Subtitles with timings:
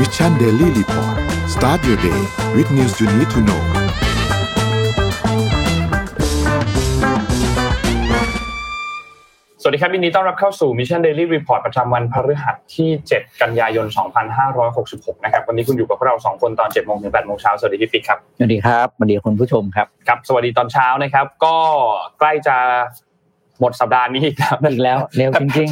[0.00, 1.16] Mission Daily Report
[1.54, 2.20] start your day
[2.56, 3.62] with news you need to know
[9.62, 13.86] สวัสดีครับยินดีต้อนรับเข้าสู่ Mission Daily Report ประจำวันพฤหัสที่ 7 กันยายน
[14.56, 21.56] 2566 นะครับ วันนี้คุณอยู่กับพวกเรา 2 คนตอน 7 โมงถึง 8 โมงเช้า สวัสดีพี่ปิ๊กครับ สวัสดีครับสวัสดีคุณผู้ชมครับ ครับ สวัสดีตอนเช้านะครับ ก็
[22.18, 22.56] ใกล้จะ
[23.60, 25.68] หมดสัปดาห์นี้อีกแล้วอีกแล้วเร็วจริง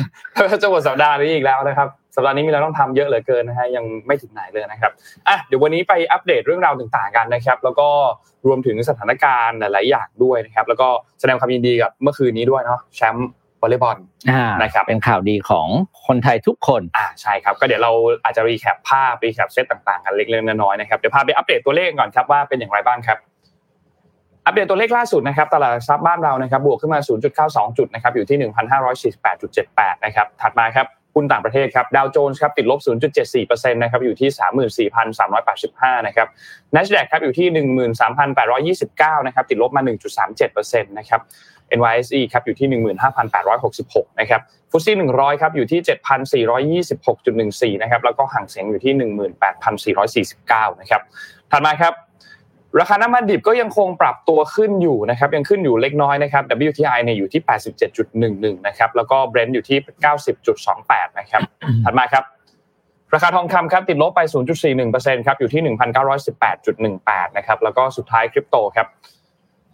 [0.63, 4.93] จะหมดสัปดาห์นี้อีกแล้วนะครับสัปดาห์นี้มีอะไรต้องทำเยอะเหลือเกินนะฮะยังไม่ถึงไหนเลยนะครับ
[5.29, 7.89] อะเดี๋ยววันนี้ไปอัปเดตเรื่องราวต่างๆกันนะครับ แล้วก็
[8.47, 10.89] รวมถึงสถานการณ์หลายๆอย่างด้วยนะครับ แล้วก็
[11.21, 13.29] แสดงความยินดีกับเมื่อคืนนี้ด้วยเนาะแชมป์
[13.61, 15.67] วอลเลย์บอลๆอ่านะครับเป็นข่าวดีของ
[16.07, 17.93] คนไทยทุกคนอ่าใช่ครับก็เดี๋ยวเรา
[18.25, 23.19] อาจจะ recap ภาพ recap เซตต่างๆกันเล็กๆน้อยๆนะครับเดี๋ยวพาไปอัปเดตตัวเลขก่อนครับว่าเป็นอย่างไรบ้างครับ
[24.47, 27.01] อัปเดตตัวเลขล่าสุดนะครับตลาดหลักทรัพย์บ้านเรานะครับบวกขึ้นมา
[27.39, 28.39] 0.92 จุดนะครับอยู่ที่
[29.15, 32.81] 1,548.78 นะครับถัดมาครับหุ้นต่างประเทศครับดาวโจนส์ครับติดลบ
[33.27, 36.29] 0.74%นะครับอยู่ที่ 34,385 นะครับ
[36.75, 37.49] NASDAQ ครับอยู่ที่
[38.79, 39.83] 13,829 นะครับติดลบมา
[40.33, 41.21] 1.37%นะครับ
[41.79, 42.69] NYSE ครับอยู่ที่
[43.45, 44.41] 15,866 นะครับ
[44.71, 45.81] ฟุตซี่100 ครับอยู่ที่
[47.71, 48.93] 7,426.14 นะครับแล้วก็ห่างเสียงอยู่ที่
[50.67, 51.03] 18,449 นะครับ
[51.53, 51.93] ถัดมาครับ
[52.81, 57.43] ราคาน้ำมันดิบก็ยังคงปรับตัวขึ้นอยู่นะครับยังขึ้นอยู่เล็กน้อยนะครับ WTI เนี่ยอยู่ที่
[58.05, 59.79] 87.11 นะครับแล้วก็ Brent อยู่ที่
[60.49, 61.43] 90.28 นะครับ
[61.85, 62.25] ถัดมาครับ
[63.15, 64.21] ราคาทองคำครับติดลบไป
[64.75, 65.63] 0.41%ครับอยู่ที่
[66.55, 68.87] 1,918.18 นะครับแล้วก็สุดท้ายคริปโตครับ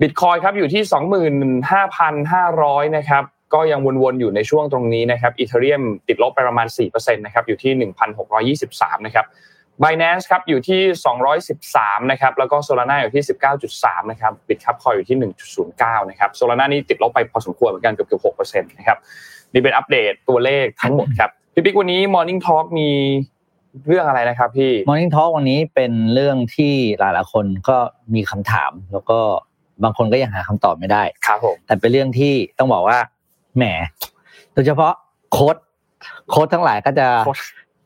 [0.01, 0.83] บิตคอยครับอยู่ที่
[2.05, 7.73] 25,500 นะครับก็ยังวนๆอยู่ในช่วงตรงนี้นะครับอีเทเรียมติดลบไปประมาณ4%นะครับอยู่ที่
[8.61, 9.27] 1,623 นะครับ
[9.83, 10.81] Binance ครับอยู่ที่
[11.47, 13.25] 213 นะครับ แล้วก็ Solana อยู่ที่
[13.67, 15.19] 19.3 นะครับ Bitcup Coin อยู่ที่
[15.65, 18.99] 1.09 นะครับ Solana นี่ติดลบไปพอสมควรเหมือนกันเกือบๆ6%นะครับ
[19.53, 22.91] นี่เป็นอัปเดตตัวเลขทั้งหมดครับ พี่ปิ๊กวันนี้ Morning Talk มี
[23.87, 27.77] เรื่องอะไรนะครับพี่ Morning Talk วันนี้เป็นเรื่องที่หลายๆคนก็
[28.15, 29.19] มีคำถาม แล้วก็
[29.83, 32.99] บางคนก็ยังหาคำตอบไม่ได้ ครับผม แต่เป็นเรื่องที่ต้องบอกว่า
[33.57, 33.65] แหม
[34.55, 34.93] โดยเฉพาะ
[35.33, 35.57] โค้ด
[36.31, 37.07] โค้ดทั้งหลายก็จะ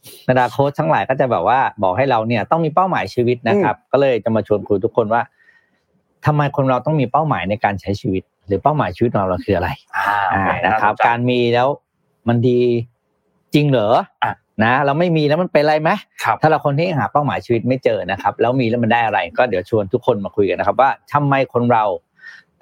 [0.05, 5.23] โค้ชบรรดาโค้ชทั้งหลายก็จะแบบว่าบอกให้เราเนี่ยต้องมีเป้าหมายชีวิตนะครับ ก็เลยจะมาชวนคุยทุกคนว่า
[6.27, 11.69] ทำไมคนเราต้องมีเป้าหมายในการใช้ชีวิต หรือเป้าหมายชีวิตของเราคืออะไรอ่าอ่านะครับน่สนใจการมีแล้ว
[12.29, 12.61] มันดี
[13.55, 13.89] จริงเหรอ
[14.25, 14.33] อะ
[14.65, 15.91] นะเราไม่มีแล้วมันเป็นอะไรไหม
[16.25, 21.85] ครับถ้าเราคนที่หาเป้าหมายชีวิตไม่เจอนะครับ แล้วมีแล้วมันได้อะไร ก็เดี๋ยวชวนทุกคนมาคุยกันนะครับ ว่าทำไมคนเรา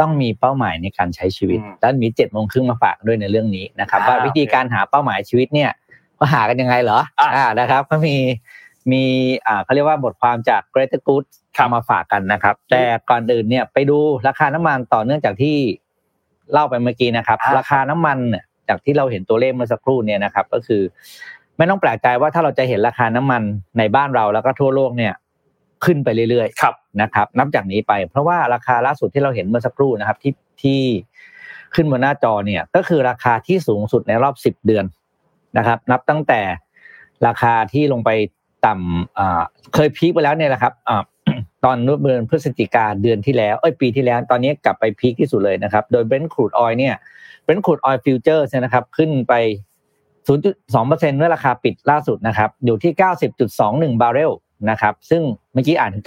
[0.00, 5.70] ต้องมีเป้าหมายในการใช้ชีวิตอืมแล้วมีเจ็ดโมงครึ่งมาฝากด้วยในเรื่องนี้นะครับอ่าว่าวิธีการหาเป้าหมายชีวิตเนี่ย
[6.22, 8.16] ว่าหากันยังไงเหรออะอ่านะครับก็มี
[8.92, 9.02] มี
[9.46, 11.24] อ่าเขาเรียกว่าบทความจาก Greater Good
[11.56, 15.56] ครับเอามาฝากกันนะครับ แต่ก่อนอื่นเนี่ยไปดูราคาน้ำมันต่อเนื่องจากที่
[16.52, 20.82] เล่าไปเมื่อกี้นะครับอ่าราคาน้ำมันเนี่ยจากที่เราเห็นตัวเลขเมื่อสักครู่เนี่ยนะครับ ก็คือ
[21.56, 23.42] ไม่ต้องแปลกใจว่าถ้าเราจะเห็นราคาน้ำมัน
[23.78, 25.12] ในบ้านเราแล้วก็ทั่วโลกเนี่ย
[25.84, 30.32] ขึ้นไปเรื่อยครับๆนะครับ นับจากนี้ไปเพราะว่าราคาล่าสุดที่เราเห็นเมื่อสักครู่นะครับที่
[30.62, 30.80] ที่
[31.74, 34.84] ขึ้นบนหน้าจอเนี่ย ก็คือราคาที่สูงสุดในรอบสิบเดือน
[35.58, 36.40] นะครับ นับตั้งแต่
[37.26, 38.10] ราคาที่ลงไป
[38.66, 39.42] ต่ำอ่า
[39.74, 41.02] เคย peak ไปแล้วเนี่ยแหละครับอ่า
[41.64, 46.94] ตอนเดือนพฤศจิกาเดือนที่แล้วเอ้ยปีที่แล้ว ตอนนี้กลับไป peak ที่สุดเลยนะครับ โดย Brent crude oil เนี่ย
[47.42, 49.34] Brent crude oil futures นะครับ ขึ้นไป
[50.26, 52.92] 0.2%เมื่อราคาปิดล่าสุดนะครับ อยู่ที่
[53.48, 54.32] 90.21 บาร์เรล
[54.70, 56.04] นะครับ ซึ่งเมื่อกี้อ่านถึง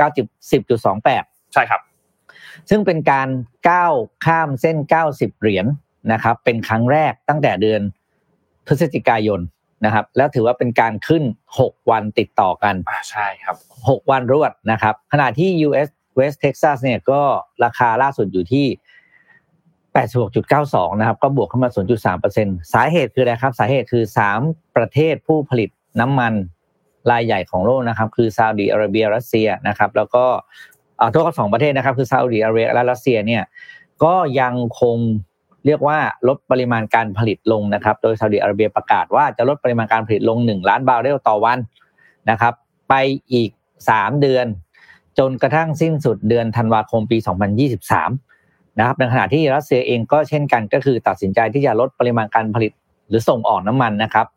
[0.75, 1.81] 90.28 ใช่ครับ
[2.69, 3.29] ซึ่งเป็นการ
[3.69, 3.93] ก้าว
[4.25, 4.77] ข้ามเส้น
[5.09, 5.65] 90 เหรียญ
[6.11, 7.81] นะครับ เป็นครั้งแรกตั้งแต่เดือน
[8.67, 9.39] พฤศจิกายน
[9.85, 11.23] นะครับ แล้วถือว่าเป็นการขึ้น
[11.59, 15.89] 6 วันติดต่อกันอ่าใช่ครับ 6 วันรวดนะครับ ขณะที่ US
[16.19, 17.21] West Texas เนี่ยก็
[17.63, 18.65] ราคาล่าสุดอยู่ที่
[20.23, 24.03] 86.92 นะครับ ก็บวกขึ้นมา 0.3%สาเหตุคืออะไรครับ สาเหตุคือ
[24.39, 26.33] 3 ประเทศผู้ผลิตน้ำมัน
[27.11, 30.25] รายใหญ่ของโลกนะครับ คือซาอุดิอาระเบียรัสเซียนะครับ แล้วก็
[30.99, 33.43] อ่าโทษกับสองประเทศนะครับ คือซาอุดิอาระเบียและรัสเซียเนี่ย
[34.03, 34.97] ก็ยังคง
[35.65, 41.59] เรียกว่าลดปริมาณการผลิตลงนะครับ โดยซาอุดิอาระเบียประกาศว่าจะลดปริมาณการผลิตลง 1 ล้านบาร์เรลต่อวัน
[42.29, 42.53] นะครับ
[42.89, 42.93] ไป
[43.33, 43.49] อีก
[43.87, 44.45] 3 เดือน
[45.19, 47.17] จนกระทั่งสิ้นสุดเดือนธันวาคมปี
[47.97, 52.71] 2023 นะครับในขณะที่รัสเซียเองก็เช่นกันก็คือตัดสินใจที่จะลดปริมาณการผลิต
[53.09, 54.27] หรือส่งออกน้ำมันนะครับ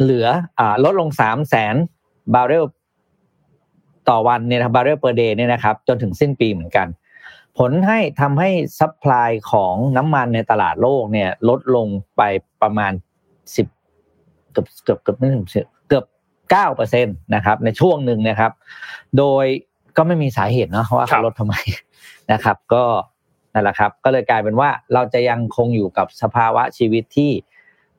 [0.00, 0.26] เหลือ
[0.58, 1.74] อลดลง 3 0 0แสน
[2.34, 2.64] บาร์เรล
[4.08, 6.86] ต่อวันเนี่ยนะครับ barrel per day เนี่ยนะครับ จนถึงสิ้นปีเหมือนกัน
[7.58, 11.86] ผลให้ทำให้ supply ของน้ำมันในตลาดโลกเนี่ย ลดลง
[12.16, 12.22] ไป
[12.62, 12.92] ประมาณ
[13.56, 13.66] สิบ
[14.52, 16.04] เกือบเกือบเกือบไม่ถึง10เกือบ
[16.50, 18.52] เก้าเปอร์เซ็นต์นะครับ ในช่วงหนึ่งนะครับ
[19.18, 19.44] โดย
[19.96, 21.54] ก็ไม่มีสาเหตุเนาะว่าครัเขาลดทำไม
[22.32, 22.84] นะครับ ก็
[23.52, 27.30] นั่นแหละครับ ก็เลยกลายเป็นว่าเราจะยังคงอยู่กับสภาวะชีวิตที่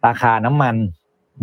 [0.07, 0.75] ราคาน้ำมัน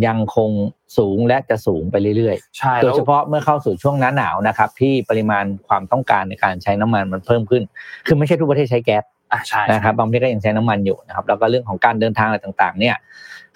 [0.07, 0.49] ยังคง
[0.97, 7.63] สูงและจะสูงไปเรื่อยใช่ๆโดแล้ยวเฉพาะเมื่อเข้าสู่ช่วงหน้าหนาวนะครับ ที่ปริมาณความต้องการในการใช้น้ำมันมันเพิ่มขึ้น
[8.07, 12.95] คือไม่ใช่ทุกประเทศใช้แก๊สอ่าใช่นะครับบางประเทศก็ยังใช้น้ำมันอยู่นะครับ แล้วก็เรื่องของการเดินทางอะไรต่างๆ เนี่ย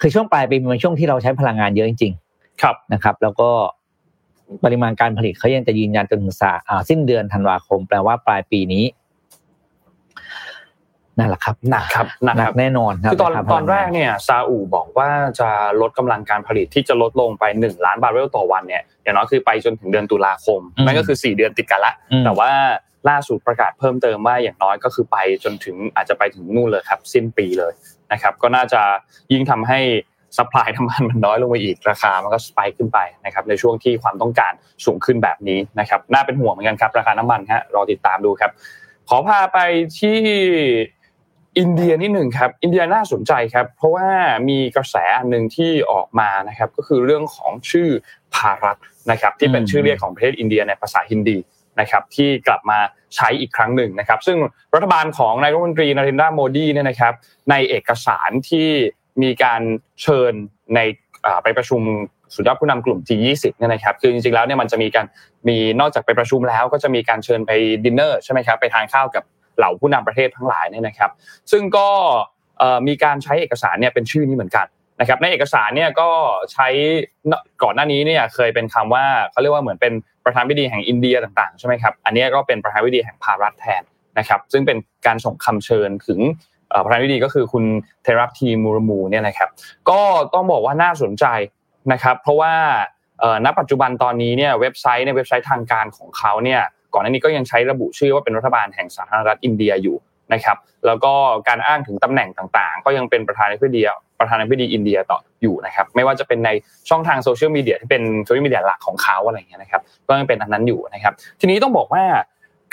[0.00, 2.12] คือช่วงปลายปีมันเป็นช่วงที่เราใช้พลังงานเยอะจริง
[2.62, 3.50] ครับๆนะครับ แล้วก็
[4.64, 8.84] ปริมาณการผลิตเขายังจะยืนยันจนถึงสาอ่าสิ้นเดือนธันวาคม แปลว่าปลายปีนี้
[11.20, 15.48] นั่นแหละครับหนักครับหนักหนัคกรับแน่นอนครับคือตอนะครับตอนแรกเนี่ยซาอุบอกว่าจะ
[15.80, 22.50] ลดกำลังการผลิตที่จะลดลงไป 1 ล้านบาร์เรลต่อวันเนี่ยอย่างน้อยคือไปจนถึงเดือนตุลาคมนั่นก็คือ 4 เดือนติดกันละอืมแต่ว่า
[23.08, 27.72] ล่าสุดประกาศเพิ่มเติมว่าอย่างน้อยก็คือไปจนถึงอาจจะไปถึงนู่นเลยครับ สิ้นปีเลย
[28.12, 28.80] นะครับ ก็น่าจะ
[29.32, 29.80] ยิ่งทำให้
[30.36, 34.52] สป라이น้ำมันมันน้อยลงไปอีกราคามันก็สไปค์ขึ้นไปนะครับในช่วงที่ความต้องการ
[34.84, 38.50] สูงขึ้นแบบนี้นะครับน่าเป็นห่วงเหมือนกันครับราคาน้ำมันฮะรอติดตามดูครับ
[39.08, 39.58] ขอพาไป
[40.00, 40.18] ที่
[41.58, 44.08] อินเดียนิดหนึ่งครับอินเดียน่าสนใจครับ เพราะว่า
[44.48, 47.88] มีกระแสอันหนึ่งที่ออกมานะครับก็คือเรื่องของชื่อ
[48.34, 48.76] ภารัต
[49.10, 51.38] นะครับที่เป็นชื่อเรียกของประเทศอินเดียในภาษาฮินดี
[51.80, 52.78] นะครับที่กลับมา
[53.16, 54.38] ใช้อีกครั้งหนึ่งนะครับ ซึ่ง
[54.74, 57.14] รัฐบาลของนายรัฐมนตรีนารนดาโมดีเนี่ยนะครับ
[57.50, 58.68] ในเอกสารที่
[59.22, 59.62] มีการ
[60.02, 60.32] เชิญ
[60.74, 60.80] ใน
[61.42, 61.82] ไปประชุม
[62.34, 65.06] สุดยอดผู้นำกลุ่ม G20 เนี่ยนะครับคือจริงๆแล้วเนี่ยมันจะมีการ
[65.48, 67.50] มีนอกจากไปประชุมแล้วก็จะมีการเชิญไป
[67.84, 69.24] ดินเนอร์ใช่ไหมครับไปทานข้าวกับ
[69.60, 71.10] เหล่าผู้นำประเทศทั้งหลายเนี่ยนะครับ
[71.50, 71.88] ซึ่งก็
[72.86, 74.66] มีการใช้เอกสารเนี่ยเป็นชื่อนี้เหมือนกัน
[75.00, 76.08] นะครับในเอกสารเนี่ยก็
[76.52, 76.68] ใช้
[77.62, 79.92] ก่อนหน้านี้เนี่ยเคยเป็นคำว่าเขาเรียกว่าเหมือนเป็น
[80.24, 83.82] ประธานาธิดีแห่งอินเดียต่างๆใช่ไหมครับอันนี้ก็เป็นประธานาธิดีแห่งภารัฐแทน
[84.18, 86.20] นะครับซึ่งเป็นการส่งคำเชิญถึง
[86.84, 87.64] ประธานาธิดีก็คือคุณ
[88.02, 89.48] เทรัปทีมูรมูเนี่ยนะครับ
[89.90, 90.00] ก็
[90.34, 91.24] ต้องบอกว่าน่าสนใจ
[91.92, 92.54] นะครับเพราะว่า
[93.44, 96.62] ณปัจจุบันตอนนี้เนี่ยเว็บไซต์ในเว็บไซต์ทางการของเขาเนี่ย
[96.94, 99.96] ก่อนหน้านี้ก็ยังใช้ระบุชื่อว่าเป็นรัฐบาลแห่งสาธารณรัฐอินเดียอยู่
[100.32, 100.56] นะครับ
[100.86, 101.12] แล้วก็
[101.48, 103.82] การอ้างถึงตำแหน่งต่างๆ ก็ยังเป็นประธานาธิบดี
[104.20, 106.50] ประธานาธิบดีอินเดียต่ออยู่นะครับ ไม่ว่าจะเป็นใน
[106.88, 112.04] ช่องทางโซเชียลมีเดียที่เป็นโซเชียลมีเดียหลักของเขาอะไรเงี้ยนะครับ ก็ยังเป็นอันนั้นอยู่นะครับ ทีนี้ต้องบอกว่า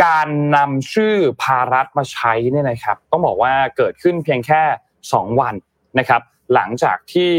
[0.06, 4.62] การนำชื่อภารัฐมาใช้เนี่ยนะครับ ต้องบอกว่าเกิดขึ้นเพียงแค่
[5.02, 5.56] 2 วัน
[6.00, 6.22] นะครับ
[6.54, 7.32] หลังจากที่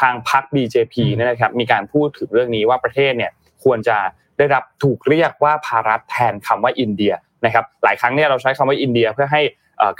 [0.00, 3.32] ทางพรรค BJP เนี่ยนะครับ มีการพูดถึงเรื่องนี้ว่าประเทศเนี่ย
[3.64, 3.96] ควรจะ
[4.42, 7.12] ได้รับถูกเรียกว่าภารัฐแทนคำว่าอินเดีย
[7.44, 9.42] นะครับหลายครั้งเนี่ยเราใช้คำว่าอินเดียเพื่อให้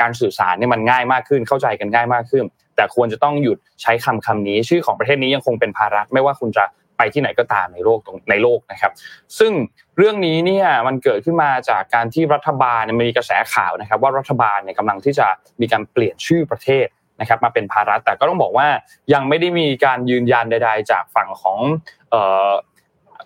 [0.01, 2.45] การสื่อสารเนี่ยมันง่ายมากขึ้นเข้าใจกันง่ายมากขึ้น
[2.77, 6.65] แต่ควรจะต้องหยุดใช้คำคำนี้ ชื่อของประเทศนี้ยังคงเป็นภารัฐไม่ว่าคุณจะ
[6.99, 8.93] ไปที่ไหนก็ตามในโลกตรงในโลกนะครับ
[9.39, 9.53] ซึ่ง
[9.97, 15.27] เรื่องนี้เนี่ยมันเกิดขึ้นมาจากการที่รัฐบาลมีกระแสข่าวนะครับ ว่ารัฐบาลเนี่ยกำลังที่จะ
[15.61, 16.87] มีการเปลี่ยนชื่อประเทศ
[17.21, 18.69] นะครับมาเป็นภารัฐแต่ก็ต้องบอกว่า
[19.13, 21.59] ยังไม่ได้มีการยืนยันใด ๆ จากฝั่งของ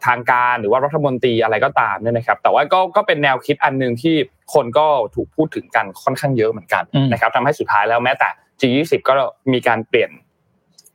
[0.06, 4.14] ทางการหรือว่ารัฐมนตรีอะไรก็ตามเนี่ยนะครับ แต่ว่าก็ก็เป็นแนวคิดอันหนึ่งที่
[4.54, 8.28] คนก็ถูกพูดถึงกันค่อนข้างเยอะเหมือนกันอืมนะครับทำให้สุดท้ายแล้วแม้แต่
[8.60, 9.12] G20 ก็
[9.52, 10.10] มีการเปลี่ยน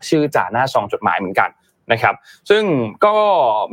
[0.10, 1.50] ชื่อจากหน้าซองจดหมายเหมือนกัน
[1.92, 2.16] นะครับ
[2.50, 2.64] ซึ่ง
[3.06, 3.16] ก็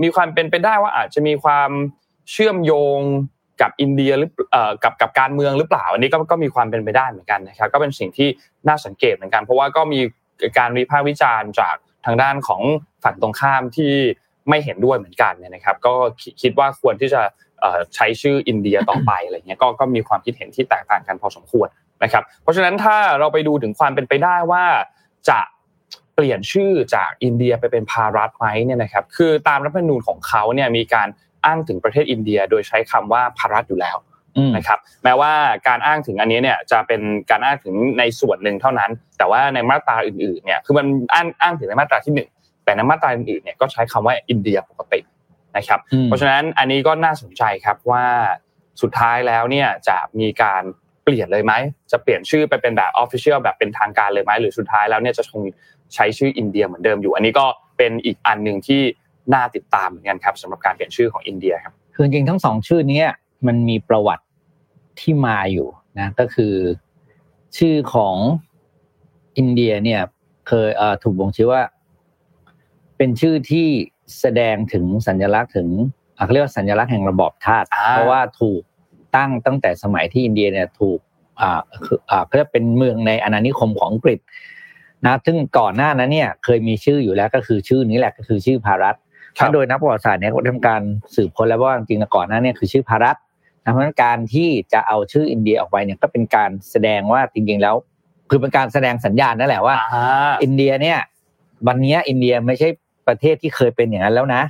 [0.03, 1.71] มีความเป็นไปได้ว่าอาจจะมีความ
[2.33, 3.01] เชื่อมโยง
[3.61, 8.29] กับอินเดียหรือเอ่อกับกับการเมืองหรือเปล่า อันนี้ก็ก็มีความเป็นไปได้เหมือนกันนะครับ ก็เป็นสิ่งที่
[8.69, 10.01] น่าสังเกตเหมือนกัน เพราะว่าก็มี
[10.59, 11.77] การวิพากษ์วิจารณ์จาก
[12.07, 12.63] ทางด้านของ
[13.05, 13.93] ฝั่งตรงข้ามที่
[14.49, 17.23] ไม่เห็นด้วยเหมือนกันเนี่ยนะครับ ก็คิดคิดว่าควรที่จะ
[17.61, 21.69] เอ่อใช้ชื่ออินเดียต่อไปอะไรเงี้ยก็ก็มีความคิดเห็นที่แตกต่างกันพอสมควร
[22.05, 24.65] นะครับ เพราะฉะนั้นถ้าเราไปดูถึงความเป็นไปได้ว่า
[25.31, 25.41] จะ
[26.15, 31.08] เปลี่ยนชื่อจากอินเดียไปเป็นภารัฐไหมเนี่ยนะครับคือตามรัฐธรรมนูญของเขาเนี่ยมีการ
[31.44, 33.96] อ้างถึงประเทศอินเดีย โดยใช้คำว่าภารัฐอยู่แล้ว
[34.37, 35.32] อืมนะครับแม้ว่า
[35.69, 42.29] การอ้างถึงอันนี้เนี่ยจะเป็นการอ้างถึงในส่วนหนึ่งเท่านั้น แต่ว่าในมาตราอื่นๆเนี่ยคือมันอ้างอ้างถึงในมาตราที่หนึ่ง
[42.69, 45.01] แต่ในมาตราอื่นๆเนี่ยก็ใช้คำว่าอินเดียปกติ
[45.56, 48.05] นะครับอืมเพราะฉะนั้นอันนี้ก็น่าสนใจครับว่า
[48.82, 50.63] สุดท้ายแล้วเนี่ยจะมีการ
[51.05, 51.53] เปลี่ยนเลยไหม
[51.93, 55.43] จะเปลี่ยนชื่อไปเป็นแบบออฟฟิเชียลแบบเป็นทางการเลยไหมหรือสุดท้ายแล้วเนี่ยจะคง
[55.94, 57.46] ใช้ชื่ออินเดียเหมือนเดิมอยู่ อันนี้ก็
[57.79, 58.82] เป็นอีกอันหนึ่งที่
[59.34, 63.08] น่าติดตามเหมือนกันครับสำหรับการเปลี่ยนชื่อของอินเดียครับคือจริงๆทั้งสองชื่อเนี้ย
[63.46, 64.25] มันมีประวัติ
[65.01, 66.55] ที่มาอยู่นะก็คือ
[67.58, 68.17] ชื่อของ
[69.39, 70.01] อินเดียเนี่ย
[70.48, 71.63] เคยเอ่อถูกบ่งชี้ว่า
[72.98, 73.67] เป็นชื่อที่
[74.20, 75.69] แสดงถึงสัญลักษณ์ถึง
[76.17, 78.62] อะเขาเรียกว่าสัญลักษณ์แห่งระบอบชาติอ่าเพราะว่าถูก
[79.17, 80.98] ตั้งตั้งแต่สมัยที่อินเดียเนี่ยถูก
[81.40, 84.19] อ่าคืออ่าเขาเรียกเป็นเมืองในอาณานิคมของอังกฤษ
[85.05, 88.96] นะซึ่งก่อนหน้านั้นเนี่ยเคยมีชื่ออยู่แล้วก็คือชื่อนี้แหละก็คือชื่อภารัต
[89.38, 90.82] ครับโดยนักประวัติศาสตร์เนี่ยเขาทำการ
[91.14, 93.17] สืบค้นแล้วว่าจริงๆแล้วก่อนหน้าเนี่ยคือชื่อภารัต
[93.64, 97.74] นะเพราะฉะนั้นการที่จะเอาชื่ออินเดียออกไปเนี่ยก็เป็นการแสดงว่าจริงๆแล้ว
[98.31, 100.98] คือเป็นการแสดงสัญญาณนั่นแหละว่าอ่าอินเดียเนี่ย
[101.67, 102.69] วันเนี้ยอินเดียไม่ใช่
[103.08, 104.43] ประเทศที่เคยเป็นอย่างนั้นแล้วนะ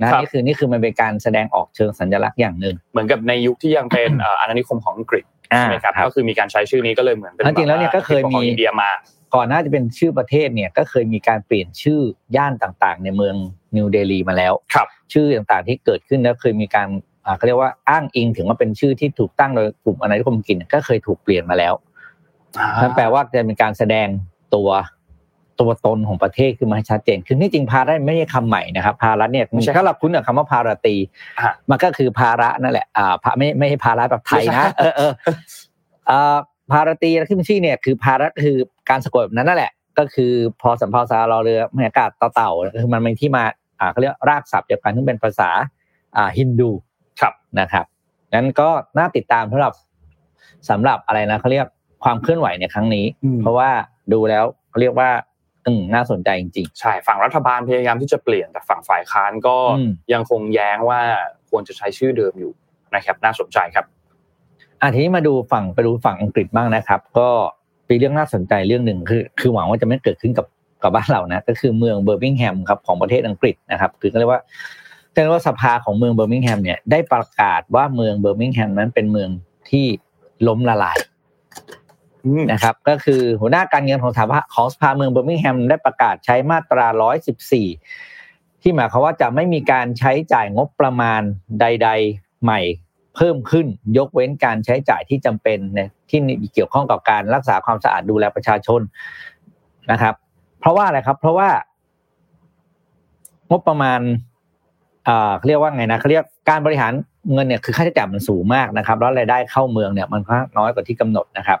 [0.00, 8.90] นะครับนี่คือนี่คือมันเป็นการแสดงออกเชิงสัญลักษณ์อย่างหนึ่งเหมือนกับในยุคที่ยังเป็นเอ่ออาณานิคมของอังกฤษใช่ไหมครับอ่าก็คือมีการใช้ชื่อนี้ก็เลยเหมือนเป็นจริงๆแล้วเนี่ยก็เคยมีของอินเดียมา
[9.34, 12.00] ก่อนหน้าจะเป็นชื่อประเทศเนี่ยก็เคยมีการเปลี่ยนชื่อ
[12.36, 13.34] ย่านต่างๆ ในเมือง
[13.76, 16.88] นิวเดลีมาแล้วครับ ชื่อต่างๆที่เกิดขึ้นแล้วเคยมีการ
[17.26, 21.74] อ่าเขาเรียกว่าอ้างอิงถึงว่าเป็นชื่อที่ถูกตั้งโดยกลุ่มอาณานิคมอังกฤษก็เคยถูกเปลี่ยนมาแล้ว
[22.82, 24.08] นั่นแปลว่าจะเป็นการแสดง
[24.54, 24.68] ตัว
[25.60, 30.96] ตัวตนของประเทศขึ้นมาให้ชัดเจน คือที่จริงภาระไม่ใช่คำใหม่นะครับภาระเนี่ยไม่ใช่ถ้าเราคุ้นกับคำว่าภาราตี
[31.40, 35.12] อะมันก็คือภาระนั่นแหละอ่าภาไม่ไม่ใช่ภาระแบบไทยไม่นะใช่เออเออ
[36.10, 36.36] อ่า
[36.72, 38.56] ภาราตีและขึ้นชื่อเนี่ยคือภาระคือ
[38.90, 42.50] การสะกดแบบนั้นนั่นแหละ ก็คือพอสัมภาษารอเรือมหากาศต่อเต่า
[42.82, 43.44] คือมันเป็นที่มา
[43.80, 45.50] อ่าเขาเรียกรากศัพท์เดียวกันที่เป็นภาษา
[46.16, 46.70] อ่าฮินดู
[47.20, 47.84] ครับนะครับ
[48.34, 48.68] งั้นก็
[48.98, 49.72] น่าติดตามสำหรับ
[50.70, 51.66] สำหรับอะไรนะเขาเรียก
[52.04, 53.70] ความเคลื่อนไหวในครั้งนี้อืมเพราะว่า
[54.12, 55.10] ดูแล้วเขาเรียกว่า
[55.66, 61.00] อืมน่าสนใจจริงใช่ ฝั่งรัฐบาลพยายามที่จะเปลี่ยนแต่ฝั่งฝ่ายค้านก็อืมยังคงแย้งว่า
[61.50, 62.52] ควรจะใช้ชื่อเดิมอยู่
[62.94, 67.28] นะครับน่าสนใจครับๆอะทีนี้มาดูฝั่งไปดูฝั่งอังกฤษบ้างนะครับ ก็
[67.86, 70.46] เป็นเรื่องน่าสนใจเรื่องหนึ่งคือ คือหวังว่าจะไม่เกิดขึ้นกับ
[70.82, 74.40] กับบ้านเรานะ ก็คือเมืองเบอร์มิงแฮมครับของประเทศอังกฤษนะครับ คือก็เรียกว่า
[75.12, 79.28] เรียกว่าสภาของเมืองเบอร์มิงแฮมเนี่ยได้ประกาศว่าเมืองเบอร์มิงแฮมนั้นเป็นเมือง
[79.70, 79.86] ที่
[80.48, 81.13] ล้มละลายอืม
[82.52, 86.86] นะครับก็คือหัวหน้าการเงินของสภาของสภาเมืองเบอร์มิงแฮมได้ประกาศใช้มาตรา
[87.70, 91.20] 114 ที่หมายความว่าจะไม่มีการใช้จ่ายงบประมาณ
[91.60, 92.60] ใด ๆ ใหม่
[93.16, 93.66] เพิ่มขึ้น
[93.98, 96.18] ยกเว้นการใช้จ่ายที่จำเป็นเนี่ยที่
[96.54, 98.80] เกี่ยวข้องกับการรักษาความสะอาดดูแลประชาชน
[99.90, 100.14] นะครับ
[100.60, 101.48] เพราะว่าอะไรครับ เพราะว่า
[103.50, 104.00] งบประมาณ
[105.36, 106.92] เขาเรียกว่าไงนะเขาเรียกการบริหาร
[107.32, 111.58] เงินเนี่ยคือค่าใช้จ่ายมันสูงมากนะครับ แล้วรายได้เข้าเมืองเนี่ยมันค่อนข้างน้อยกว่าที่กำหนดนะครับ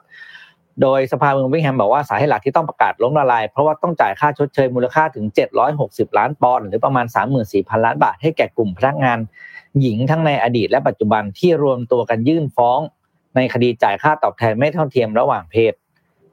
[0.82, 5.24] โดยสภาเมืองวิงแฮมบอกว่าสาเหตุหลักที่ต้องประกาศล้มละลาย เพราะว่าต้องจ่ายค่าชดเชยมูลค่าถึง
[5.72, 7.06] 760 ล้านปอนด์หรือประมาณ
[7.44, 9.18] 34,000 ล้านบาทให้แก่กลุ่มพนักงาน
[9.80, 12.80] หญิงทั้งในอดีตและปัจจุบันที่รวมตัวกันยื่นฟ้อง
[13.36, 15.72] ในคดีจ่ายค่าตอบแทนไม่เท่าเทียมระหว่างเพศ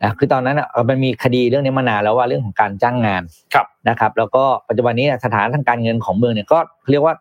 [0.02, 6.60] นะคือตอนนั้นมันมีคดีเรื่องนี้มานานแล้วว่าเรื่องของการจ้างงานครับนะครับ แล้วก็ปัจจุบันนี้สถานทางการเงินของเมืองเนี่ยก็
[6.92, 7.16] เรียกว่า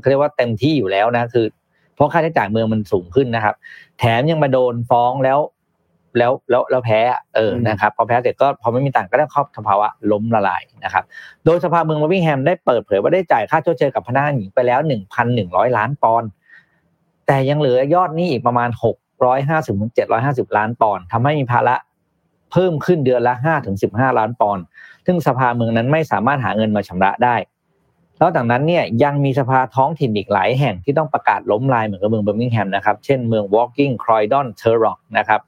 [0.00, 1.46] เขาเรียกว่าเต็มที่อยู่แล้วนะคือ
[1.94, 3.54] เพราะค่าใช้จ่ายเมืองมันสูงขึ้นนะครับ
[3.98, 5.38] แถมยังมาโดนฟ้องแล้ว
[6.18, 11.04] แล้วแล้วแล้วแพ้อะเอออืมนะครับพอแพ้เสร็จก็พอไม่มีตังค์ก็ได้เข้าสภาวะล้มละลายนะครับ
[11.44, 14.80] โดยสภาเมืองบาร์มิงแฮมได้เปิดเผยว่าได้จ่ายค่าชดเชยกับพนักงานหญิงไปแล้ว
[15.28, 16.28] 1,100 ล้านปอนด์
[17.26, 18.68] แต่ยังเหลือยอดหนี้อีกประมาณ
[19.18, 21.74] 650ถึง750 ล้านปอนด์ทำให้มีภาระ
[22.52, 24.64] เพิ่มขึ้นเดือนละ5ถึง15 ล้านปอนด์
[25.06, 27.36] ซึ่งสภาเมืองนั้นไม่สามารถหาเงินมาชำระได้
[28.18, 35.40] แล้วจากนั้นเนี่ยยังมีสภาท้องถิ่นอีกหลายแห่งที่ต้องประกาศล้มลายเหมือนกับเมืองเบอร์มิงแฮมนะครับ เช่นเมืองวอ l กิ้งครอยดอนเทอร์ร็อกนะครับ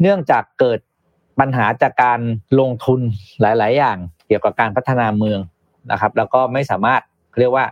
[0.00, 0.78] เนื่องจากเกิด
[1.40, 2.20] ปัญหาจากการ
[2.60, 3.00] ลงทุน
[3.40, 5.40] หลาย ๆ อย่างเกี่ยวกับการพัฒนาเมือง
[5.92, 7.02] นะครับ แล้วก็ไม่สามารถ
[7.40, 7.64] เรียกว่า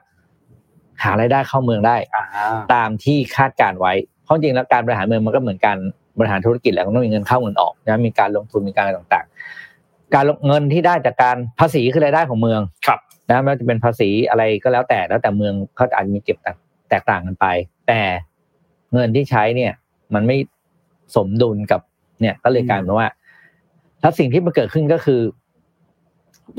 [1.02, 2.24] หารายได้เข้าเมืองได้อ่า
[2.74, 3.92] ตามที่คาดการไว้
[4.24, 5.78] เพราะจริงแล้วการบริหารเมืองมันก็เหมือนการ
[6.18, 16.38] บริหารธุรกิจแล้วก็ต้องมีเงินเข้าเงินออกนะมีการลงทุนมีการอะไรต่างๆ การลงเงินที่ได้จากการภาษีคือรายได้ของเมืองครับนะไม่ว่าจะเป็นภาษีอะไรก็แล้วแต่แล้วแต่เมืองเขาอาจจะมีเก็บ
[16.90, 17.46] แตกต่างกันไป
[17.88, 18.00] แต่
[18.92, 19.72] เงินที่ใช้เนี่ย
[20.14, 20.36] มันไม่
[21.16, 21.80] สมดุลกับ
[22.20, 23.08] เนี่ยก็เลยกลายเป็นว่า
[24.00, 25.20] แล้วสิ่งที่มันเกิดขึ้นก็คือ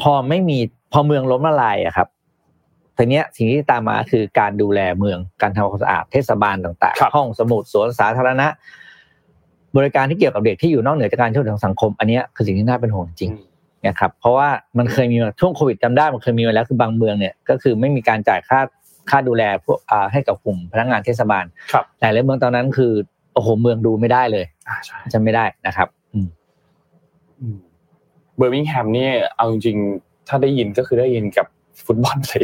[0.01, 0.57] พอไม่มี
[0.91, 2.07] พอเมืองล้มละลายอะครับ
[2.97, 8.47] ทีเนี้ยสิ่งที่ตามมาคือการดูแลเมืองการทำความสะอาดเทศบาลต่างครับๆห้องสมุดสวนสาธารณะ
[9.77, 13.31] บริการที่เกี่ยวกับเด็กที่อยู่นอกเหนือจากการช่วยเหลือของสังคม อันเนี้ยคือสิ่งที่น่าเป็นห่วงจริง
[13.87, 18.59] นะครับเพราะว่ามันเคยมีมาช่วงโควิดจำได้มันเคยมีมาแล้วคือบางเมืองเนี่ยก็คือไม่มีการจ่ายค่า
[19.09, 22.93] ค่าดูแลพวกอ่าให้กับกลุ่มพนักงานเทศบาลครับแต่หลายเมืองตอนนั้นคือ
[23.35, 26.27] โอ้โหเมืองดูไม่ได้เลยอ่าใช่จะไม่ได้นะครับอืม
[28.37, 31.47] เบอร์มิงแฮมนี่เอาจริงๆถ้าได้ยินก็คือได้ยินกับ
[31.85, 32.41] ฟุตบอลเลย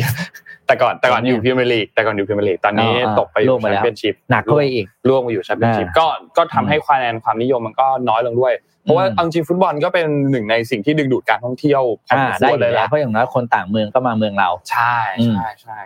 [0.68, 6.06] แต่ก่อนแต่ก่อนอยู่พรีเมียร์ลีกแต่ก่อนอยู่พรีเมียร์ลีกตอนนี้อ่าตกไปอล่วยู่งไปแชแล้มวเปี้ยนชิพหนักเข้าไปอีกล่วงไปอยู่แชมเปี้ยนชิพอ่าก็
[6.38, 15.80] ก็ทำให้คะแนนความนิยมมันก็น้อยลงด้วย เพราะว่าอืมเอาจริงฟุตบอลก็เป็นหนึ่งในสิ่งที่ดึงดูดการท่องเที่ยวพออ่าสมได้ควอรเลยู่ยแล้วละเพราะอย่างน้อยคนต่างเมืองก็มาเมืองเรา ใช่อืมใช่ใช่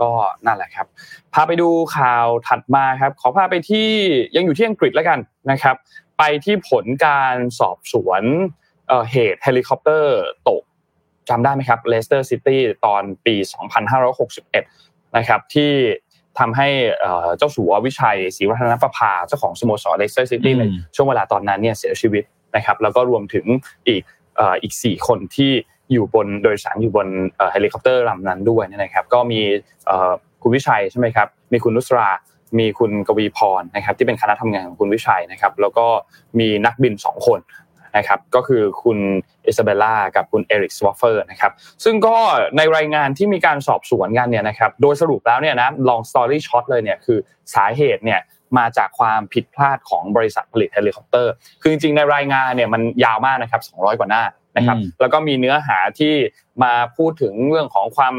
[0.00, 0.10] ก็
[0.46, 0.86] นั่นแหละครับ
[1.34, 3.88] พาไปดูข่าวถัดมาครับ ขอพาไปที่
[4.36, 5.18] ยังอยู่ที่อังกฤษแล้วกัน
[5.50, 5.76] นะครับ
[6.18, 8.22] ไปที่ผลการสอบสวน
[8.88, 10.18] เอ่อเหตุเฮลิคอปเตอร์
[10.48, 10.62] ตก
[11.28, 13.34] จำได้ไหมครับเลสเตอร์ซิตี้ตอนปี
[14.20, 15.72] 2561 นะครับที่
[16.38, 16.68] ทำให้
[17.00, 20.64] เอ่อเจ้าสัววิชัยศรีวัฒนประภาเจ้าของสโมสรเลสเตอร์ซิตี้อืมใน
[20.96, 22.24] ช่วงเวลาตอนนั้นเนี่ยเสียชีวิต
[22.56, 23.46] นะครับ แล้วก็รวมถึง
[23.88, 24.02] อีก
[24.36, 25.52] เอ่ออีก 4 คนที่
[25.92, 27.08] อยู่บนโดยสารอยู่บน
[27.52, 29.40] เฮลิคอปเตอร์ลำนั้นด้วยนะครับ ก็มี
[30.42, 32.08] คุณวิชัยใช่ไหมครับ มีคุณนุสรา
[32.58, 35.86] มีคุณกวีพรนะครับ ที่เป็นคณะทำงานของคุณวิชัยนะครับ แล้วก็
[36.38, 37.40] มีนักบิน 2 คน
[37.96, 38.98] นะครับก็คือคุณ
[39.46, 41.52] อิซาเบลล่ากับคุณเอริกสวอฟเฟอร์นะครับ
[41.84, 42.16] ซึ่งก็
[42.56, 47.18] ในรายงานที่มีการสอบสวนกันเนี่ยนะครับโดยสรุปแล้วเนี่ยนะ long story short เลยเนี่ยคือ
[47.54, 48.20] สาเหตุเนี่ย
[48.58, 54.22] มาจากความผิดพลาดของบริษัทผลิตเฮลิคอปเตอร์ คือจริงๆในรายงานเนี่ยมันยาวมากนะครับ200 กว่าหน้า
[54.56, 56.14] นะครับอืมแล้วก็มีเนื้อหาที่
[56.62, 58.14] มาพูดถึงเรื่องของความ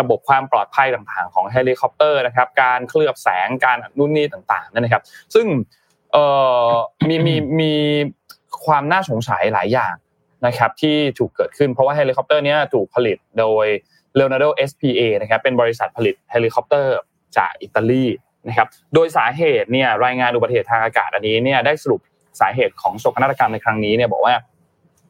[0.00, 5.02] ระบบความปลอดภัยต่างๆ ของเฮลิคอปเตอร์นะครับการเคลือบแสงการนู่นนี่ต่างๆนั่นนะครับ
[5.34, 5.46] ซึ่ง
[6.12, 6.24] เอ่
[6.68, 6.70] อ
[7.08, 7.72] มีมีมี
[8.66, 9.94] ความน่าสงสัยหลายอย่าง
[10.46, 13.66] นะครับที่ถูกเกิดขึ้นเพราะว่าเฮลิคอปเตอร์เนี้ยถูกผลิตโดย
[14.18, 16.96] Leonardo SPA นะครับเป็นบริษัทผลิตเฮลิคอปเตอร์
[17.36, 18.04] จากอิตาลี
[18.48, 22.00] นะครับโดยสาเหตุเนี่ยรายงานอุบัติเหตุทางอากาศอันนี้เนี่ยได้สรุป
[22.40, 24.34] สาเหตุของโศกนาฏกรรมในครั้งนี้เนี่ยบอกว่า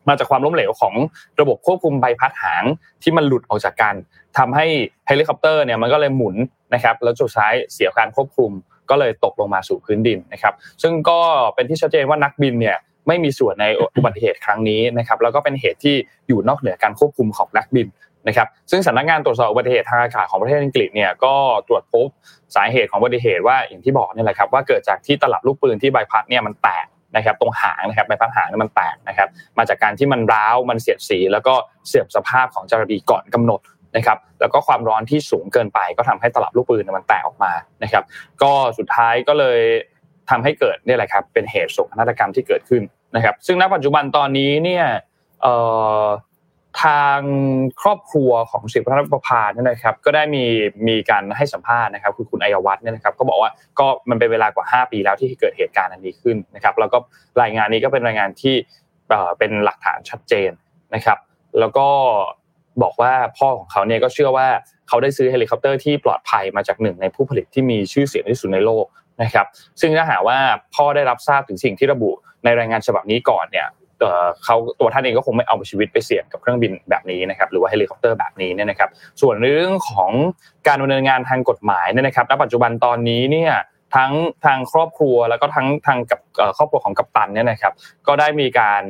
[0.08, 0.94] มาจากความล้มเหลวของ
[1.40, 2.64] ระบบควบคุมใบพัดหาง
[3.02, 3.94] ที่มันหลุดออกจากกัน
[4.38, 4.66] ทำให้
[5.06, 6.36] เฮลิคอปเตอร์เนี่ยมันก็เลยหมุน
[6.74, 8.50] นะครับแล้วสุดท้ายเสียการควบคุม
[8.90, 11.20] ก็เลยตกลงมาสู่พื้นดินนะครับ ซึ่งก็
[11.54, 12.76] เป็นที่ชัดเจนว่านักบินเนี่ย
[13.08, 15.96] ไม่มีส่วนในอุบัติเหตุครั้งนี้นะครับแล้วก็เป็นเหตุที่
[16.28, 17.86] อยู่นอกเหนือการควบคุมของนักบิน
[18.28, 21.34] นะครับซึ่งสำนักงานตรวจสอบอุบัติเหตุทางอากาศของประเทศอังกฤษเนี่ยก็
[21.68, 22.06] ตรวจพบ
[22.56, 29.28] สาเหตุของอุบัติเหตุว่าอย่างที่บอกนี่แหละครับว่าเกิดจากที่ตลับลูกปืนที่ใบพัดเนี่ยมันแตก นะครับตรงหางนะครับใบพัดหางมันแตกนะครับ
[29.58, 31.54] มาจากการที่มันร้าวมันเสียดสี แล้วก็
[31.88, 33.60] เสื่อมสภาพของจรดีก่อนกำหนด
[33.96, 37.52] นะครับแล้วก็ความร้อนที่สูงเกินไป ก็ทำให้ตลับลูกปืนมันแตกออกมา
[37.82, 38.04] นะครับ
[38.42, 39.60] ก็สุดท้ายก็เลย
[40.30, 42.82] ทำให้เกิดนี่แหละครับเป็นเหตุโศกนาฏกรรมที่เกิดขึ้น
[43.16, 44.84] นะครับซึ่งณปัจจุบันตอนนี้เนี่ย
[46.82, 47.18] ทาง
[47.82, 50.44] ครอบครัวของสิบพัฒนประภาเนี่ยนะครับ ก็ได้มี
[50.88, 56.98] มีการให้สัมภาษณ์นะครับ คือคุณอัยวัฒน์เนี่ยนะครับก็บอกว่าก็มันเป็นเวลากว่า 5 ปีแล้วที่เกิดเหตุการณ์อันนี้ขึ้นนะครับ แล้วก็
[57.42, 58.54] รายงานนี้ก็เป็นรายงานที่
[59.08, 60.50] เอ่อเป็นหลักฐานชัดเจน
[60.94, 61.18] นะครับ
[61.60, 61.86] แล้วก็
[62.82, 64.48] บอกว่าพ่อของเขาเนี่ยก็เชื่อว่า
[64.88, 68.84] เขาได้ซื้อเฮลิคอปเตอร์ที่ปลอดภัยมาจากหนึ่งในผู้ผลิตที่มีชื่อเสียงที่สุดในโลก
[69.22, 69.46] นะครับ
[69.80, 70.38] ซึ่งถ้าหากว่า
[70.74, 72.10] พ่อได้รับทราบถึงสิ่งที่ระบุ
[72.44, 73.66] ในรายงานฉบับนี้ก่อนเนี่ย
[74.44, 78.90] เขาตัวท่านเองก็คงไม่เอาชีวิตไปเสี่ยงกับเครื่องบินแบบนี้นะครับหรือว่าเฮลิคอปเตอร์แบบนี้เนี่ยนะครับ
[79.22, 80.10] ส่วนเรื่องของ
[80.66, 83.52] การดำเนินงานทางกฎหมายเนี่ยนะครับณปัจจุบันตอนนี้เนี่ย
[83.96, 84.12] ทั้ง
[84.44, 86.20] ทางครอบครัวแล้วก็ทั้งทางกับ
[86.56, 87.72] ครอบครัวของกัปตันเนี่ยนะครับ
[88.06, 88.82] ก็ได้มีการ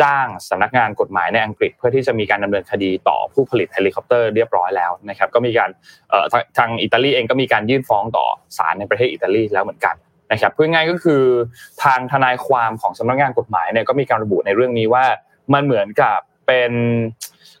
[0.00, 5.70] จ้างสำนักงานกฎหมายในอังกฤษ เพื่อที่จะมีการดำเนินคดีต่อผู้ผลิตเฮลิคอปเตอร์เรียบร้อยแล้วนะครับ ก็มีการ
[6.58, 9.94] ทางอิตาลีเองก็มีการยื่นฟ้องต่อศาลในประเทศอิตาลีแล้วเหมือนกัน
[10.32, 11.22] นะครับพูดง่ายๆก็คือ
[11.82, 15.04] ทางทนายความของสำนักงานกฎหมายเนี่ยก็มีการระบุในเรื่องนี้ว่า
[15.54, 16.72] มันเหมือนกับเป็น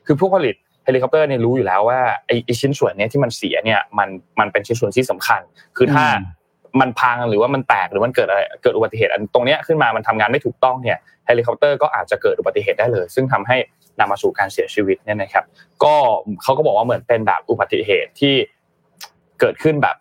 [0.06, 0.54] คือผู้ผลิต
[0.84, 4.08] เฮลิคอปเตอร์เนี่ยรู้อยู่แล้วว่าไอ้ไอ้ชิ้นส่วนเนี้ยที่มันเสียเนี่ยมัน
[4.40, 5.40] มันเป็นชิ้นส่วนที่สำคัญ
[5.76, 6.36] คือถ้าอืม
[6.80, 13.56] มันพังหรือว่ามันแตกหรือมันเกิดอะไรเกิดอุบัติเหตุอันตรงเนี้ยขึ้นมามันทำงานไม่ถูกต้องเนี่ยเฮลิคอปเตอร์ก็อาจจะเกิดอุบัติเหตุได้เลย ซึ่งทำให้
[14.00, 15.44] นำมาสู่การเสียชีวิตเนี่ยนะครับ
[15.84, 15.94] ก็
[16.42, 18.34] เขาก็บอกว่าเหมือนเป็นแบบอุบัติเหตุที่
[19.40, 19.96] เกิดขึ้นแบบ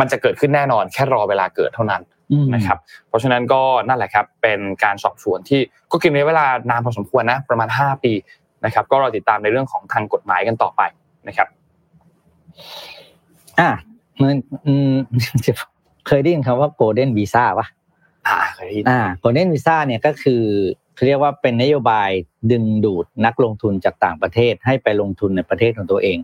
[0.00, 2.78] มันจะเกิดขึ้นแน่นอนแค่รอเวลาเกิดเท่านั้นอืมนะครับ
[3.08, 8.12] เพราะฉะนั้นก็นั่นแหละครับเป็นการสอบสวนที่ก็กินระยะเวลานานพอสมควรนะประมาณ 5 ปี
[8.64, 10.82] นะครับ ก็รอติดตามในเรื่องของทางกฎหมายกันต่อไป
[11.28, 11.48] นะครับ
[13.58, 13.70] อะ
[14.20, 14.92] มันอืม
[16.06, 17.66] เคยได้ยินคำว่า golden visa ป่ะ
[18.26, 20.42] อ่าเคยได้ยินอ่า golden visa เนี่ยก็คือ
[20.94, 22.10] เขาเรียกว่าเป็นนโยบาย
[22.50, 26.18] ดึงดูดนักลงทุนจากต่างประเทศให้ไปลงทุนในประเทศของตัวเอง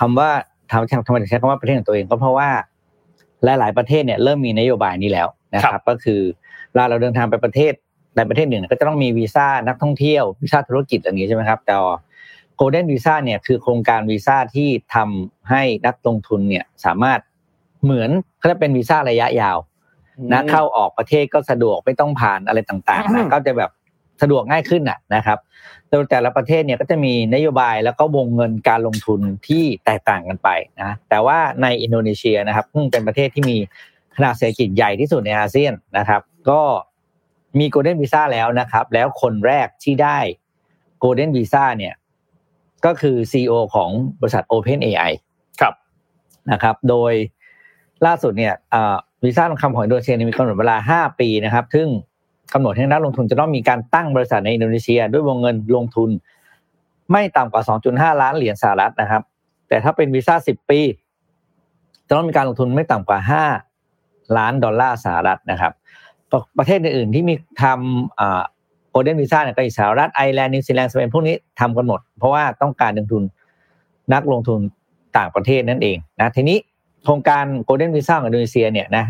[0.00, 0.30] คำว่า
[0.70, 2.48] ทำทำไมถึงใช้คำว่าประเทศของตัวเองก็เพราะว่า
[3.44, 6.20] หลาย ๆ ประเทศเนี่ยเริ่มมีนโยบายนี้แล้วนะครับ ก็คือ
[6.70, 7.72] เวลาเราเดินทางไปประเทศ
[8.14, 11.76] ใดประเทศหนึ่งก็จะต้องมีวีซ่านักท่องเที่ยววีซ่าธุรกิจอย่างนี้ใช่ไหมครับแต่
[12.60, 17.20] golden visa เนี่ยคือโครงการวีซ่าที่ทำให้นักลงทุนเนี่ยสามารถ
[17.84, 19.58] เหมือนเขาจะเป็นวีซ่าระยะยาว
[20.32, 23.70] นะเข้าออกประเทศก็สะดวกไม่ต้องผ่านอะไรต่างๆอืนะมก็จะแบบ
[24.22, 25.38] สะดวกง่ายขึ้นน่ะนะครับ
[25.90, 30.48] โดยแต่ละประเทศเนี่ยก็จะมีนโยบายแล้วก็วงเงินการลงทุนที่แตกต่างกันไป
[30.80, 33.56] นะแต่ว่าในอินโดนีเซียนะครับซึ่งเป็นประเทศที่มี
[34.16, 36.60] ขนาดเศรษฐกิจใหญ่ที่สุดในอาเซียนนะครับ ก็
[37.58, 40.18] มี golden visa แล้วนะครับ แล้วคนแรกที่ได้
[40.98, 41.94] golden visa เนี่ย
[42.84, 45.12] ก็คือ CEO ของบริษัท OpenAI
[45.60, 45.74] ครับ
[46.52, 47.12] นะครับ โดย
[48.06, 51.88] ล่าสุดเนี่ยอ่าวีซ่าทองคำของอินโดนีเซียเนี่ยมีกำหนดเวลา 5 ปีนะครับ ซึ่ง
[52.54, 56.10] กำหนดให้นักลงทุนจะต้องมีการตั้งบริษัทในอินโดนีเซีย ด้วยวงเงินลงทุน
[57.12, 59.22] ไม่ต่ำกว่า 2.5 ล้านเหรียญสหรัฐนะครับ
[59.68, 60.80] แต่ถ้าเป็นวีซ่า 10 ปี
[62.08, 63.18] จะต้องมีการลงทุนไม่ต่ำกว่า
[63.76, 65.72] 5 ล้านดอลลาร์สหรัฐนะครับ
[66.58, 73.22] ประเทศอื่นๆที่มีทำ golden visa เนี่ยก็อีกสหรัฐไอร์แลนด์นิวซีแลนด์สเปนพวกนี้ทำกันหมด เพราะว่าต้องการลงทุน
[74.14, 74.60] นักลงทุน
[75.16, 76.58] ต่างประเทศนั่นเองนะทีนี้
[77.04, 79.04] โครงการ golden visa ของอินโดนีเซียเนี่ยนะ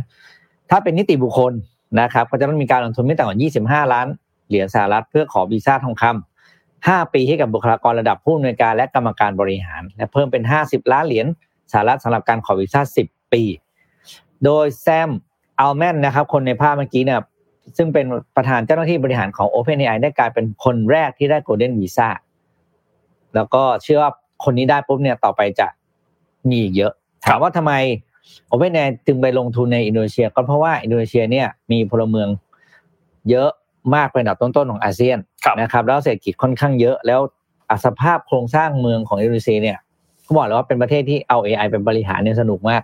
[0.70, 1.52] ถ้าเป็นนิติบุคคล
[2.00, 3.38] นะครับก็จะต้องมีการลงทุนไม่ต่ำกว่า
[3.86, 4.06] 25 ล้าน
[4.48, 11.26] เหรียญสหรัฐเพื่อขอวีซ่าทองคำ5ปีให้กับบุคลากรระดับผู้อำนวยการและกรรมการบริหาร และเพิ่มเป็น 50 ล้านเหรียญ
[11.72, 13.42] สหรัฐสำหรับการขอวีซ่า 10 ปี
[14.44, 15.10] โดยแซม
[15.60, 17.20] อัลแมนนะครับ คนในภาพเมื่อกี้เนี่ย
[17.76, 22.08] ซึ่งเป็นประธานเจ้าหน้าที่บริหารของ OpenAI ได้กลายเป็นคนแรกที่ได้ Golden Visa
[23.34, 24.12] แล้วก็เชื่อว่า
[24.44, 25.68] คนนี้ได้ปุ๊บเนี่ยต่อไปจะ
[26.48, 26.92] มีอีเยอะ
[27.26, 27.72] ถามว่าทำไม
[28.48, 32.28] โอเ n นแอจึงไปลงทุนในอินโดนีเซีย ก็เพราะว่าอินโดนีเซียเนี่ยมีพลเมือง
[33.30, 33.50] เยอะ
[33.94, 37.20] มากเป็นอันดับต้นๆของอาเซียนครับนะครับ แล้วเศรษฐกิจค่อนข้างเยอะ แล้ว
[37.70, 39.78] อะสภาพโครงสร้างเมืองของอินโดนีเซียเนี่ย
[40.22, 42.82] เขาบอกเลยว่าเป็นประเทศที่เอา AI เป็นบริหารเนี่ยสนุกมาก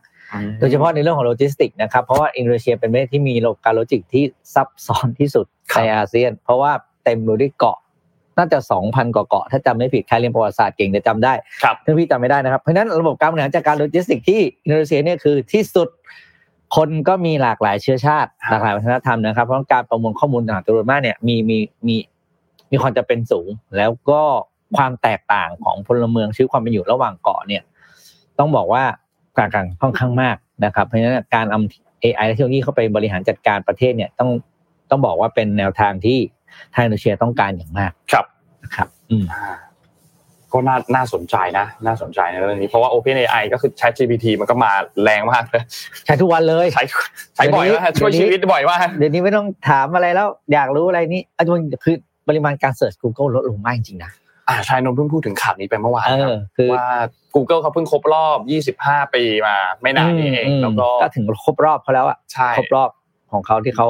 [0.58, 6.72] โดยเฉพาะในเรื่องของโลจิสติกส์นะครับ เพราะว่าอินโดนีเซียเป็นประเทศที่มีโลการโลจิสติกส์ที่ซับซ้อนที่สุดครับในอาเซียน เพราะว่า
[7.04, 7.78] เต็มไปด้วยเกาะ
[8.38, 15.88] น่าจะสองพันกว่าเกาะถ้าจำไม่ผิดใครเรียนประวัติศาสตร์เก่งจะจำได้ครับถ้าพี่จำไม่ได้นะครับ เพราะฉะนั้นระบบการบริหารจัดการโลจิสติกส์ที่อินโดนีเซียเนี่ยคือที่สุด
[16.76, 21.96] คนก็มีหลากหลายเชื้อชาติครับหลากหลายวัฒนธรรมนะครับเพราะการประมวลข้อมูลต่างๆจำนวนมากเนี่ยมีมีมี
[22.70, 24.22] มีความจำเป็นสูง แล้วก็
[24.76, 27.62] ความแตกต่างของพลเมืองชีวิตความเป็นอยู่ระหว่างเกาะเนี่ย
[28.38, 28.84] ต้องบอกว่า
[29.38, 31.60] ต่างกันค่อนข้างมากนะครับ เพราะฉะนั้นการเอา
[32.02, 34.30] AI และเทคโนโลยีเข้าไปบริหารจัดการประเทศเนี่ยต้อง
[34.90, 36.18] ต้องบอกว่าเป็นแนวทางที่
[36.74, 38.24] ทางอินโดนีเซียต้องการอย่างมากครับ
[38.62, 39.54] นะครับ อืมอ่า
[40.52, 45.62] ก็น่าน่าสนใจนะ น่าสนใจในเรื่องนี้เพราะว่า OpenAI ก็คือ ChatGPT มันก็มาแรงมากเลย
[46.06, 46.82] ใช้ทุกวันเลย ใช้
[47.36, 51.96] ใช้บ่อยมากเดี๋ยวนี้ช่วยชีวิตบ่อยมากเดี๋ยวนี้ไม่ต้องถามอะไรแล้ว อยากรู้อะไรนี่อันนี้คือ
[52.28, 54.10] ปริมาณการเสิร์ช Google ลดลงมากจริงๆนะ
[54.48, 56.88] อ่าชายนนท์เพิ่งพูดถึงข่าวนี้ไปเมื่อวานเอครับคือว่า
[57.34, 58.38] Google เขาเพิ่งครบรอบ
[58.76, 62.90] 25 ปีมา ไม่นานนี้เองมแล้วก็ก็ถึงครบรอบเขาแล้วอะใช่ครบรอบ
[63.32, 63.88] ของเขาที่เขา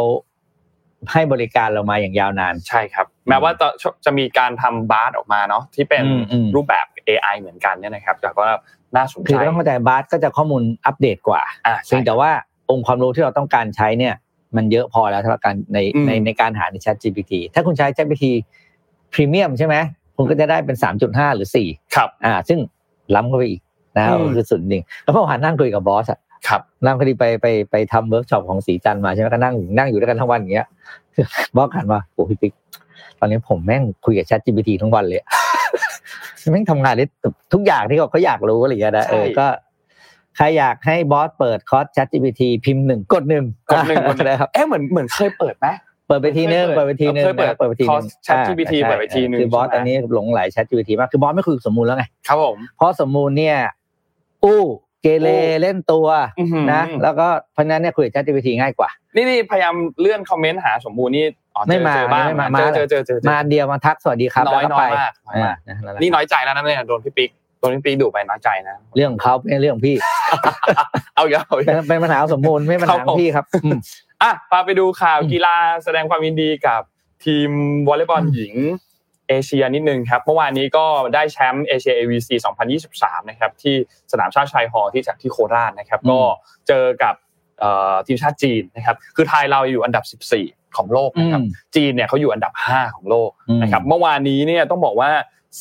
[1.13, 3.69] ให้บริการเรามาอย่างยาวนาน ใช่ครับ แม้ว่าจะ
[4.05, 8.45] จะมีการทำบาร์ออกมาเนาะที่เป็นอืมอืมรูปแบบ AI เหมือนกันเนี่ยนะครับ แต่ก็
[8.97, 12.31] น่าสนคือใจต้องเข้าใจบาสก็จะข้อมูลอัปเดตกว่าอ่าเพีใช่ยงแต่ว่า
[12.71, 14.15] องค์ความรู้ที่เราต้องการใช้เนี่ย
[14.57, 18.27] มันเยอะพอแล้วสำหรับการในอืมในในการหาใน Chat GPT ถ้าคุณใช้ Chat GPT
[19.13, 19.77] พรีเมียมใช่ไหม
[20.17, 22.59] คุณก็จะได้เป็น 3.5 หรือ 4 ครับ อ่า ซึ่ง
[23.15, 23.61] ล้ำเข้าไปอีก
[23.97, 30.67] นะครับอืมคือสุดจริงแล้วเมื่อวานนั่งคุยกับบอสอะ ครับนั่งพอดีไปไปไปทำเวิร์กช็อปของศรีจันทร์มาใช่ไหมก็นั่งนั่งอยู่ด้วยกันทั้งวันอย่างเงี้ย
[31.57, 32.53] บอสหันมาโอ้พี่ปิ๊ก
[33.19, 35.29] ตอนนี้ผมแม่งคุยกับ Chat GPT ทั้งวันเลยอะ
[36.53, 37.07] แม่งทำงานได้
[37.53, 39.47] ทุกอย่างที่เขาเขาอยากรู้อะไรอย่างเงี้ยนะใช่เออก็
[40.37, 45.67] ใครอยากให้บอสเปิดคอร์ส Chat GPT พิมพ์หนึ่งกดหนึ่งกดหนึ่งกดหนึ่งนะครับเอ๊ะเหมือนเหมือนเคยเปิดไหม
[46.09, 53.57] เปิดไปทีนึงเคเปิยดเปิไปดทีนึงเคยเปิดนะเปิดไปทีนึงคอร์ส Chat GPT อ่าเปิดไปทีนึงคือบอสใช่ไหมตอนนี้หลงไหล Chat GPT มากคือบอสไม่คุยกับสมมูลแล้วไงครับผมเพราะสมมูลเนี่ย
[54.45, 54.63] อู้
[55.05, 56.07] เกเรอู้เล่นตัว
[56.39, 69.97] อื้อหือนะแล้วก็เพราะฉะนั้นเนี่ยคุยกับ Chat GPT ง่ายกว่า นี่นี่พยายามเลื่อนคอมเมนต์หาสมบูรณ์นี่อ๋อเจอไม่มาเจอบ้างไม่มาเจอมาเจอเจอเจอเจอมาเดียวมาทักสวัสดีครับน้อยแล้วก็น้ไปอยมากน้อยมากอ่านะนี่น้อยใจแล้วนะเนี่ยโดนพี่ปิ๊กโดนพี่ปิ๊กดุไปน้อยใจนะเรื่องของเขาไม่ใช่เรื่องของพี่
[71.15, 73.79] เอาอย่าเอาเป็นอย่าเป็นปัญหาของสมมูลไม่ใช่ปัญหาของพี่ครับผมครับอืม
[74.23, 76.81] อะพาไปดูข่าวอืมกีฬาแสดงความยินดีกับ
[77.25, 77.51] ทีม
[77.89, 78.55] วอลเลย์บอลหญิง
[79.29, 80.85] เอเชียนิดนึงครับ เมื่อวานนี้ก็
[81.15, 82.29] ได้แชมป์เอเชีย AVC
[82.81, 83.75] 2023 นะครับ ที่
[84.13, 86.19] สนามชาติชายฮอลล์ที่จากที่โคราชนะครับ ก็
[86.69, 87.15] เจอกับ
[87.61, 90.05] เอ่อทีมชาติจีนนะครับ คือไทยเราอยู่อันดับ
[90.41, 95.11] 14 ของโลกนะครับอืมจีนเนี่ยเขาอยู่อันดับ 5 ของโลกอืมนะครับ เมื่อวานนี้เนี่ยต้องบอกว่า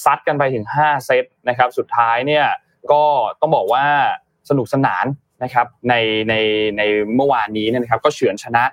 [0.03, 2.45] ซัดกันไปถึง 5 เซตนะครับ สุดท้ายเนี่ย
[2.91, 3.03] ก็
[3.41, 3.85] ต้องบอกว่า
[4.49, 5.05] สนุกสนาน
[5.43, 5.93] นะครับ ใน
[6.29, 6.33] ใน
[6.77, 6.81] ใน
[7.15, 8.63] เมื่อวานนี้เนี่ยนะครับ ก็เฉือนชนะ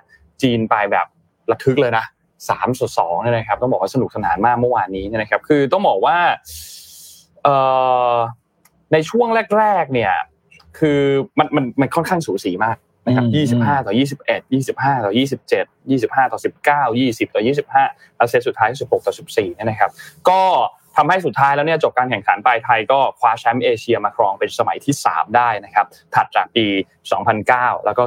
[0.41, 1.07] จีนไปแบบ
[1.51, 2.05] ระทึกเลยนะ
[2.49, 6.17] สามส่วนสองเนี่ยนะครับ ต้องบอกว่าสนุกสนานมากเมื่อวานนี้เนี่ยนะครับ คือต้องบอกว่า
[7.43, 7.55] เอ่
[8.13, 8.15] อ
[8.93, 9.27] ในช่วง
[9.57, 10.13] แรกๆเนี่ย
[10.79, 11.01] คือ
[11.39, 12.77] มันมันมันค่อนข้างสูสีมาก
[13.07, 17.83] นะครับอืมยี่สิบห้าต่อยี่สิบเอ็ดยี่สิบห้าต่อยี่สิบเจ็ดยี่สิบห้าต่อสิบเก้ายี่สิบต่อยี่สิบห้า
[18.17, 19.91] แล้วเซตสุดท้ายสิบหกต่อสิบสี่เนี่ยนะครับ
[20.29, 20.41] ก็
[20.95, 26.65] ทำให้สุดท้ายแล้วเนี่ยจบการแข่งขันไปไทยก็คว้าแชมป์เอเชียมาครองเป็นสมัยที่ 3 ได้นะครับ ถัดจากปี
[27.25, 28.03] 2009 แล้วก็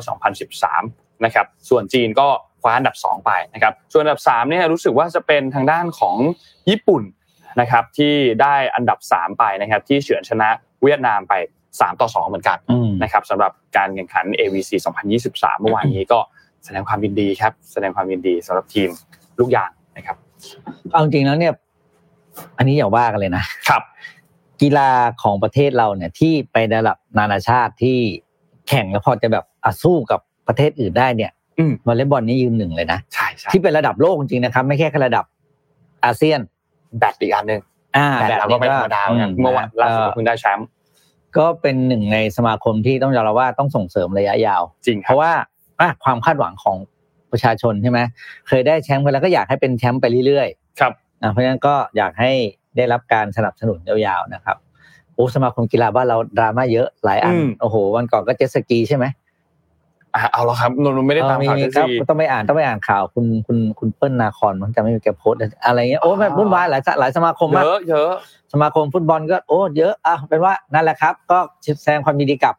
[0.61, 6.17] 2013 นะครับ ส่วนจีนก็ค ว้าอันดับ 2 ไปนะครับส่วนอันดับ3เนี่ยรู้สึกว่าจะเป็นทางด้านของ
[6.71, 7.03] ญี่ปุ่น
[7.61, 10.49] นะครับที่ได้อันดับ 3 ไปนะครับที่เฉือนชนะ
[10.83, 11.35] เวียดนามไป
[11.69, 14.71] 3 ต่อ 2 เหมือนกันอืมนะครับสำหรับการแข่งขัน AVC
[15.17, 16.19] 2023 เมื่อวานนี้ก็
[16.65, 18.89] แสดงความยินดีครับ แสดงความยินดีสำหรับทีม
[19.39, 20.17] ลูกยางนะครับ
[20.91, 21.53] เอาจริงๆแล้วเนี่ย
[22.59, 23.83] อันนี้อย่าว่ากันเลยนะครับ
[24.63, 24.91] กีฬา
[25.23, 27.99] ของประเทศเราเนี่ย ที่ไประดับนานาชาติที่
[28.69, 31.44] แข่งแล้วพอจะแบบอะสู้กับประเทศอื่นได้เนี่ยอืม
[31.87, 35.25] วอลเลย์บอลนี่ยืนหนึ่งเลยนะใช่ใช่ที่เป็นระดับโลกจริงๆนะครับ ไม่แค่แค่ระดับ
[36.05, 36.41] อาเซียน
[36.99, 37.61] แบตอีกอันหนึ่ง
[37.97, 40.69] อ่าแบตเราก็ไม่ธรรมดาเหมือนกันเมื่อวันล่าสุดเพิ่งได้แชมป์
[41.37, 45.33] ก็เป็นหนึ่งในสมาคมที่ต้องยอมรับว่าต้องส่งเสริมระยะยาว จริงคเพรับราะว่า
[45.81, 46.77] อะความคาดหวังของ
[47.33, 48.01] ประชาชนใช่ไหม
[48.49, 50.49] เคยได้แชมป์กันแล้วก็อยากให้เป็นแชมป์ไปเรื่อย
[50.81, 52.33] ครับๆอะเพราะฉะนั้นก็อยากให้
[52.77, 54.57] ได้รับการสนับสนุนยาวๆนะครับ
[55.15, 59.05] โอ้สมาคมกีฬาบ้านเราดราม่าเยอะหลายอันอืมโอ้โหวันก่อนก็เจ็ตสกีใช่ไหม
[60.15, 68.13] อะเอาละครับนนท์ไม่ได้ตามข่าวเออเจครับซีต้องไปอ่านต้องไปอ่านข่าวคุณคุณคุณเปิ้ลนาคอนมันจะไม่มีแกโพสต์อะไรเงี้ยโอ้แบบอ๋อวุ่นวายหลายสหลายสมาคมเยมากอะเยอะ
[68.53, 71.39] สมาคมฟุตบอลก็โอ้เยอะอะเป็นว่านั่นแหละครับ ก็
[71.83, 72.55] แสดงความยินดีกับ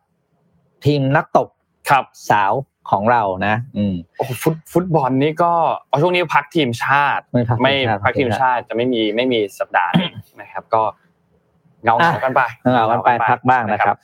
[0.85, 1.47] ทีมนักตบ
[1.89, 2.53] ครับสาว
[2.91, 5.51] ของเรานะ อืมโอ้ฟุตฟุตบอลนี่ก็
[5.89, 10.83] เอาช่วงนี้พักทีมชาติ ไม่พักไม่ทีมชาติพักทีมชาติจะไม่มีไม่มีสัปดาห์หนึ่งนะครับ ก็
[11.83, 12.41] เงาอะเหงากันไป
[12.73, 13.97] เงากันไปพักบ้างนะครับ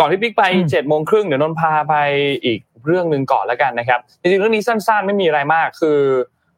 [0.00, 1.94] ก่อนที่บิ๊กไปอืมเจ็ดโมงครึ่งเดี๋ยวนนท์พาไป
[2.44, 6.00] อีก เรื่องหนึ่งก่อนแล้วกันนะครับจริงๆเรื่องนี้สั้นๆ ไม่มีอะไรมากคือ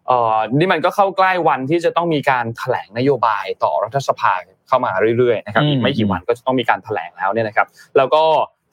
[0.06, 4.32] เอ่อนี่มันก็เข้าใกล้วันที่จะต้องมีการแถลงนโยบายต่อรัฐสภา
[4.68, 8.22] เข้ามาเรื่อยๆนะครับอืมอีกไม่กี่วันก็จะต้องมีการแถลงแล้วเนี่ยนะครับ แล้วก็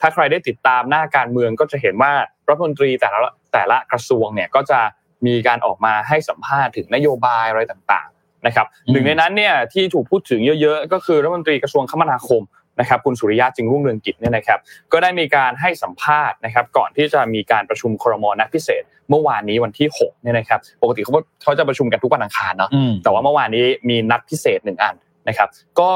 [0.00, 2.12] ถ้าใครได้ติดตามหน้าการเมืองก็จะเห็นว่า
[2.48, 3.18] รัฐมนตรีแต่ละ
[3.52, 4.80] แต่ละกระทรวงเนี่ยก็จะ
[5.26, 12.42] มีการออกมาให้สัมภาษณ์ถึงนโยบายอะไรต่างๆนะครับอืมหนึ่งในนั้นเนี่ยที่ถูกพูดถึงเยอะๆ ก็คือรัฐมนตรีกระทรวงคมนาคม
[12.80, 14.58] นะครับคุณสุริยะจึงรุ่งเรืองกิจเนี่ยนะครับ
[14.92, 24.94] ก็ได้มีการให้สัมภาษณ์นะครับก่อนที่จะมีการประชุมครมนัดพิเศษ เมื่อวานนี้วันที่6เนี่ยนะครับปกติเขาเขาจะประชุมกันทุกวันอังคารเนาะอืมแต่ว่าเมื่อวานนี้มีนัดพิเศษหนึ่งอัน
[25.28, 25.48] นะครับ
[25.80, 25.92] ก็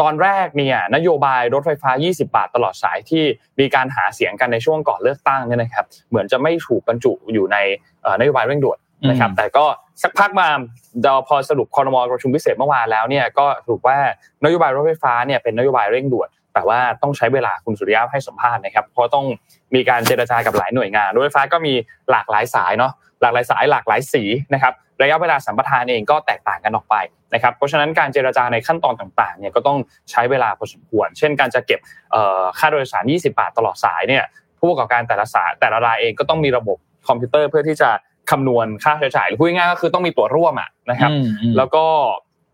[0.00, 3.24] ตอนแรกเนี่ยนโยบายรถไฟฟ้า 20 บาทตลอดสายที่
[3.60, 7.56] มีการหาเสียงกันในช่วงก่อนเลือกตั้งเนี่ยนะครับเหมือนจะไม่ถูกบรรจุอยู่ใน
[8.02, 9.64] เอ่อนโยบายเร่งด่วน นะครับอืมแต่ก็
[10.02, 10.48] สักพักมา
[11.02, 13.98] เดาพอสรุปคอรมอประชุมพิเศษเมื่อวานแล้วเนี่ยก็สรุปว่า
[14.44, 19.26] นโยบายรถไฟฟ้าเนี่ยเป็นนโยบายเร่งด่วนแต่ว่าต้องใช้เวลาคุณสุริยะให้สัมภาษณ์นะครับ เพราะต้อง
[19.74, 21.74] มีการเจรจากับหลายหน่วยงานรถไฟฟ้าก็มี
[22.10, 24.22] หลากหลายสายเนาะหลากหลายสายหลากหลายสี
[24.54, 26.96] นะครับระยะเวลาสัมปทานเองก็แตกต่างกันออกไป
[27.34, 29.78] นะครับเพราะฉะนั้นการเจรจาในขั้นตอนต่างๆเนี่ยก็ต้อง
[30.10, 31.80] ใช้เวลาพอสมควร เช่น การจะเก็บ
[32.12, 34.24] เอ่อค่าโดยสาร 20 บาทตลอดสายเนี่ย
[34.58, 37.90] ผู้ประกอบการแต่ละสายแต่ละรายเองก็ต้องมีระบบคอมพิวเตอร์เพื่อที่จะ
[38.30, 41.84] คำนวณค่าใช้จ่ายหรือพูดง่ายๆก็คือต้องมีตัวร่วมอะนะครับอืมอืมแล้วก็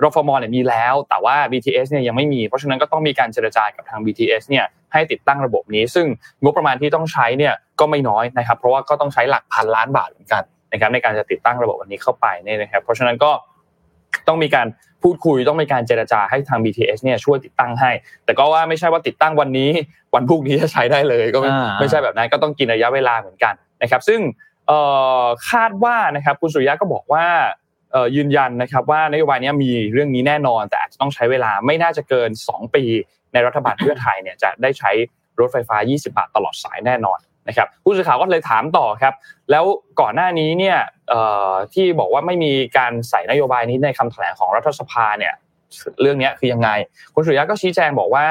[0.02, 6.06] รฟมเนี่ยมีแล้ว แต่ว่า BTS เนี่ยยังไม่มี เพราะฉะนั้นก็ต้องมีการเจรจากับทาง BTS เนี่ยให้ติดตั้งระบบนี้ ซึ่ง
[6.42, 13.30] งบประมาณที่ต้องใช้เนี่ยก็ไม่น้อยนะครับ เพราะว่าก็ต้องใช้หลักพันล้านบาทเหมือนกันนะครับในการจะติดตั้งระบบอันนี้เข้าไปเนี่ยนะครับ เพราะฉะนั้นก็
[14.28, 14.66] ต้องมีการ
[15.02, 17.90] พูดคุยต้องมีการเจรจาให้ทาง BTS เนี่ยช่วยติดตั้งให้
[18.24, 19.70] แต่ก็ว่าไม่ใช่ว่าติดตั้งวันนี้
[20.14, 24.47] วันพรุ่งนี้จะใช้ได้เลย ก็ไม่อ่าไม่ใช่แบบนั้นก็ต้องกินระยะเวลาเหมือนกันนะครับ ซึ่งเอ่อ
[25.50, 27.26] คาดว่านะครับคุณสุริยะก็บอกว่า
[28.16, 32.84] ยืนยันนะครับว่านโยบายนี้มีเรื่องนี้แน่นอน แต่อาจจะต้องใช้เวลาไม่น่าจะเกิน 2 ปี
[33.32, 34.90] ในรัฐบาลเพื่อไทยเนี่ยจะได้ใช้
[35.40, 39.14] รถไฟฟ้า 20 บาทตลอดสายแน่นอนนะครับผู้สื่อข่าวก็เลยถามต่อครับ
[39.50, 39.64] แล้ว
[40.00, 40.78] ก่อนหน้านี้เนี่ย
[41.74, 45.34] ที่บอกว่าไม่มีการใส่นโยบายนี้ในคำแถลงของรัฐสภาเนี่ย
[46.00, 46.68] เรื่องนี้คือยังไง
[47.14, 48.26] คุณสุริยะก็ชี้แจงบอกว่า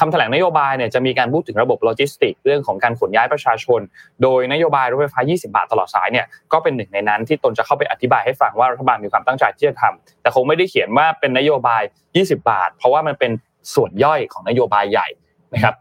[0.00, 3.80] คำแถลงนโยบายเนี่ยจะมีการพูดถึงระบบโลจิสติกเรื่องของการขนย้ายประชาชน
[4.22, 11.82] โดยนโยบายรถไฟฟ้า 20 บาทตลอดสายเนี่ยก็เป็นหนึ่งในนั้นที่ตนจะเข้าไปอธิบายให้ฟังว่ารัฐบาลมีความตั้งใจที่จะทำแต่คงไม่ได้เขียนว่าเป็นนโยบาย
[12.14, 13.32] 20 บาท เพราะว่ามันเป็น
[13.74, 15.08] ส่วนย่อยของนโยบายใหญ่
[15.54, 15.74] นะครับ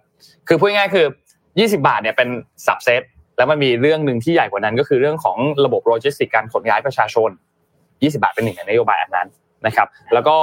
[0.47, 1.05] คือพูดง่ายๆคือ
[1.45, 2.29] 20 บาทเนี่ยเป็น
[2.65, 3.01] สับเซต
[3.37, 7.29] แล้วมันมีเรื่องหนึ่งที่ใหญ่กว่านั้นก็คือเรื่องของระบบโลจิสติกการขนย้ายประชาชน
[7.73, 9.27] 20 บาทเป็นหนึ่งในนโยบายอันนั้น
[9.65, 10.37] นะครับ แล้วก็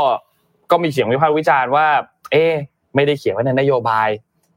[0.71, 1.87] ก็มีเสียงวิพากษ์วิจารณ์ว่า
[2.33, 2.45] เอ๊
[2.95, 4.09] ไม่ได้เขียนไว้ในนโยบาย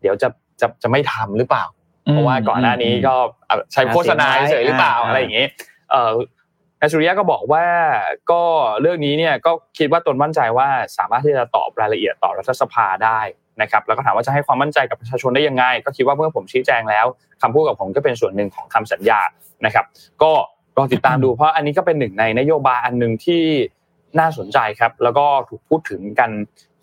[0.01, 0.27] เดี๋ยวจะ
[0.61, 1.65] จะจะไม่ทำหรือเปล่า
[2.11, 3.15] เพราะว่าก่อนหน้านี้ก็
[3.73, 5.45] ใช้โฆษณาเฉยๆหรือเปล่าอะไรอย่างนี้
[5.91, 6.13] เอ่อ
[6.79, 7.65] นายสุริยะก็บอกว่า
[8.31, 8.41] ก็
[8.81, 10.67] เรื่องนี้เนี่ยก็คิดว่าตนมั่นใจว่า
[10.97, 13.19] สามารถที่จะตอบรายละเอียดต่อรัฐสภาได้
[13.61, 17.05] นะครับแล้วก็ถามว่าจะให้ความมั่นใจกับประชาชนได้ยังไง ก็คิดว่าเมื่อผมชี้แจงแล้ว
[17.41, 19.19] คำพูดกับผมก็เป็นส่วนหนึ่งของคำสัญญา
[19.65, 19.85] นะครับ
[20.23, 20.31] ก็
[20.77, 23.43] ลองติดตามดูเพราะอันนี้ก็เป็นหนึ่งในนโยบายอันหนึ่งที่
[24.19, 26.31] น่าสนใจครับ แล้วก็ถูกพูดถึงกัน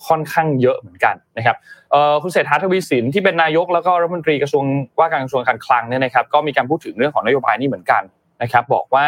[0.08, 1.56] ค่อนข้างเยอะเหมือนกันนะครับ
[2.22, 4.64] คุณเศรษฐาทวีสินที่เป็นนายกแล้วก็รัฐมนตรีกระทรวง
[4.98, 8.02] ว่าการกระทรวงการคลังเนี่ยนะครับก็มีการพูดถึงเรื่องของนโยบายนี้เหมือนกัน
[8.42, 9.06] นะครับ บอกว่า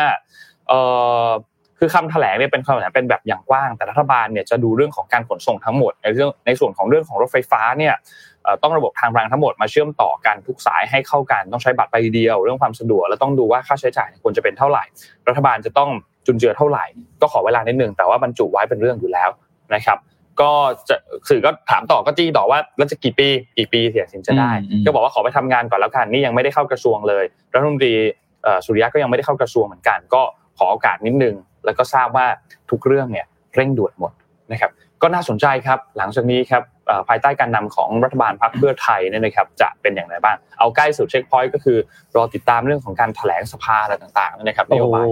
[1.79, 7.95] คือคำแถลงเนี่ยเป็นคำแถลงเป็นแบบอย่างกว้าง แต่รัฐบาลเนี่ยจะดูเรื่องของการขนส่งทั้งหมดในเรื่องในส่วนของเรื่องของรถไฟฟ้าเนี่ย
[8.63, 14.85] ต้องระบบทางรางทั้งหมดมาเชื่อมต่อกันทุกสายให้เข้ากันต้องใช้บัตรใบเดียว เรื่องความสะดวกแล้วต้องดูว่าค่าใช้จ่ายควรจะเป็นเท่าไหร่
[15.29, 15.91] รัฐบาลจะต้อง
[16.27, 16.85] จุนเจือเท่าไหร่
[17.21, 19.31] ก็ขอเวลานิดนึงแต่ว่าบรรจุไว้เป็นเรื่องอยู่แล้ว
[19.75, 19.99] นะครับ
[20.41, 20.51] ก็
[20.89, 20.97] จะ
[21.29, 27.95] สื่อก็ถามต่อก็จี้ต่อว่าแล้วจะกี่ปีกี่ปีเสียสินจะได้อืมอืมก็บอกว่าขอไปทำงานก่อนแล้วกันนี่ยังไม่ได้เข้ากระทรวงเลยรัฐมนตรี
[28.43, 30.23] เอ่อสุริยะก็ยังไม่ได้เข้ากระทรวงเหมือนกัน ก็
[30.59, 32.27] ขอโอกาสนิดนึง แล้วก็ทราบว่า
[32.71, 34.13] ทุกเรื่องเนี่ยเร่งด่วนหมด
[34.53, 34.71] นะครับ
[35.03, 41.79] ก็น่าสนใจครับหลังจากนี้ครับเอ่อภายใต้การนำของรัฐบาลพรรคเพื่อไทยเนี่ยนะครับจะเป็นอย่างไรบ้าง เอาใกล้สุดเช็คพอยต์ก็คือ
[42.17, 45.07] รอติดตามเรื่องของการแถลงสภาอะไรต่างๆนะครับนโอ้โยบาย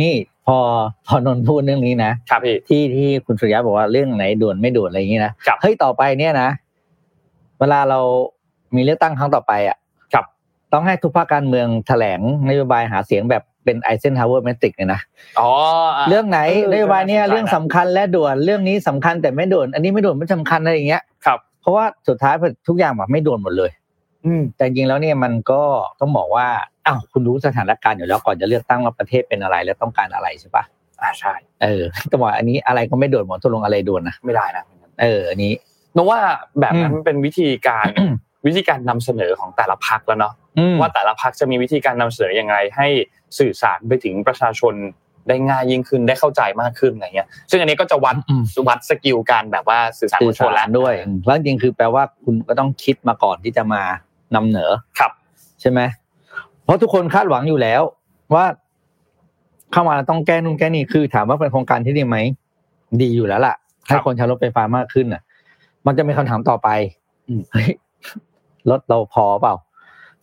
[0.00, 0.12] นี่
[0.46, 0.58] พอ
[1.06, 6.48] พอนนท์พูดเรื่องนี้นะครับพี่ที่ที่คุณสุริยะบอกว่าเรื่องไหนด่วนไม่ด่วนอะไรอย่างนี้นะครับเฮ้ยต่อไปเนี่ยนะ
[7.58, 8.00] เวลาเรา
[8.76, 9.76] มีเลือกตั้งครั้งต่อไปอะ
[10.12, 10.24] ครับ
[10.72, 15.00] ต้องให้ทุกพรรคการเมืองแถลงนโยบายหาเสียงแบบเป็น Eisenhower Matrix เลยนะ
[15.40, 15.50] อ๋อ
[15.96, 22.34] อะเรื่องไหนเออนโยบายเนี่ยน่าสนใจนะเรื่องสำคัญและด่วนเรื่องนี้สำคัญแต่ไม่ด่วน อันนี้ไม่ด่วนไม่สำคัญอะไรอย่างเงี้ยครับเพราะว่าสุดท้าย
[22.68, 23.70] ทุกอย่างแบบไม่ด่วนหมดเลย
[24.24, 25.62] อืมแต่จริงๆแล้วเนี่ยมันก็
[26.00, 26.46] ต้องบอกว่า
[26.86, 30.64] อ้าวคุณรู้สถานการณ์อยู่แล้วก่อนจะเลือกตั้งว่าประเทศเป็นอะไรและต้องการอะไรใช่ปะ
[31.02, 34.64] อ่าใช่เออต้องบอกอันนี้อะไรก็ไม่ด่วนหมดตกลงอะไรด่วนนะไม่ได้นะ
[35.02, 35.52] เอออันนี้
[35.96, 36.20] นึกว่า
[36.60, 37.88] แบบนั้นอืมมันเป็นวิธีการ
[38.46, 42.86] วิธีการนำเสนอของแต่ละพักแล้วเนาะอืมว่าแต่ละพักจะมีวิธีการนำเสนอยังไง ให้
[43.38, 44.74] สื่อสารไปถึงประชาชน
[45.28, 50.94] ได้ง่ายยิ่งขึ้นได้เข้าใจมากขึ้นอะไรเงี้ย ซึ่งอันนี้ก็จะวัดอืมวัด skill การแบบว่าสื่อสารสื่อสารมวลชนแล้วด้วย
[51.26, 53.82] แล้วจริงๆคือแปลว่าคุณก็ต้องคิดมาก่อนที่จะมา
[54.34, 55.12] นำเสนอครับ
[55.60, 55.80] ใช่ไหม
[56.66, 57.82] เพราะทุกคนคาดหวังอยู่แล้ว
[58.34, 58.44] ว่า
[59.72, 62.18] เข้ามาแล้วต้องแก้นู่นแก้นี่คือ ถามว่าเป็นโครงการที่ดีไหม
[63.02, 63.54] ดีอยู่แล้วล่ะ
[63.88, 65.22] ครับให้คนใช้รถไฟฟ้ามากขึ้นอะ
[65.86, 66.68] มันจะมีคำถามต่อไป
[67.28, 67.70] อืมเฮ้ย
[68.70, 69.54] รถเราพอเปล่า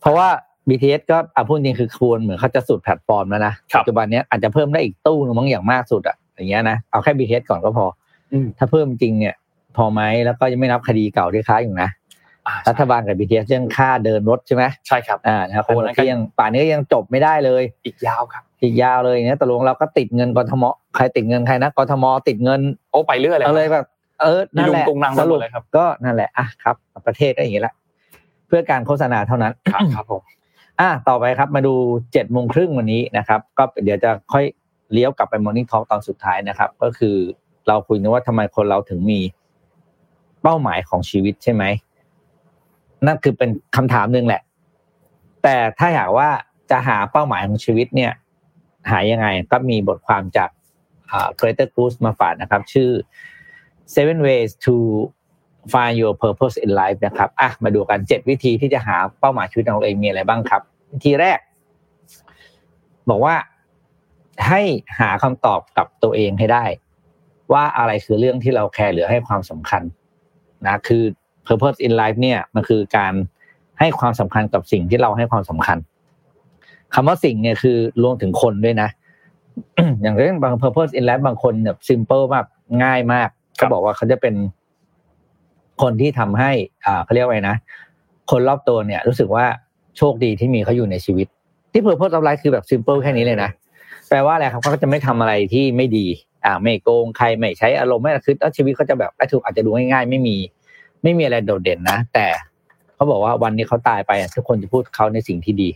[0.00, 0.28] เพราะว่า
[0.68, 7.84] BTS ก็อะพูดจริงคือควรเหมือนเขาจะสุดแพลตฟอร์มแล้วนะครับปัจจุบันเนี้ยอาจจะเพิ่มได้อีกตู้หนึงมั้งอย่างมากสุดอะอย่างเงี้ยนะเอาแค่ BTS ก่อนก็พอ
[8.32, 9.34] อืมถ้าเพิ่มจริงเนี่ย
[9.76, 12.03] พอไหมแล้วก็ยังไม่นับคดีเก่าที่ค้างอยู่นะอ่า
[12.68, 20.64] รัฐบาลกับ BTS เรื่องค่าเดินรถใช่ไหมใช่ครับอ่านะครับโอ้นั่นก็ก็ยังป่านนี้ก็ยังจบไม่ได้เลยอีกยาวครับ อีกยาวเลยเนี่ยตกลงเราก็ติดเงินกทม
[20.96, 22.60] ใครติดเงินใครนะกทมติดเงิน
[22.92, 23.86] โอ้ไปเรื่อยเลยเอาเลยแบบ
[24.22, 26.76] เออนั่นแหละอีลุงตุงนังไปสหมรุดปเลยครับก็นั่นแหละอะครับ
[27.06, 27.74] ประเทศก็อย่างนี้แหละ
[28.48, 30.22] เพื่อการโฆษณาเท่านั้นครับครับผม
[30.80, 31.74] อะต่อไปครับมาดู
[32.12, 34.44] เจ็ดโมงครึ่งวันนี้นะครับ ก็เดี๋ยวจะค่อย
[34.92, 37.16] เลี้ยวกลับไปมอร์นิ่งทอ k ตอนสุดท้ายนะครับ ก็คือ
[37.68, 39.20] เราคุยกันว่าทำไมคนเราถึงมี
[40.42, 41.64] เป้าหมายของชีวิตใช่ไหม
[43.06, 44.42] นั่นคือเป็นคำถามหนึ่งแหละ
[45.42, 46.28] แต่ถ้าอยากว่า
[46.70, 48.12] จะหาเป้าหมายของชีวิตเนี่ย
[48.90, 50.50] หายังไงก็มีบทความจาก
[51.10, 52.90] อ่า Greater Goose มาฝากนะครับ ชื่อ
[53.94, 54.74] seven ways to
[55.72, 60.62] find your purpose in life นะครับอะมาดูกันเจ็ดวิธีที่จะหาเป้าหมายชีวิตของเราเองมีอะไรบ้างครับ
[60.92, 61.38] วิธีแรก
[63.10, 63.34] บอกว่า
[64.48, 64.62] ให้
[64.98, 66.64] หาคำตอบกับตัวเองให้ได้
[67.52, 69.82] ว่าอะไรคือเรื่องที่เราแคร์หรือให้ความสำคัญ
[70.66, 71.04] นะคือ
[71.46, 73.12] purpose in life เนี่ยมันคือการ
[73.78, 75.78] ให้ความสำคัญกับสิ่งที่เราให้ความสำคัญ
[76.94, 78.88] คำว่าสิ่งเนี่ยคือรวมถึงคนด้วยนะ
[80.02, 82.46] อย่างเช่นบาง purpose in life บางคนแบบ simple มาก
[82.82, 83.28] ง่ายมาก
[83.58, 84.34] ครัก็บอกว่าเขาจะเป็น
[85.82, 86.50] คนที่ทำให้
[86.84, 87.56] อ่าเขาเรียกว่าไงนะ
[88.30, 89.46] คนรอบตัวเนี่ย รู้สึกว่า
[89.98, 91.26] โชคดีที่มีเขาอยู่ในชีวิต
[91.72, 93.50] ที่ purpose of life คือแบบ simple แค่นี้เลยนะ
[94.08, 96.06] แปลว่าอะไรครับเขาก็จะไม่ทำอะไรที่ไม่ดี
[96.44, 100.36] อ่าไม่โกงใครไม่ใช้อารมณ์ไม่คือแล้วชีวิตเขาจะแบบไอถูกอาจจะดูง่ายๆไม่มี
[101.04, 102.26] ไม่มีอะไรโดดเด่นนะ แต่
[102.94, 105.68] เขาบอกว่าวันนี้เขาตายไปอะทุกคนจะพูดเขาในสิ่งที่ดี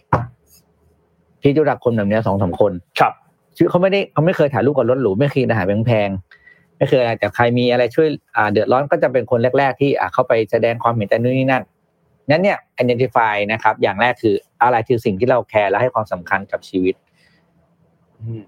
[1.43, 3.13] พี่รู้จักคนแบบเนี้ยสองสามคน ครับ
[3.57, 11.63] ชีวิตเขาไม่ได้เขาไม่เคยถ่ายรูปกับรถหรูไม่เคยอาหารแพงๆไม่เคยอะไรแต่ใครมีอะไรช่วยอ่าเดือดร้อนก็จะเป็นคนแรก ๆ ที่อ่าเข้าไปแสดงความเห็นแต่นู่นนี่นั่น
[12.31, 16.95] นั้นเนี่ย identify นะครับ อย่างแรกคืออะไรคือสิ่งที่เราแคร์และให้ความสำคัญกับชีวิต
[18.21, 18.43] อืม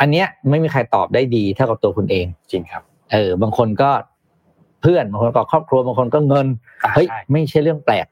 [0.00, 3.90] อันเนี้ยไม่มีใครตอบได้ดีเท่ากับตัวคุณเอง จริงครับ เออ บางคนก็
[4.82, 6.46] เพื่อนบางคนก็ครอบครัวบางคนก็เงิน
[6.84, 8.06] อ่าเฮ้ยใช่ไม่ใช่เรื่องแปลก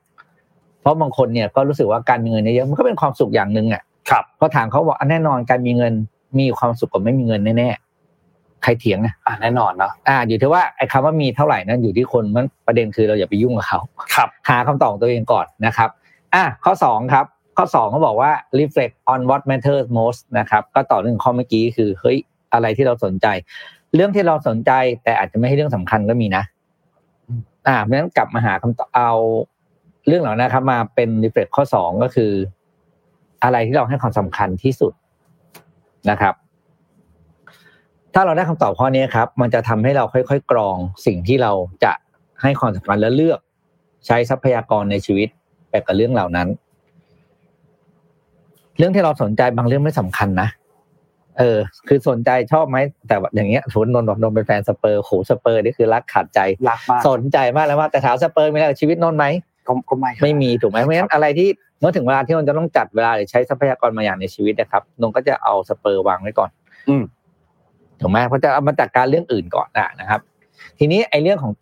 [0.80, 5.92] เพราะบางคนเนี่ยก็รู้สึกว่าการมีเงินเยอะๆมันก็เป็นความสุขอย่างหนึ่งอะครับพอถามเขาบอกอะแน่นอนการมีเงิน
[6.38, 13.80] มีความสุขกว่าไม่มีเงินแน่ๆใครเถียงอะอ่าแน่นอนเนาะอ่า อยู่ที่ว่าไอ้คำว่ามีเท่าไหร่นั้นอยู่ที่คนมันประเด็นคือเราอย่าไปยุ่งกับเขา
[14.14, 15.90] ครับ หาคำตอบของตัวเองก่อนนะครับ
[16.34, 17.24] อะข้อสองครับ
[17.56, 22.16] ข้อสองเขาบอกว่า reflect on what matters most นะครับก็ต่อเนื่องข้อเมื่อกี้คือเฮ้ย
[22.52, 23.26] อะไรที่เราสนใจ
[23.94, 24.70] เรื่องที่เราสนใจ
[25.04, 26.44] แต่อาจจะไม่ใช่เรื่องสำคัญก็มีนะ
[27.68, 29.12] อ่าเพราะฉะนั้นกลับมาหาคำตอบเอา
[30.06, 32.32] เรื่องเหล่านั้นครับ มาเป็น reflect ข้อสองก็คือ
[33.44, 34.92] อะไรที่เราให้ความสำคัญที่สุด
[36.10, 36.34] นะครับ
[38.14, 41.52] ถ้าเราได้คำตอบข้อนี้ครับ มันจะทำให้เราค่อยๆกรองสิ่งที่เรา
[41.84, 41.92] จะ
[42.42, 43.40] ให้ความสำคัญและเลือก
[44.06, 45.28] ใช้ทรัพยากรในชีวิต
[45.70, 46.48] ไปกับเรื่องเหล่านั้น
[48.78, 50.48] เรื่องที่เราสนใจบางเรื่องไม่สำคัญนะ
[51.38, 59.26] เออ คือสนใจชอบไหมแต่ว่าอย่างเงี้ยสมมตินนท์บอกนนท์เป็นแฟนสเปอร์โหสเปอร์นี่คือรักขาดใจรักมากสนใจมากแล้วว่าแต่ถามสเปอร์มีอะไรกับชีวิตนนท์ไหม
[59.66, 61.48] ก็ก็ไม่ครับไม่มีถูกไหมเพราะฉะนั้นอะไรที่
[61.80, 66.50] เมื่อถึงเวลาที่นนท์จะต้องจัดเวลาหรือใช้ทรัพยากรมาอย่างในชีวิตนะครับนนท์ก็จะเอาสเปอร์วางไว้ก่อน
[66.88, 67.02] อืม
[68.00, 70.20] ถูกไหมเพราะจะเอามาจัดการเรื่องอื่นก่อนนะนะครับ
[70.78, 71.52] ทีนี้ไอ้เรื่องของ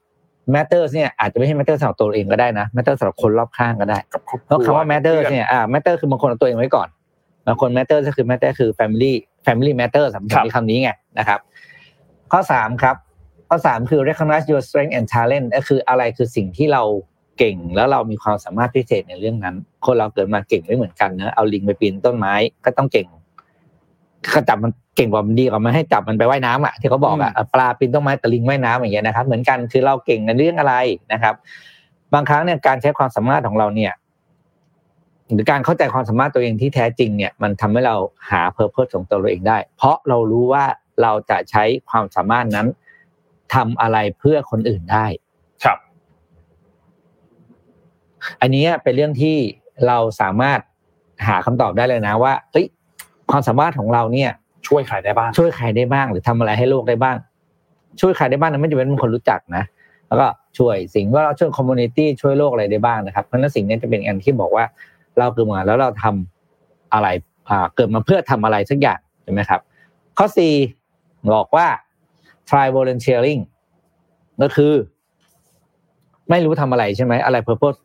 [0.54, 6.88] matters เนี่ยอาจจะไม่ใช่ matters สำหรับตัวเองก็ได้นะ matters สำหรับคนรอบข้างก็ได้กับครอบเพราะคำว่าพื่ matters อนเนี่ยอ่า matter คือบางคนเอาตัวเองไว้ก่อน
[7.46, 9.12] บางคน matter ก็คือ matter คือ family
[9.48, 11.40] family matter สำหครัรับบมีคำนี้ไงนะครับ
[12.32, 12.96] ข้อสามครับ
[13.48, 16.82] ข้อสามคือ recognize your strength and talent ก็คืออะไรคือสิ่งที่เรา
[17.38, 19.56] เก่งแล้วเรามีความสามารถพิเศษในเรื่องนั้น
[19.87, 22.34] คนเราเกิดมาเก่งไม่เหมือนกันนะเอาลิงไปปีนต้นไม้
[22.64, 23.06] ก็ต้องเก่ง
[24.34, 30.74] ก็จับมันเก่งกว่ามันดีกว่ามันให้จับมันไปว่ายน้ำอะที่เขาบอกอะปลาปีนต้นไม้แต่ลิงว่ายน้ำอย่างเงี้ยนะครับ เหมือนกันคือเราเก่งในเรื่องอะไร
[31.12, 31.34] นะครับ
[32.14, 33.92] บางครั้งเนี่ยการใช้ความสามารถของเราเนี่ย
[35.34, 37.96] หรือการเข้าใจความสามารถตัวเองที่แท้จริงเนี่ยมันทำให้เรา
[38.30, 40.64] หาเพอร์เพสของตัวเราเองได้ เพราะเรารู้ว่า
[41.02, 42.66] เราจะใช้ความสามารถนั้น
[43.55, 45.07] ทำอะไรเพื่อคนอื่นได้
[45.64, 45.78] ครับ
[48.40, 49.36] อันนี้เป็นเรื่องที่
[49.86, 50.61] เราสามารถ
[51.26, 52.66] หาคำตอบได้เลยนะว่าเฮ้ย
[53.30, 54.30] ความสามารถของเราเนี่ย
[54.68, 57.16] ช่วยใครได้บ้าง ช่วยใครได้บ้าง หรือทำอะไรให้โลกได้บ้าง
[58.00, 59.64] ช่วยใครได้บ้างนั้นไม่จำเป็นเป็นคนรู้จักนะ
[60.09, 60.26] แล้วก็
[60.59, 64.64] ช่วยสิ่งว่าเราช่วย community ช่วยโลกอะไรได้บ้างนะครับเพราะฉะนั้นสิ่งนี้จะเป็นอันที่บอกว่า
[65.18, 67.08] เราเกิดมาแล้วเราทำอะไร
[67.48, 69.60] อ่าเกิดมาเพื่อทำอะไรสักอย่างใช่ไหมครับ
[70.18, 70.52] ข้อสี่
[71.34, 71.66] บอกว่า
[72.48, 73.40] try volunteering
[74.42, 74.72] ก็คือ
[76.30, 77.78] ไม่รู้ทำอะไรใช่ไหมอะไร purpose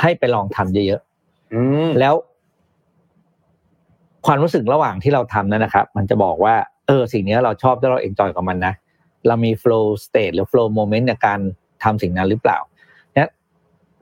[0.00, 1.00] ให้ไปลองทำเยอะ
[1.52, 2.14] อืมๆแล้ว
[4.26, 6.54] ความรู้สึกระหว่างที่เราทำนั้นนะครับ มันจะบอกว่า
[6.86, 8.74] เออ สิ่งนี้เราชอบแล้วเราเอนจอยกับมันนะ
[9.26, 11.38] เรามี flow state หรือ flow moment ในการ
[11.82, 12.69] ทำสิ่งนั้นหรือเปล่าเนี่ย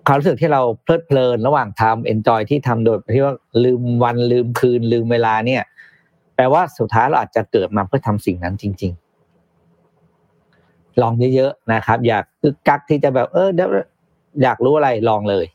[0.08, 3.34] ความรู้สึกที่เราเพลิดเพลินระหว่างทำ enjoy ที่ทำโดยที่ว่า
[3.64, 5.62] ลืมวันลืมคืนลืมเวลาเนี่ย
[6.36, 8.92] แปลว่าสุดท้ายเราอาจจะเกิดมาเพื่อทำสิ่งนั้นจริง
[10.16, 13.68] ๆ ลองเยอะๆนะครับ อยากคึกกักที่จะแบบ เออเดี๋ยว
[14.42, 15.46] อยากรู้อะไรลองเลย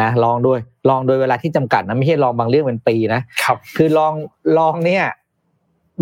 [0.00, 4.12] นะลองด้วย ลองโดยเวลาที่จำกัดนะไม่ใช่ลองบางเรื่องเป็นปีนะครับ คือลอง
[4.58, 5.04] ลองเนี่ย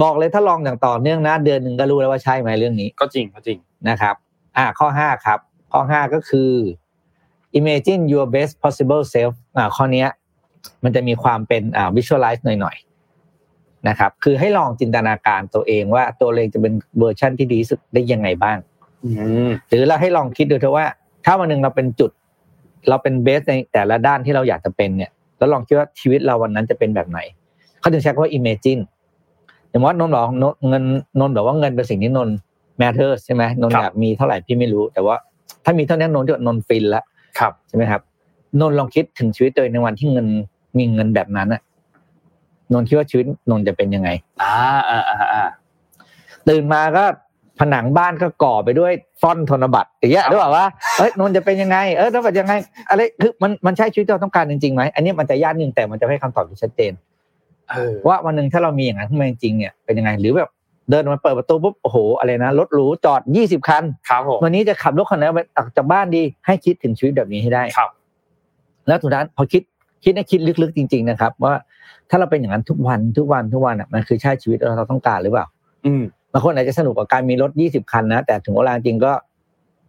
[0.02, 4.14] บอกเลยถ้าลองอย่างต่อเนื่องนะ เดือนหนึ่งก็รู้แล้วว่าใช่ไหมเรื่องนี้ ก็จริงก็จริงนะครับ
[4.56, 5.38] อ่าข้อห้าครับ
[5.72, 6.52] ข้อห้าก็คือ
[7.58, 10.08] imagine your best possible self อ่าข้อเนี้ย
[10.84, 18.58] มันจะมีความเป็นอ่า visualize หน่อยๆนะครับ คือให้ลองจินตนาการตัวเองว่าตัวเองจะเป็นเวอร์ชันที่ดีที่สุดได้ยังไงบ้าง
[19.04, 19.10] อื
[19.48, 20.86] มหรือเราให้ลองคิดดูเถอะว่า
[21.24, 22.10] ถ้าวันหนึ่งเราเป็นจุด
[22.88, 27.18] เราเป็นเบสในแต่ละด้านที่เราอยากจะเป็นเนี่ย แล้วลองคิดว่าชีวิตเราวันนั้นจะเป็นแบบไหน
[27.80, 28.82] เขาถึงใช้คำว่า imagine
[29.70, 30.84] อย่างว่านนท์บอกนนเงิน
[31.20, 32.28] นนท์บอกว่าเงินเป็นสิ่งที่นน
[32.80, 35.16] matters ใช่ไหมนนครับอยากมีเท่าไหร่พี่ไม่รู้ แต่ว่า
[35.64, 37.04] ถ้ามีเท่านี้นนท์จะนนฟินแล้ว
[37.38, 38.00] ครับใช่ไหมครับ
[38.60, 40.26] นนท์ลองคิดถึงชีวิตตัวเองในวันที่เงิน
[40.78, 41.60] มีเงินแบบนั้นอะ
[42.72, 44.08] นนท์คิดว่าชีวิตนนท์จะเป็นยังไง
[44.42, 44.54] อ่า
[44.90, 45.44] อ่าอ่าอ่า
[46.48, 47.04] ตื่นมาก็
[47.60, 50.66] ผนังบ้านก็ก่อไปด้วยฟอนต์ธนบัตรอย่างเงี้ยครับหรือเปล่าว่า
[50.98, 52.54] เอ้ยนนท์จะเป็นยังไง เออธนบัตรยังไง
[52.88, 56.92] อะไรคือมันมันใช่ชีวิตที่เราต้องการจริงๆไหมอันนี้มันจะยากนิดนึงแต่มันจะให้คำตอบที่ชัดเจน
[57.70, 60.50] เออว่าวันหนึ่งถ้าเรามีอย่างนั้นขึ้นมาจริงๆเนี่ยเป็นยังไง หรือแบบ
[60.90, 67.90] เดินมาเปิดประตูปุ๊บโอ้โหอะไรนะรถหรูจอดยี่สิบคันครับผมวันนี้จะขับรถคันไหนไปออกจากบ้านดี ให้คิดถึงชีวิตแบบนี้ให้ได้ครับ
[68.86, 69.62] แล้วสุดท้ายพอคิด
[70.04, 71.54] คิดให้คิดลึกๆจริง ๆ นะครับ ว่า
[72.10, 75.46] ถ้าเราเป็นอย่างนั้นทุกวันทุกวันทุกวันอะมันคือใช่ชีวิตเราต้องการหรือเปล่า
[75.86, 79.12] อืมบางคนอาจจะสนุกกับการมีรถ 20 คันนะแต่ถึงเวลาจริงก็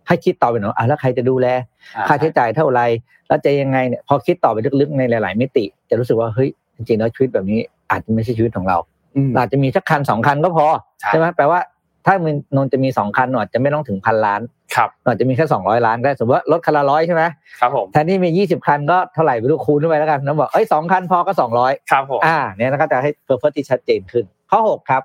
[0.08, 1.48] ให้คิดต่อไปหน่อยอะแล้วใครจะดูแล
[1.96, 2.82] อ่าค่าใช้จ่ายเท่าไหร
[3.28, 7.60] แล้วจะยังไงเนี่ยพอคิดต่อไปลึกๆในหลาย ๆ มิติ จะรู้สึกว่าเฮ้ยจริงๆแล้วชีวิตแบบนี้
[7.92, 8.78] อาจจะไม่ใช่ชีวิตของเรา
[9.20, 10.66] อืมอาจจะมีสักคันสองคันก็พอ
[11.00, 11.60] ใช่ใช่ไหมแปลว่า
[12.06, 14.42] ถ้ามันนนท์จะมีสองคันหนอาจจะไม่ต้องถึงพันล้าน
[14.76, 17.24] ครับอาจจะมีแค่สองร้อยล้านก็ได้สมมติว่ารถคันละร้อยใช่ไหม
[17.60, 25.04] ครับผมแทนที่มียี่สิบคันก็เท่าไหร่ไม่รู้คูณขึ้นไปแล้วกันแล้วบอกเอ้ยสองคันพอก็สองร้อยครับผมอ่าเนี่ยก็จะให้ purpose ที่ชัดเจนขึ้น ข้อหกครับ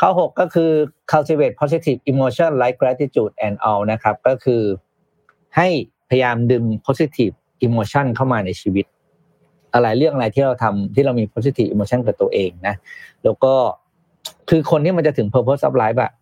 [0.00, 0.70] ข้อหกก็คือ
[1.12, 4.62] cultivate positive emotion like gratitude and all นะครับ ก็คือ
[5.56, 5.68] ให้
[6.08, 7.34] พยายามดึง positive
[7.66, 8.84] emotion เข้ามาในชีวิต
[9.74, 12.74] อะไรเรื่องอะไรที่เราทำที่เรามี positive emotion กับตัวเองนะ
[13.24, 13.54] แล้วก็
[14.50, 16.12] คือคนที่มันจะถึง purpose of life อะ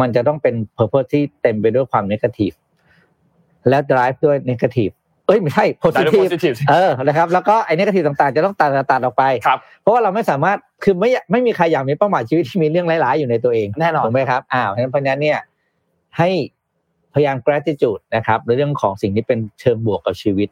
[0.00, 2.54] มันจะต้องเป็น purpose ที่เต็มไปด้วยความ negative
[3.68, 4.92] และ drive ด้วย negative
[5.26, 15.38] เอ้ยไม่ใช่ได้ด้วย positive positive เออนะครับ แล้วก็ไอ้ negative ต่างๆ จะต้องตัดตัดออกไปครับเพราะว่าเราไม่สามารถคือไม่ไม่มีใครอยากมีเป้าหมายชีวิตที่มีเรื่องร้ายๆอยู่ในตัวเองแน่นอนถูกไหมครับอ้าวเพราะฉะนั้นเพราะฉะนั้นเนี่ย
[16.18, 16.30] ให้
[17.14, 20.48] พยายาม gratitude นะครับในเรื่องของสิ่งที่เป็นเชิงบวกกับชีวิต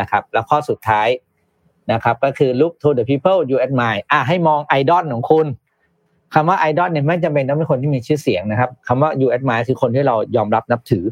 [0.00, 1.08] นะครับ แล้วข้อสุดท้าย
[1.92, 5.46] นะครับก็คือ look to the people you admire อะให้มองไอดอลของคุณ
[6.34, 11.04] คำว่าไอดอลเนี่ยไม่จำเป็นต้องเป็นคนที่มีชื่อเสียงนะครับคำว่า you admire คือคนที่เรายอมรับนับถือ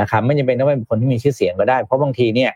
[0.00, 2.52] นะครับไม่จำเป็นต้องเป็นคนที่มีชื่อเสียงก็ได้ เพราะบางทีเนี่ย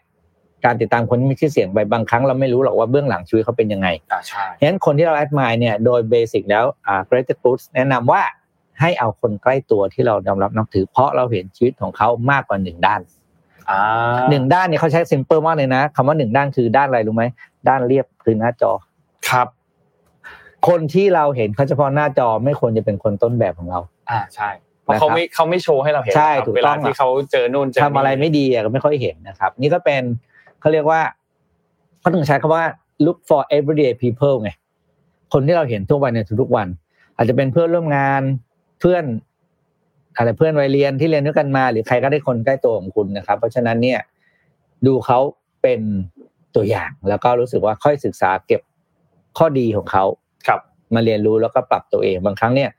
[0.65, 8.23] การติดตามคนที่มีชื่อเสียงไปบางครั้งเราไม่รู้หรอกว่าเบื้องหลังชีวิตเขาเป็นยังไงอ่าใช่ฉะนั้นคนที่เรา admire เนี่ยโดยเบสิกแล้วอ่า greatest good แนะนำว่า
[8.81, 13.24] ให้เอาคนใกล้ตัวที่เรายอมรับนับถือ เพราะเราเห็นชีวิตของเขามากกว่าหนึ่งด้านอ่า
[14.31, 17.25] หนึ่งด้านเนี่ยเขาใช้ simple มากเลยนะคำว่าหนึ่งด้านคือด้านอะไรรู้ไหม
[17.69, 18.73] ด้านเรียบคือหน้าจอ
[19.31, 19.49] ครับ
[20.69, 24.49] คนที่เราเห็นเขาเฉพาะหน้าจอไม่ควรจะเป็นคนต้นแบบของเรา อ่าใช่
[24.83, 30.03] เพราะเขาไม่เขาไม่โชว์ให้เราเห็นใช่ครับถูกเวต้ลาองที่เขาเจอนู่นเจอนี่ทำอะไรไม่ดีอะก็ไม่ค่อยเห็นนะครับ นี่ก็เป็น
[30.61, 31.01] เขาเรียกว่า
[32.01, 32.65] เขาถึงใช้คำว่า
[33.05, 34.51] look for everyday people ไง
[35.33, 36.69] คนที่เราเห็นทุกวันในทุกๆวัน
[37.17, 38.23] อาจจะเป็นเพื่อนร่วมงาน
[38.81, 39.05] เพื่อน
[40.17, 44.01] อะไรเพื่อนวัยเรียนที่เรียนด้วยกันมา หรือใครก็ได้คนใกล้ตัวของคุณนะครับ เพราะฉะนั้นเนี่ย
[44.87, 45.19] ดูเขา
[45.63, 45.81] เป็น
[46.55, 48.61] ตัวอย่างแล้วก็รู้สึกว่าค่อยศึกษาเก็บ
[49.39, 50.05] ข้อดีของเขา
[50.47, 50.61] ครับ
[50.95, 52.71] มาเรียนรู้แล้วก็ปรับตัวเองบางครั้งเนี่ย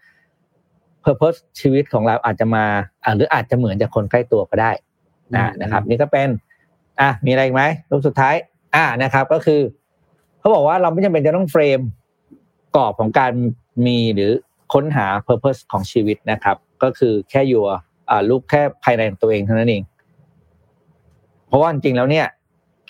[1.03, 2.65] purpose ชีวิตของเราอาจจะมา
[3.03, 4.71] อ่าหรืออาจจะเหมือนจากคนใกล้ตัวก็ได้
[5.35, 6.29] นะอืมนะครับ นี่ก็เป็น
[7.01, 8.35] อะมีอะไรอีกไหมรูปสุดท้าย
[8.75, 9.61] อ่านะครับ ก็คือ
[10.39, 11.79] เขาบอกว่าเราไม่จำเป็นจะต้องเฟรม
[12.75, 13.31] กรอบของการ
[13.85, 14.31] มีหรือ
[14.73, 17.61] ค้นหา purpose ของชีวิตนะครับ ก็คือแค่อยู่
[18.09, 19.83] อ่าลูกแค่ภายในของตัวเองเท่านั้นเอง
[21.47, 22.27] เพราะว่าจริงๆแล้วเนี่ย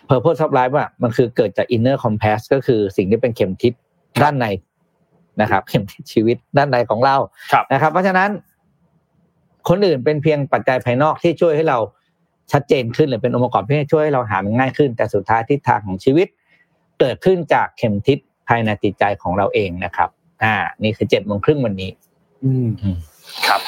[0.09, 3.73] purpose of life อะมันคือเกิดจาก inner compass ก็คือสิ่งที่เป็นเข็มทิศ
[4.23, 4.45] ด้านใน
[5.41, 7.15] นะครับ เข็มทิศชีวิตด้านในของเรา
[7.53, 8.29] ครับนะครับ เพราะฉะนั้น
[9.69, 11.77] คนอื่นเป็นเพียงปัจจัยภายนอกที่ช่วยให้เรา
[12.51, 16.27] ชัดเจนขึ้นหรือเป็นองค์ประกอบที่ช่วยให้เราหามันง่ายขึ้น แต่สุดท้ายทิศทางของชีวิต
[16.99, 18.17] เกิดขึ้นจากเข็มทิศ
[18.47, 20.09] ภายในจิตใจของเราเองนะครับ
[20.43, 21.91] อ่า นี่คือเจ็ดโมงครึ่งวันนี้
[22.43, 22.97] อืมอืม
[23.47, 23.61] ครับ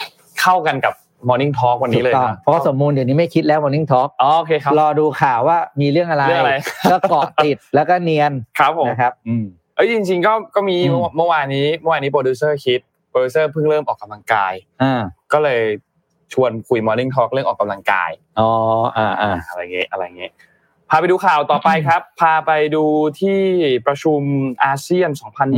[0.47, 0.93] เข้ากันกับ
[1.29, 6.55] Morning Talk วันนี้เลยถูกต้องนะเพราะว่าสมมูลเดี๋ยวนี้ไม่คิดแล้ว Morning Talk อ๋อโอเคครับรอดูข่าวว่ามีเรื่องอะไรเรื่องอะไร
[6.91, 9.45] ก็เกาะติดแล้วก็เนียนครับผมนะครับอืม
[9.75, 12.79] เอ้ยจริง ๆ ก็ก็มีอืมเมื่อวานนี้เมื่อวานนี้โปรดิวเซอร์คิด
[13.09, 15.01] โปรดิวเซอร์เพิ่งเริ่มออกกำลังกายอ่า
[15.33, 15.61] ก็เลย
[16.33, 18.49] ชวนคุย Morning Talk เรื่องออกกำลังกายอ๋อ
[18.97, 20.31] อ่าอ่าอะไรเงี้ยอะไรเงี้ย
[20.89, 22.83] พาไปดูข่าวต่อไปครับ พาไปดู
[23.21, 23.41] ที่
[23.87, 24.21] ประชุม
[24.63, 25.09] อาเซียน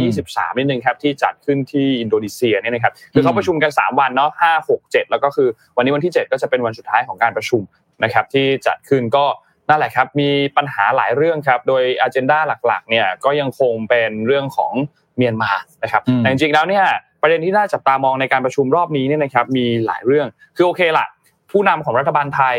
[0.06, 7.62] 2023 นิดนึงครับ ที่จัดขึ้นที่อินโดนีเซียเนี่ยนะครับ คือเขาประชุมกัน 3 วันเนาะ5 6 7 แล้วก็คือวันนี้วันที่ 7 ก็จะเป็นวันสุดท้ายของการประชุม
[8.04, 9.26] นะครับ ที่จัดขึ้นก็
[9.70, 14.74] นั่นแหละครับ มีปัญหาหลายเรื่องครับ โดยอ g e n d a หลักๆ เนี่ยก็ยังคงเป็นเรื่องของ
[15.18, 15.52] เมียนมา
[15.84, 16.86] นะครับอืมแต่จริงๆแล้วเนี่ย
[17.22, 20.28] ประเด็นที่น่าจับตามองในการประชุมรอบนี้เนี่ยนะครับ มีหลายเรื่อง
[20.58, 21.06] คือโอเคละ
[21.52, 22.56] ผู้นำของรัฐบาลไทย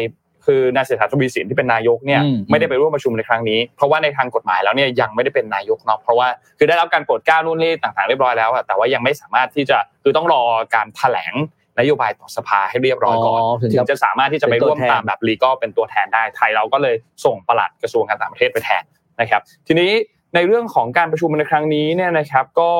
[0.47, 6.29] คือนายเศรษฐาทวีสินที่เป็นนายกเนี่ยอืมไม่ได้ไปร่วมประชุมในครั้งนี้เพราะว่าในทางกฎหมายแล้วเนี่ยยังไม่ได้เป็นนายกเนาะเพราะว่า
[6.59, 10.43] คือได้รับการโปรดเกล้านู่นนี่ต่างๆเรียบร้อยแล้วอะแต่ว่ายังไม่สามารถที่จะคือต้องรอ
[10.75, 11.35] การแถลง
[11.79, 18.83] นโยบายต่อสภาให้เรียบร้อยก่อนอ๋อถึงถึจะงจะสามารถที่จะไปร่วมเป็นตัวแทนตามแบบลีก็เป็นตัวแทนได้ไทยเราก็เลยส่งปลัดกระทรวงการต่างประเทศไปแทน
[19.21, 19.91] นะครับ ทีนี้
[20.35, 22.73] ในเรื่องของการประชุมในครั้งนี้เนี่ยนะครับก็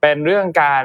[0.00, 0.84] เป็นเรื่องการ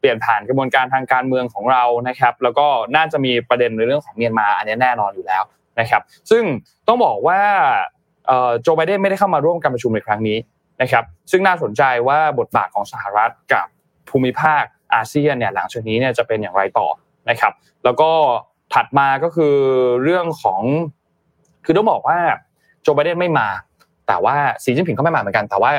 [0.00, 5.42] เปลี่ยนผ่านกระบวนการทางการเมืองของเรานะครับ แล้วก็น่าจะมีประเด็นในเรื่องของเมียนมาอันนี้แน่นอนอยู่แล้ว
[5.80, 6.42] นะครับ ซึ่ง
[6.88, 7.40] ต้องบอกว่า
[8.62, 10.38] โจไบเดนไม่ได้เข้ามาร่วมการประชุมในครั้งนี้
[10.82, 13.66] นะครับ ซึ่งน่าสนใจว่าบทบาทของสหรัฐกับ
[14.10, 14.62] ภูมิภาค
[14.94, 16.88] อาเซียนเนี่ยหลังจากนี้เนี่ยจะเป็นอย่างไรต่อ
[17.30, 17.52] นะครับ
[17.84, 18.10] แล้วก็
[18.74, 19.56] ถัดมาก็คือ
[20.02, 20.60] เรื่องของ
[21.64, 22.18] คือต้องบอกว่า
[22.82, 23.48] โจไบเดนไม่มา
[24.08, 25.70] แต่ว่าสีจิ้นผิงก็ไม่มาเหมือนกัน แต่ว่า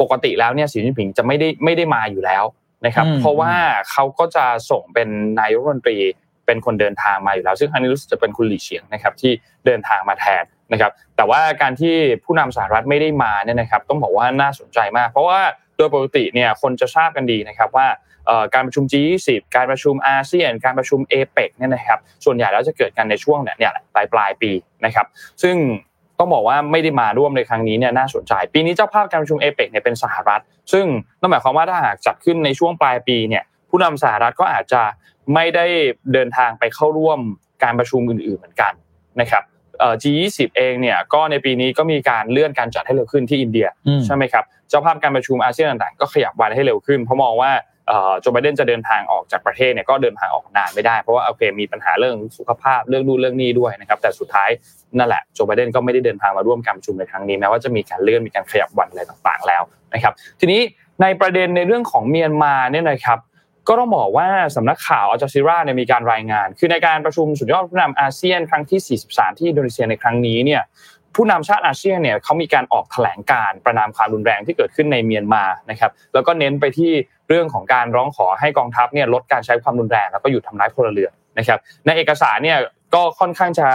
[0.00, 2.44] ปกติแล้วเนี่ยสีจิ้นผิงจะไม่ได้ไม่ได้มาอยู่แล้ว
[2.86, 3.52] นะครับอืมเพราะว่า
[3.90, 5.08] เขาก็จะส่งเป็น
[5.40, 5.98] นายกรัฐมนตรี
[6.46, 9.32] เป็นคนเดินทางมาอยู่แล้ว ซึ่งครั้งนี้รู้สึกจะเป็นคุณหลี่เฉียงนะครับที่
[9.66, 15.40] เดินทางมาแทนนะครับ แต่ว่าการที่ผู้นำสหรัฐไม่ได้มาเนี่ยนะครับ ต้องบอกว่าน่าสนใจมาก เพราะว่า
[15.76, 17.88] โดยปกติเนี่ยคนจะทราบกันดีนะครับว่า
[18.26, 24.50] เอ่อการประชุม G20 การประชุมอาเซียน การประชุมเอเปกเนี่ยนะครับ ส่วนใหญ่แล้วจะเกิดกันในช่วงเนี่ยเนี่ยแหละปลายปลายปี
[24.84, 25.06] นะครับ
[25.42, 25.56] ซึ่ง
[26.22, 30.42] ต้องบอกว่าไม่ได้มาร่วมในครั้งนี้เนี่ยน่าสนใจ ปีนี้เจ้าภาพการประชุมเอเปกเนี่ยเป็นสหรัฐ
[30.72, 30.86] ซึ่ง
[31.20, 34.82] นั่นหมายความว่าถ้าหากจัดขึ้นในช่วงปลายปีเนี่ยผู้นำสหรัฐก็อาจจะ
[35.34, 35.66] ไม่ได้
[36.12, 37.18] เดินทางไปเข้าร่วม
[37.62, 38.72] การประชุมอื่นๆเหมือนกัน
[39.20, 39.42] นะครับ
[39.78, 43.68] เอ่อ G20 เองเนี่ยก็ในปีนี้ก็มีการเลื่อนการจัดให้เร็วขึ้นที่อินเดีย
[44.06, 47.52] ใช่ไหมครับเจ้าภาพการประชุมอาเซียนต่างๆ ก็ขยับวันให้เร็วขึ้นเพราะมองว่า
[48.20, 54.50] โจไบเดนจะเดินทางออกจากประเทศเนี่ยก็เดินทางออกนานไม่ได้เพราะว่าโอเคมีปัญหาเรื่องสุขภาพเรื่องนู่นเรื่องนี้ด้วยนะครับแต่สุดท้าย
[54.98, 59.62] นั่นแหละโจไบเดนก็ไม่ได้เดินทางมาร่วมการประชุมในครั้งนี้แม้ว่าจะมีการเลื่อนมีการขยับวันอะไรต่างๆแล้ว
[59.94, 60.60] นะครับทีนี้
[61.02, 63.18] ในประเด็นในเรื่องของเมียนมาเนี่ยนะครับ
[63.68, 70.62] ก็ต้องบอกว่าสำนักข่าวอัลจาซีราเนี่ยมีการรายงาน คือในการประชุมสุดยอดผู้นำอาเซียนครั้งที่ 43 ที่อินโดนีเซียในครั้งนี้เนี่ย
[71.16, 76.92] ผู้นำชาติอาเซียนเนี่ยเขามีการออกแถลงการประนามความรุนแรงที่เกิดขึ้นในเมียนมานะครับแล้วก็เน้นไปที่
[77.28, 82.58] เรื่องของการร้องขอให้กองทัพเนี่ยลดการใช้ความรุนแรงแล้วก็หยุดทำร้ายพลเรือนนะครับในเอกสารเนี่ย
[82.94, 83.66] ก็ค่อนข้างจะ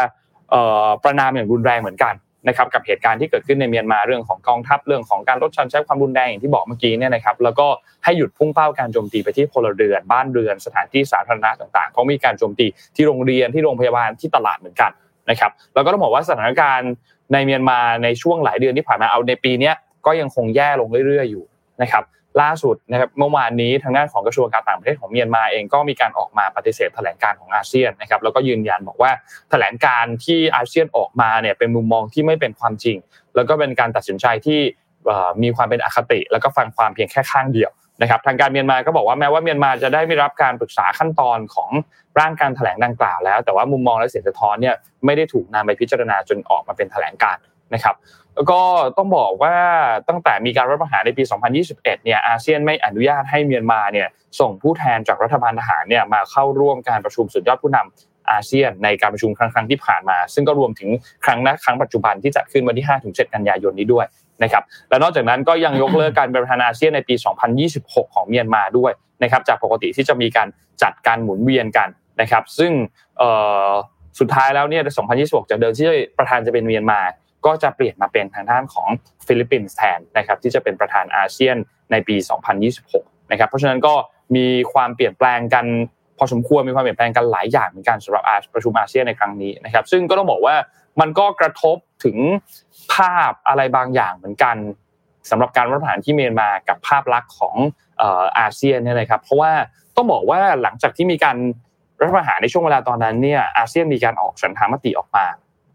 [1.03, 2.15] ประนามอย่างรุนแรงเหมือนกัน
[2.47, 7.67] นะครับกับเหตุการณ์ที่เกิดขึ้นในเมียนมาเรื่องของกองทัพเรื่องของการลดการใช้ความรุนแรงอย่างที่บอกเมื่อกี้เนี่ยนะครับแล้วก็
[8.03, 14.91] ให้หยุดพุ่งเป้าการโจมตีไปที่พลเรือนบ้านเรือนสถานที่สาธารณะต่างๆเพราะมีการโจมตีที่โรงเรียนที่โรงพยาบาลที่ตลาดเหมือนกัน
[15.29, 16.91] นะครับแล้วก็ต้องบอกว่าสถานการณ์
[17.33, 19.71] ในเมียนมาในช่วงหลายเดือนที่ผ่านมาเอาในปีนี้
[20.05, 21.45] ก็ยังคงแย่ลงเรื่อยๆอยู่
[21.81, 22.03] นะครับ
[22.41, 29.11] ล่าสุดนะครับเมื่อวานนี้ทางด้านของกระทรวงการต่างประเทศของเมียนมาเองก็มีการออกมาปฏิเสธแถลงการของอาเซียนนะครับแล้วก็ยืนยันบอกว่า
[29.49, 32.97] แถลงการที่อาเซียนออกมาเนี่ยเป็นมุมมองที่ไม่เป็นความจริง
[33.35, 34.59] แล้วก็เป็นการตัดสินใจที่
[35.43, 37.71] มีความเป็นอคติ แล้วก็ฟังความเพียงแค่ข้างเดียว
[38.01, 41.69] นะครับทางการเมียนมาก็บอกว่าแม้ว่าเมียนมาจะได้ไม่รับการปรึกษาขั้นตอนของ
[42.19, 47.37] ร่างการแถลงดังกล่าวแล้ว แต่ว่ามุมมองและเสียงสะท้อนเนี่ยไม่ได้ถูกนำไปพิจารณาจนออกมาเป็นแถลงการ
[47.73, 47.95] นะครับ
[48.35, 48.61] แล้วก็
[48.97, 49.55] ต้องบอกว่า
[50.09, 51.23] ตั้งแต่มีการรัฐประหารในปี
[51.63, 54.07] 2021 เนี่ยอาเซียนไม่อนุญาตให้เมียนมาเนี่ย
[54.39, 60.89] ส่งผู้แทนจากรัฐบาลทหารเนี่ยมาเข้าร่วมการประชุมสุดยอดผู้นำอาเซียนในการประชุมครั้งครั้งที่ผ่านมา ซึ่งก็รวมถึง
[61.25, 64.05] ครั้งณครั้งปัจจุบันที่จัดขึ้นวันที่ 5-7 กันยายนนี้ด้วย
[64.43, 67.15] นะครับและนอกจากนั้นก็ยังยกเลิกการเป็นประธานอาเซียนในปี
[67.65, 68.91] 2026 ของเมียนมาด้วย
[69.23, 70.47] นะครับจากปกติที่จะมีการ
[70.83, 71.89] จัดการหมุนเวียนกัน
[72.21, 72.71] นะครับซึ่ง
[74.19, 74.89] สุดท้ายแล้วเนี่ยใน
[75.19, 75.87] 2026จากเดิมที่
[76.17, 77.01] ประธานจะเป็นเมียนมา
[77.45, 78.87] ก็จะเปลี่ยนมาเป็นทางด้านของ
[79.27, 81.55] ฟิลิปปินส์แทนนะครับที่จะเป็นประธานอาเซียน
[81.91, 82.15] ในปี
[82.73, 83.93] 2026 นะครับเพราะฉะนั้นก็
[84.35, 85.65] มีความเปลี่ยนแปลงกัน
[86.17, 90.55] พอสมควรมีความเปลี่ยนแปลงกันหลายอย่างเหมือนกันสำหรับประชุมอาเซียนในครั้งนี้นะครับซึ่งก็ต้องบอกว่า
[91.01, 92.17] มันก็กระทบถึง
[92.93, 94.55] ภาพอะไรบางอย่างเหมือนกัน
[95.29, 97.55] สำหรับการรัฐประหารที่เมียนมากับภาพลักษณ์ของ
[97.97, 99.51] เอ่ออาเซียนเนี่ยนะครับเพราะว่า
[99.95, 101.37] ต้องบอกว่าหลังจากที่มีการ
[101.99, 105.25] รัฐประหารในช่วงเวลาตอนนั้นเนี่ยอาเซียนมีการออกสันธามติออกมา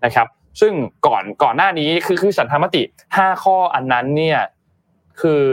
[0.05, 0.27] นะครับ
[0.61, 0.73] ซึ่ง
[1.07, 2.83] ก่อนก่อนหน้านี้คือคือสันธามติ
[3.15, 4.39] 5 ข้ออันนั้นเนี่ย
[5.21, 5.45] คือ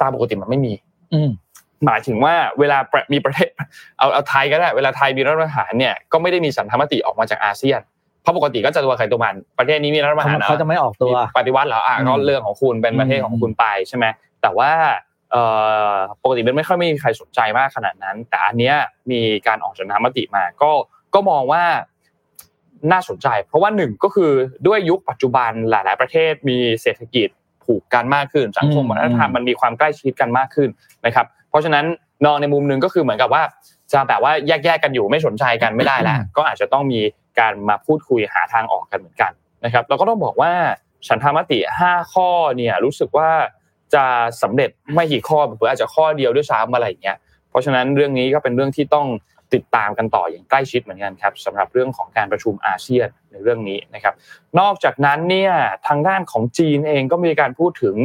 [0.00, 0.72] ตามปกติมันไม่มี
[1.14, 1.30] อืม
[1.86, 2.78] หมายถึงว่าเวลา
[3.12, 3.50] มีประเทศ
[3.98, 7.80] เอาเอาไทยก็ได้เวลาไทยมีรัฐประหารเนี่ยก็ไม่ได้มีสันธรรมติออกมาจากอาเซียน
[8.22, 14.04] เพราะปกติก็จะตัวใครตัวมันประเทศนี้มีรัฐประหารเขาจะไม่ออกตัวปฏิวัติเหรออะก็เรื่องของคุณเป็นประเทศของคุณไปใช่ไหม
[14.42, 14.96] แต่ว่าเอ่อ
[16.22, 18.76] ปกติมันไม่ค่อยมีใครสนใจมากขนาดนั้น แต่อันเนี้ย
[19.10, 20.70] มีการออกสันธรรมติมา ก็
[21.14, 21.64] ก็มองว่า
[22.92, 24.30] น่าสนใจ เพราะว่าหนึ่งก็คือ
[24.66, 27.28] ด้วยยุคปัจจุบันหลาย ๆ ประเทศมีเศรษฐกิจ
[27.64, 30.68] ผูกกันมากขึ้น สังคมวัฒนธรรมมันมีความใกล้ชิดกันมากขึ้น
[31.06, 31.84] นะครับ เพราะฉะนั้น
[32.24, 33.42] นองในมุมหนึ่งก็คือเหมือนกับว่า
[33.92, 37.00] จะแบบว่าแยกๆกันอยู่ไม่สนใจกันไม่ได้แล้วก็อาจจะต้องมี
[37.38, 39.32] การมาพูดคุยหาทางออกกันเหมือนกัน
[39.64, 40.52] นะครับแล้วก็ต้องบอกว่า
[41.08, 41.58] ฉันธรรมติ
[41.88, 43.30] 5 ข้อเนี่ยรู้สึกว่า
[43.94, 44.04] จะ
[44.42, 47.16] สำเร็จไม่กี่ข้อหรืออาจจะข้อเดียวด้วยซ้ำอะไรอย่างเงี้ย
[47.50, 49.06] เพราะฉะนั้นเรื่องนี้ก็เป็นเรื่องที่ต้อง
[49.54, 54.14] ติดตามกันต่ออย่างใกล้ชิดเหมือนกันครับสำหรับเรื่องของการประชุมอาเซียนในเรื่องนี้นะครับ
[54.60, 55.52] นอกจากนั้นเนี่ย
[55.86, 57.96] ทางด้านของจีนเองก็มีการพูดถึง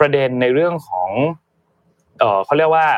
[0.00, 1.10] ประเด็นในเรื่องของ
[2.18, 2.88] เออเขาเรียกว่า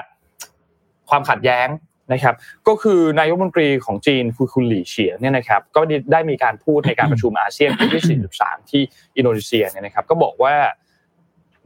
[1.10, 1.68] ความขัดแย้ง
[2.12, 2.34] นะครับ
[2.68, 5.80] ก็คือนายกรัฐมนตรีของจีนคือคุณหลี่เฉียงเนี่ยนะครับก็
[6.12, 8.82] ได้มีการพูดในการประชุมอาเซียนที่ 43 ที่
[9.16, 10.54] อินโดนีเซียเนี่ยนะครับก็บอกว่า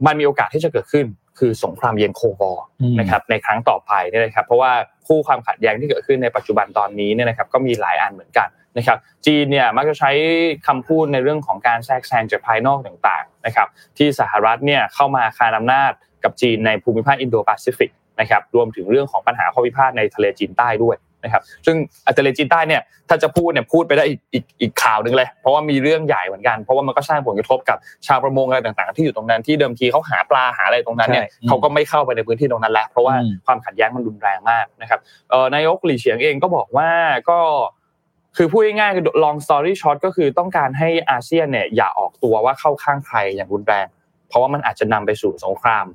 [0.05, 1.05] มันมีโอกาสที่จะเกิดขึ้น
[1.39, 2.65] คือสงครามเย็น Cold War
[2.99, 4.71] นะครับในครั้งต่อไปเนี่ยนะครับ เพราะว่า
[5.07, 8.47] คู่ความขัดแย้งที่เกิดขึ้นในปัจจุบันตอนนี้เนี่ยนะครับก็มีหลายอันเหมือนกัน
[8.77, 10.11] นะครับ จีนเนี่ยมักจะใช้
[10.67, 15.91] คำพูดในเรื่องของการแทรกแซงจากภายนอกต่างๆนะครับ ที่สหรัฐเนี่ยเข้ามาคานอำนาจ
[16.23, 21.75] กับจีนในภูมิภาคอินโดแปซิฟิกนะครับรวมถึงเรื่องของปัญหาข้อพิพาทในทะเลจีนใต้ด้วย นะครับซึ่ง
[22.17, 33.15] ทะเลจีนใต้เนี่ยถ้าจะพูดเนี่ยพูดไปได้อีกอีกอีกข่าวหนึ่งเลย เพราะว่ามีเรื่องใหญ่เหมือนกัน เพราะว่ามันก็สร้างผลกระทบกับชาวประมงอะไรต่างๆ ที่อยู่ตรงนั้นที่เดิมทีเขาหาปลาหาอะไรตรงนั้นเนี่ยเขาก็ไม่เข้าไปในพื้นที่ตรงนั้นแล้วเพราะว่า
[33.45, 34.99] ความขัดแย้งมันรุนแรงมากนะครับ
[35.55, 36.89] นายกหลี่เฉียงเองก็บอกว่า
[37.29, 37.39] ก็
[38.37, 43.85] คือพูดง่ายๆคือ long story short ก็คือต้องการให้อาเซียนเนี่ยอย่าออกตัวว่าเข้าข้างใครอย่างรุนแรง
[44.27, 45.85] เพราะว่ามันอาจจะนำไปสู่สงคราม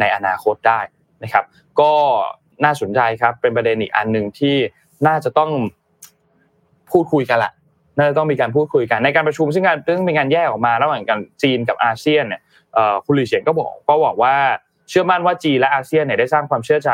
[0.00, 0.80] ในอนาคตได้
[1.22, 1.44] นะครับ
[1.80, 1.92] ก็
[2.64, 4.56] น่าสนใจครับ เป็นประเด็นอีกอันหนึ่งที่
[5.06, 5.50] น่าจะต้อง
[6.90, 7.52] พูดคุยกันแหละ
[7.98, 12.40] น่าจะต้องมีการพูดคุยกันในการประชุมซึ่งการซึ่งเป็นการแยกออกมาระหว่างกันจีนกับอาเซียนเนี่ย
[13.04, 14.34] คุณหลี่เฉียงก็บอกก็บอกว่า
[14.88, 16.90] เชื่อมั่นว่าจีนและอาเซียนเนี่ยได้สร้างความเชื่อใจ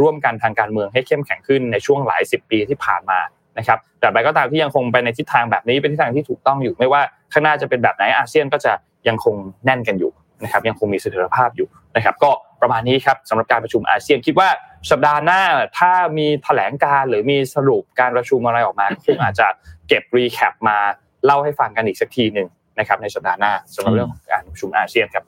[0.00, 3.18] ร่วมกันทางการเมืองให้เข้มแข็งขึ้นในช่วงหลายสิบปีที่ผ่านมา
[3.58, 8.72] นะครับแต่ใดก็ตามที่ยังคงไปในทิศทางแบบนี้เป็นทิศทางที่ถูกต้องอยู่ ไม่ว่าข้างหน้าจะเป็นแบบไหนอาเซียนก็จะ
[9.08, 9.34] ยังคง
[9.64, 12.30] แน่นกันอยู่นะครับยังคงมีเสถียรภาพอยู่นะครับ ก็
[12.60, 14.48] ประมาณนี้ครับสำหรับการประชุมอาเซียนคิดว่า
[14.90, 15.42] สัปดาห์หน้า
[15.78, 19.46] ถ้ามีแถลงการณ์หรือมีสรุปการประชุมอะไรออกมาคงอาจจะ
[19.88, 20.78] เก็บ recap มา
[21.24, 25.24] เล่าให้ฟังกันอีกสักทีหนึ่งนะครับ ในสัปดาห์หน้าสำหรับเรื่องของการประชุมอาเซียนครับ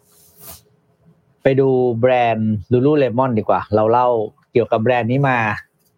[1.43, 1.69] ไปดู
[2.01, 4.09] แบรนด์ลูลูเลมอนดีกว่า เราเล่า
[4.53, 5.39] เกี่ยวกับแบรนด์นี้มา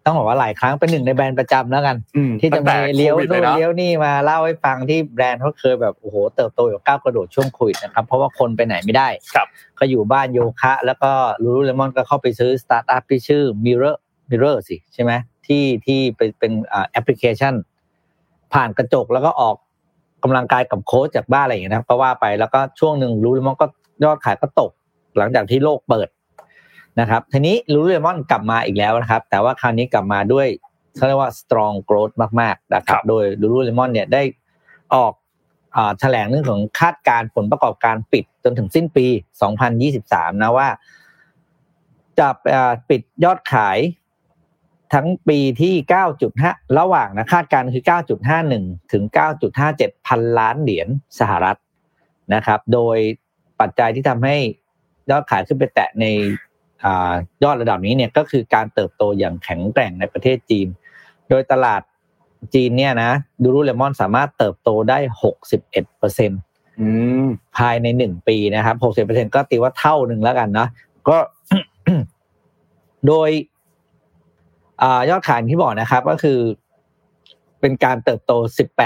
[0.07, 1.97] ต้องบอกว่าหลายครั้งเป็นหนึ่งในแบรนด์ประจำแล้วกัน
[2.41, 9.09] ที่จะมีเรื่องนู่นเรื่องนี่มาเล่าให้ฟังที่แบรนด์เขาเคยแบบโอ้โหเติบโตแบบก้าวกระโดดช่วงโควิดนะครับ เพราะว่าคนไปไหนไม่ได้
[9.79, 13.97] ก็อยู่บ้านโยคะ แล้วก็ลูลูเลมอนก็เข้าไปซื้อสตาร์ทอัพที่ชื่อ Mirror
[14.29, 15.11] Mirror สิใช่ไหม
[15.47, 16.51] ที่ที่เป็นเป็น
[16.91, 17.53] แอปพลิเคชัน
[18.53, 19.55] ผ่านกระจกแล้วก็ออก
[20.23, 23.65] กำลังกายกับโค้ชจากบ้านอะไรอย่างเงี้ยนะก็ว่าไปแล้วก็ช่วงหนึ่งลูลูเลมอนก็
[24.03, 24.71] ยอดขายก็ตก
[25.17, 26.07] หลังจากที่โลกเปิด
[26.99, 30.47] นะครับทีนี้ลูลูเลมอนกลับมาอีกแล้วนะครับ แต่ว่าคราวนี้กลับมาด้วย
[30.95, 34.21] เขาเรียกว่า strong growth มากๆนะครับโดยลูลูเลมอนเนี่ยได้
[34.95, 35.13] ออก
[35.99, 39.05] แถลงเรื่องของคาดการผลประกอบการปิดจนถึงสิ้นปี
[39.73, 40.69] 2023 นะว่า
[42.19, 42.27] จะ
[42.89, 43.77] ปิดยอดขาย
[44.93, 45.73] ทั้งปีที่
[46.25, 47.85] 9.5 ระหว่างนะคาดการคือ
[48.37, 49.03] 9.51 ถึง
[49.55, 50.87] 9.57 พันล้านเหรียญ
[51.19, 51.59] สหรัฐ
[52.33, 52.97] นะครับ โดย
[53.59, 54.35] ปัจจัยที่ทำให้
[55.09, 56.05] ยอดขายขึ้นไปแตะใน
[57.43, 60.67] ยอดระดับนี้เนี่ยก็คือการเติบโตอย่างแข็งแกร่งในประเทศจีน
[61.29, 61.81] โดยตลาด
[62.53, 63.11] จีนเนี่ยนะ
[63.41, 66.41] ดูรูเลมอนสามารถเติบโตได้หกสิบเอ็ดเปอร์เซ็นต์
[67.57, 70.67] ภายในหนึ่งปีนะครับหกสิบเปอร์เซ็นก็ตีว่าเท่าหนึ่งแล้วกันนะ
[71.09, 71.17] ก็
[73.07, 73.29] โดย
[75.09, 76.39] ยอดขายที่บอกนะครับ ก็คือ
[77.61, 78.31] เป็นการเติบโต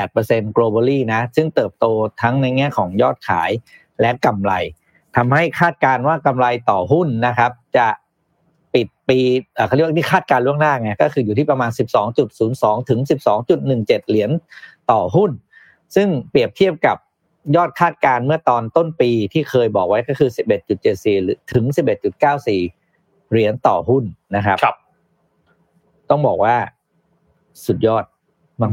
[0.02, 1.86] 18% globally นะ ซึ่งเติบโต
[2.22, 3.52] ทั้งในแง่ของยอดขาย
[4.02, 4.54] และกำไร
[5.16, 7.88] ทำให้คาดการว่ากำไรต่อหุ้นนะครับ จะ
[8.74, 9.20] ปิดปี
[9.68, 11.72] เขาเรียกว่าที่คาดการล่วงหน้าไงก็คืออยู่ที่ประมาณ
[12.30, 13.00] 12.02 ถึง
[13.46, 14.32] 12.17 เหรียญ
[14.92, 15.32] ต่อหุ้น
[15.96, 16.98] ซึ่งเปรียบเทียบกับ
[17.56, 20.30] ยอดคาดการเมื่อตอนต้นปีที่เคยบอกไว้ก็คือ
[20.78, 21.66] 11.74หรือถึง
[22.30, 24.04] 11.94 เหรียญต่อหุ้น
[24.36, 24.76] นะครับรบ
[26.10, 26.56] ต้องบอกว่า
[27.66, 28.06] สุดยอด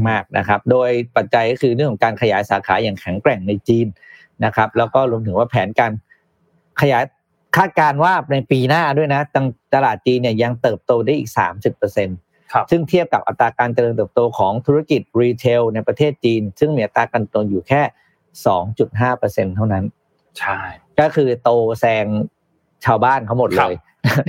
[0.09, 3.87] มาก ๆนะครับ โดยปัจจัยก็คือเรื่องของการขยายสาขาอย่างแข็งแกร่งในจีน
[4.45, 5.91] นะครับ แล้วก็รวมถึงว่าแผนการ
[6.81, 7.03] ขยาย
[7.57, 9.21] คาดการว่าในปีหน้าด้วยนะ
[9.75, 12.17] ตลาดจีนเนี่ยยังเติบโตได้อีก 30เปอร์เซ็นต์
[12.71, 17.81] ซึ่งเทียบกับอัตราการเจริญเติบโตของธุรกิจรีเทลในประเทศจีน ซึ่งมีอัตราการโตอยู่แค่
[18.45, 19.83] 2.5เปอร์เซ็นเท่านั้น
[20.39, 20.59] ใช่
[20.99, 21.49] ก็คือโต
[21.79, 22.05] แซง
[22.85, 23.75] ชาวบ้านเขาหมดเลย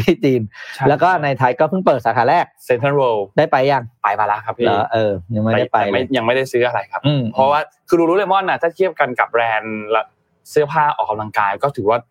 [0.01, 0.43] ที่จีน
[0.89, 10.05] แล้วก็ในไทยก็เพิ่งเปิดสาขาแรกเซ็นทรัลเวิลด์ได้ไปยัง ไปมาแล้วครับพี่เหรอเออ ยังไม่ได้ไปแต่เลยยังไม่ได้ซื้ออะไรครับอืมเพราะว่าคือลูลูเลมอนน่ะถ้าเทียบกันกับแบรนด์ละ
[10.51, 12.10] เสื้อผ้าออกกำลังกายก็ถือว่า top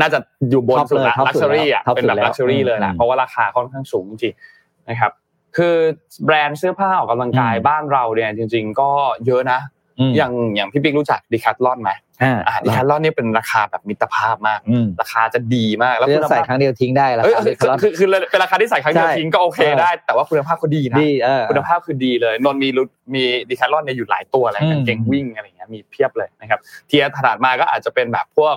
[0.00, 0.18] น่าจะ
[0.50, 5.12] อยู่บน Top สุดเลยละ top luxury แล้วอะ top เป็นแบบสุดแล้ว luxury เลยแหละอืมเพราะว่าราคาค่อนข้างสูงจริงๆนะครับ
[5.56, 5.76] คือ
[6.24, 8.90] แบรนด์เสื้อผ้าออกกำลังกายอืมบ้านเราเนี่ยจริง ๆ ก็
[9.26, 9.60] เยอะนะ
[10.08, 11.92] มอย่างอย่างพี่บิ๊กรู้จัก Decathlon ไหม
[12.22, 22.82] อ่าอ่า Decathlon นี่เป็นราคาแบบมิตรภาพมากอืมราคาจะดีมากแล้วคุณภาพเลือกใส่ครั้งเดียวทิ้งได้แล้วเอ้ยครับคือคือคือเป็นราคาที่ใส่ครั้งเดียวใช่ทิ้งก็โอเคเออได้ แต่ว่าคุณภาพเขาดีนะดีเออคุณภาพคือดีเลยนนท์มีรุ
[23.14, 28.54] มีดีคาร์ลอนเนี่ยอยู่หลายตัวอะไรอืมกางเกงวิ่งอะไรอย่างเงี้ยมีเพียบเลยนะครับ tier ถัดมาก็อาจจะเป็นแบบพวก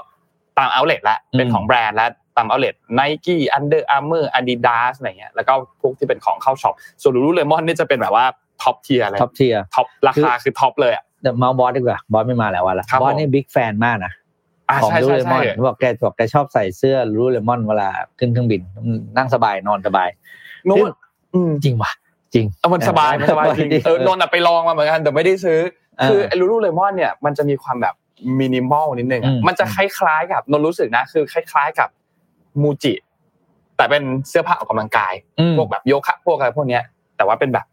[0.58, 8.26] ตามเอาเล t ละเป็นของแบรนด์และตามเอาเล t ไนกี้อันเดอร์อาร์เมอร์อาดิดาสอะไรเงี้ยแล้วก็พวกที่เป็นของเข้า shop ส่วนลูลูเลมอนนี่จะเป็นแบบว่า
[8.64, 14.14] top tier เลย top tier top ราคาคือ top เลยอะเดี๋ยวเมาส์บอสดีกว่าบอสไม่มาแล้ววันละครับบอสผมนี่ big fan มากนะ
[14.70, 17.90] อ่าของลูลูเลมอนใช่ใช่ใช่บอกแกบอกแกชอบใส่เสื้อลูลูเลมอนเวลา
[18.20, 18.62] ขึ้นเครื่องบิน
[19.18, 20.10] นั่งสบายนอนสบาย
[20.70, 20.90] นู้น
[21.34, 21.92] อืมจริงว่ะ
[22.34, 25.60] จริงเออมันสบายมันสบายจริงเออนนท์อะไปลองมาเหมือนกันแต่ไม่ได้ซื้อ
[26.00, 27.96] เออคือไอ้ลูลูเลมอนเนี่ยมันจะมีความแบบ
[28.40, 31.90] มินิมอลนิดนึงอะอืมมันจะคล้ายๆกับนนท์รู้สึกนะ คือคล้าย ๆกับ
[32.62, 32.94] มูจิ
[33.78, 36.84] แต่เป็นเสื้อผ้าออกกำลังกายอืมพวกแบบโยคะพวกอะไรพวกเนี้ย
[37.18, 37.66] แต่ว่าเป็นแบบ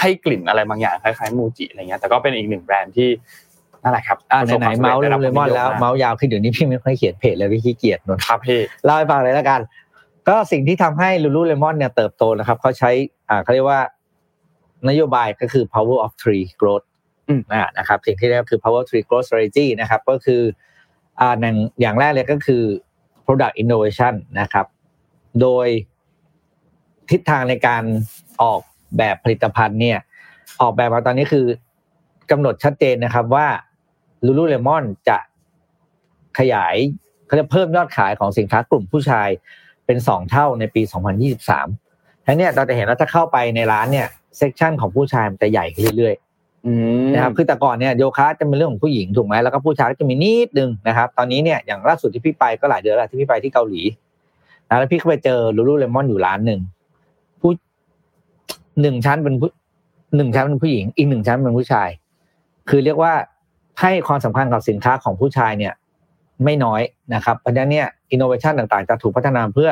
[0.00, 3.08] ให้กลิ่นอะไรบางอย่างคล้ายๆมูจิอะไรเงี้ยแต่ก็เป็นอีกหนึ่งแบรนด์ที่
[3.82, 9.60] นั่นแหละครับอ่าประสบไหนควๆเมาส์สำลูร็จเลมอนได้แล้วรับควเมาส์ยาวขึ้นเดี๋ยวนี้พี่ไม่ค่อยเขียนเพจเลยพี่ขี้เกียจนนครับพี่เล่าให้ฟังเลยแล้วกัน
[10.28, 12.90] ก็สิ่งที่ทำให้ลูลูเลมอนเนี่ยเติบโตนะครับเขาใช้
[13.28, 13.80] อ่าเขาเรียกว่า
[14.88, 16.91] นโยบายก็คือ power of three growth อืมอ่า
[17.78, 20.42] นะครับสิ่งที่เรียกคือ power three growth strategy นะครับก็คือ
[21.20, 21.34] อ่า
[21.80, 22.62] อย่างแรกเลยก็คือ
[23.24, 24.66] product innovation นะครับ
[25.40, 25.66] โดย
[27.10, 27.82] ทิศทางในการ
[28.42, 28.60] ออก
[28.98, 29.98] แบบผลิตภัณฑ์เนี่ย
[30.60, 31.46] ออกแบบมาตอนนี้คือ
[32.30, 33.46] กำหนดชัดเจนนะครับว่า
[34.26, 35.18] Lululemon จะ
[36.38, 36.74] ขยาย
[37.26, 39.28] เขาจะเพิ่มยอดขายของสินค้ากลุ่มผู้ชาย
[39.86, 40.82] เป็นสองเท่าในปี
[41.54, 44.08] 2023ทั้งนี้เราจะเห็นว่าถ้าเข้าไปในร้านเนี่ย
[44.38, 46.31] เซกชันของผู้ชายมันจะใหญ่ขึ้นเรื่อยๆ
[47.14, 53.82] นะครับคือแต่ก่อนเนี่ยโยคะจะเป็นเรื่องของผู้หญิงถูกไหมแล้วก็ผู้ชายก็จะมีนิดนึงนะครับ ตอนนี้เนี่ยอย่างล่าสุดที่พี่ไปก็หลายเดือนแล้วที่พี่ไปที่เกาหลี
[54.68, 56.60] นะแล้วพี่ก็ไปเจอลูลูเลมอนอยู่ร้านหนึ่ง
[57.40, 57.50] ผู้
[58.82, 59.50] หนึ่งชั้นเป็นผู้
[60.16, 61.88] หนึ่งชั้นเป็นผู้หญิง อีกหนึ่งชั้นเป็นผู้ชาย
[62.68, 63.12] คือเรียกว่า
[63.80, 65.72] ให้ความสำคัญกับสินค้าของผู้ชายเนี่ย
[66.44, 66.80] ไม่น้อย
[67.14, 69.70] นะครับเพราะฉะนั้นเนี่ยอินโนเวชันต่างๆ จะถูกพัฒนาเพื่อ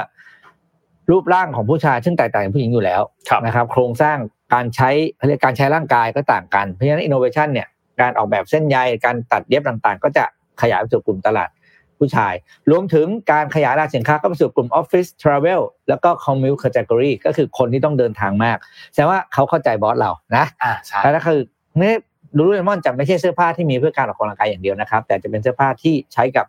[1.10, 4.16] รูปร่างของผู้ชายซึ่งแตกต่างจากผู้หญิงอยู่แล้วครับนะครับ โครงสร้าง
[4.54, 7.68] การใช้เขาเรียกการใช้ร่างกายก็ต่างกัน เพราะฉะนั้นอินโนเวชันเนี่ย
[8.00, 10.24] การออกแบบเส้นใยการตัดเย็บต่างๆ ก็จะ
[10.62, 11.50] ขยายไปสู่กลุ่มตลาด
[11.98, 12.34] ผู้ชาย
[12.70, 18.58] รวมถึงการขยายตลาดสินค้าก็ไปสู่กลุ่มออฟฟิศทราเวลแล้วก็คอมมิว c ค t e g o r y ก็คือคนที่ต้องเดินทางมาก
[18.92, 21.40] แสดงว่าเขาเข้าใจบอสเรานะอ่าใช่แล้วก็คือ
[21.78, 21.96] เนี่ย
[22.36, 26.46] ลูลูเลมอนจะไม่ใช่เสื้อผ้าที่มีเพื่อการออกกำลังกายอย่างเดียวนะครับ แต่จะเป็นเสื้อผ้าที่ใช้กับ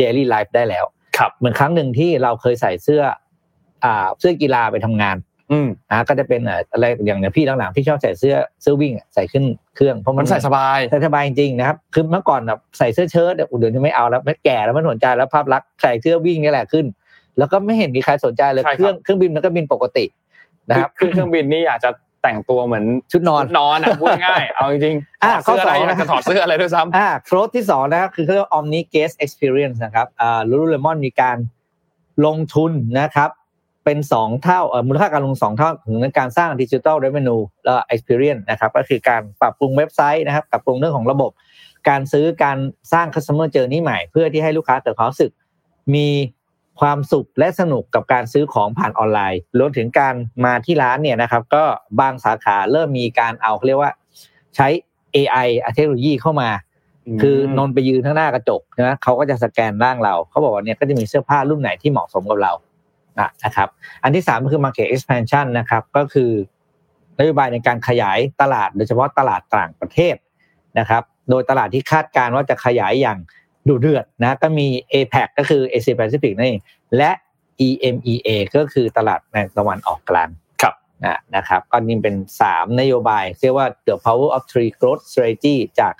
[0.00, 0.84] daily life ได้แล้ว
[1.16, 3.02] ครับ เหมือนครั้งหนึ่งที่เราเคยใส่เสื้อ
[3.84, 5.16] อ่าเสื้อกีฬาไปทำงาน
[5.52, 9.44] อืมนะก็จะเป็นเอ่ออะไรอย่างอย่างพี่หลังๆพี่ชอบใส่เสื้อเสื้อวิ่งอะใส่ขึ้น
[9.76, 16.86] เครื่องเพราะมัมันนใส่สบายใส่สบายจริงๆนะครับคือเมื่อก่อนแบบใส่เสื้อเชิ้ตเนี่ยเดี๋ยวนี้ไม่เอาแล้วไม่แก่แล้วไม่สนใจแล้วภาพลักษณ์ใส่เสื้อวิ่งนี่แหละขึ้น
[17.38, 20.04] แล้วก็ไม่เห็นมีใครสนใจเลยใช่ครับเครื่องเครื่องบินมันก็บินปกติ
[20.68, 21.90] นะครับขึ้นเครื่องบินนี่อยากจะ
[22.22, 31.36] แต่งตัวเหมือนชุดนอนนอนอะพูดง่ายๆเอาจริงๆอะถอดเสื้ออะไรข้อสองอยากจะถอดเสื้ออะไรด้วยซ้ำอ่าโค้ดที่สองนะครับคือเขาเรียกว่า Omni Guest Experience นะครับอ่า Lululemon มีการ
[32.26, 33.30] ลงทุนนะครับ
[33.84, 41.30] เป็นสองเท่าเอ่อมูลค่าการลงสองเท่าถึงการสร้างดิจิ t a l Revenue แล้ว Experience นะครับก็คือการปรับปรุงเว็บไซต์นะครับปรับปรุงเรื่องของระบบ
[41.88, 42.58] การซื้อการ
[42.92, 45.32] สร้าง Customer Journey ใหม่ เพื่อที่ให้ลูกค้าเกิดความรู้สึก
[45.94, 46.08] มี
[46.80, 50.14] ความสุขและสนุกกับการซื้อของผ่านออนไลน์รวมถึงการ
[50.44, 51.64] มาที่ร้านเนี่ยนะครับก็
[52.00, 53.92] บางสาขาเริ่มมีการเอาเขาเรียกว่า
[54.56, 54.68] ใช้
[55.16, 56.50] AI เทคโนโลยีเข้ามา
[57.22, 62.52] คือนนไปยืนข้างหน้ากระจกนะเขาก็จะสแกนร่างเรา เขาบอกว่าเนี่ยก็จะมีเสื้อผ้ารุ่นไหนที่เหมาะสมกับเรา
[63.20, 63.68] อะนะครับ
[64.02, 66.30] อันที่สามก็คือ market expansion นะครับก็คือ
[67.18, 70.16] นโยบายในการขยายตลาดโดยเฉพาะตลาดต่างประเทศ
[70.78, 73.18] นะครับโดยตลาดที่คาดการณ์ว่าจะขยายอย่าง
[73.68, 76.60] ดุเดือดนะก็มี APAC ก็คือ Asia Pacific นั่นเอง
[76.96, 77.10] และ
[77.66, 80.28] EMEA ก็คือตลาดในตะวันออกกลาง
[80.62, 85.92] ครับนะนะครับก็นี่เป็นสามนโยบายเรียกว่า the power of three growth strategy จาก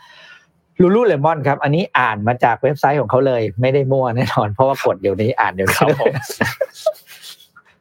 [0.80, 6.14] ลูลูเลมอนครับ อันนี้อ่านมาจากเว็บไซต์ของเขาเลย ไม่ได้มั่วแน่นอน เพราะว่ากดเดี๋ยวนี้อ่านเดี๋ยวนี้ครับผม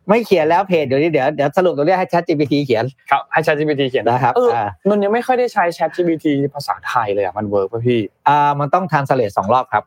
[0.07, 9.83] ไม่เขียนแล้วเพจเดี๋ยวนี้เดี๋ยวเดี๋ยวสรุปตรงนี้ให้ Chat GPT เขียนครับให้ ChatGPT เขียนนะครับเอออ่านนท์ยังไม่ค่อยได้ใช้ ChatGPT ภาษาไทยเลยอะมันเวิร์กป่ะพี่อ่ามันต้อง translate สองรอบครับ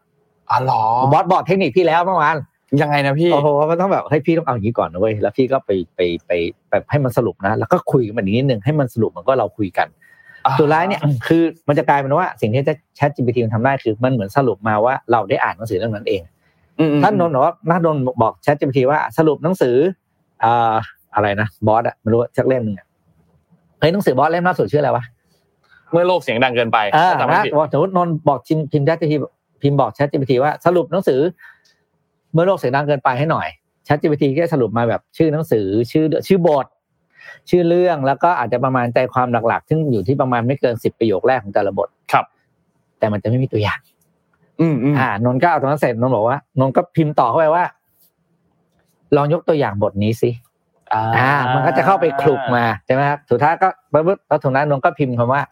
[0.51, 0.83] อ๋อเหรอ
[1.13, 2.37] บอสบอกเทคนิคพี่แล้วเมื่อวาน
[2.83, 6.31] ยังไงนะพี่โอ้โหมันต้องแบบให้พี่ต้องเอาอย่างนี้ก่อนนะเว้ยแล้วพี่ก็ไปไปไป
[6.71, 9.89] แบบให้มันสรุปนะ แล้วก็คุยกันมันนิดนึงให้มันสรุปมันก็เราคุยกัน
[10.61, 12.63] สุดท้ายเนี่ยคือมันจะกลายเป็นว่าสิ่งที่
[12.99, 16.23] Chat GPT มันทำได้คือมันเหมือนสรุปมาว่าเราได้อ่านหนังสือเรื่องนั้นเอง
[16.79, 19.77] อืมอืมท่านนนท์บอกว่านักนนท์บอก Chat GPT ว่าสรุปหนังสือ
[20.45, 20.75] อ่า
[21.15, 22.87] อะไรนะบอสอะไม่รู้ชักเล่มหนึ่งอะ
[23.81, 25.05] เฮ้ยหนังสือบอสเล่มล่าสุดชื่ออะไรวะ
[25.93, 29.15] เมื่อโลกเสียงดังเกินไปอ่าถ้าจำไม่นะผิดบอกสมมตินนท์บอกพิมพ์พิมพ์ Chat GPT
[29.63, 31.21] พิมพ์บอก Chat GPT ว่าสรุปหนังสือ
[32.33, 33.49] เมื่อโลกเสียงดังเกินไปให้หน่อย
[33.87, 36.67] Chat GPT ก็จะสรุปมาแบบชื่อหนังสือ ชื่อชื่อบท
[37.51, 42.25] ชื่อเรื่องแล้วก็อาจจะประมาณใจความหลักๆ ซึ่งอยู่ที่ประมาณไม่เกินสิบประโยคแรกของแต่ละบทครับ
[42.99, 43.81] แต่มันจะไม่มีตัวอย่าง
[44.61, 47.65] อืมอืมอ่านนท์ก็เอาตรงนั้นเสร็จนนท์บอกว่านนท์ก็พิมพ์ต่อเข้าไปว่า
[49.17, 50.31] ลองยกตัวอย่างบทนี้สิ
[50.95, 55.43] อ่า มันก็จะเข้าไปคลุกมาใช่ไหมครับสุดท้ายก็ปุ๊บแล้วถึงนั้นนนท์ก็พิมพ์คำว่า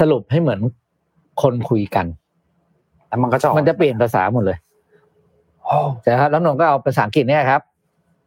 [0.00, 0.60] สรุปให้เหมือน
[1.42, 2.06] คนคุยกัน
[3.08, 4.58] แล้วมันก็จะออกมันจะเปลี่ยนภาษาหมดเลย
[5.64, 7.60] โอ้ใช่ครับ แล้วนนท์ก็เอาภาษาอังกฤษเนี่ยครับ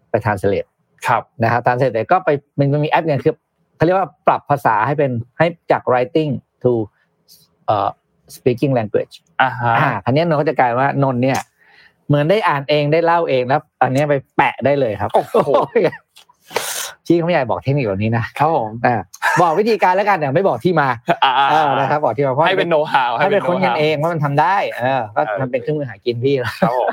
[0.09, 0.65] ไปทานเสลด
[1.07, 3.34] ครับนะครับทานเสลดก็ไปมันมันมีแอปเนี่ยคือ
[3.75, 6.31] เขาเรียกว่าปรับภาษาให้เป็นให้จาก writing
[6.63, 6.71] to
[7.65, 7.89] เอ่อ
[8.36, 11.39] speaking language อ่าฮะอ่าคันนี้ยนนท์ก็จะกลายว่านนท์เนี่ย
[12.08, 15.49] เหมือนได้อ่านเองได้เล่าเองแล้วอันเนี้ยไปแปะได้เลยครับโอ้โห
[17.08, 18.95] ชี้เขาไม่ใหญ่บอกเทคนิคแบบนี้นะครับผมอ่า
[19.41, 20.88] บอกวิธีการแล้วกันเนี่ยไม่บอกที่มา
[21.24, 26.89] อ่าเออนะครับบอกที่มาเพราะให้เป็นโน้ตฮาวให้เป็นคนกันเองว่ามันทำได้ เออก็เออมันเป็นเครื่องมือหากินพี่แล้วครับผม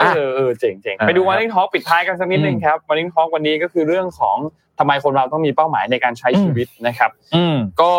[0.00, 4.36] อะเออเออเจ๋งเจ๋งอ่าไปดูวันนิ่งทอล์กปิดท้ายกันสักนิดนึงอืมครับวันนิ่งทอล์กวันนี้ก็คือเรื่องของ
[4.78, 7.92] ทำไมคนเราต้องมีเป้าหมายในการใช้อืมชีวิตนะครับ อืมก็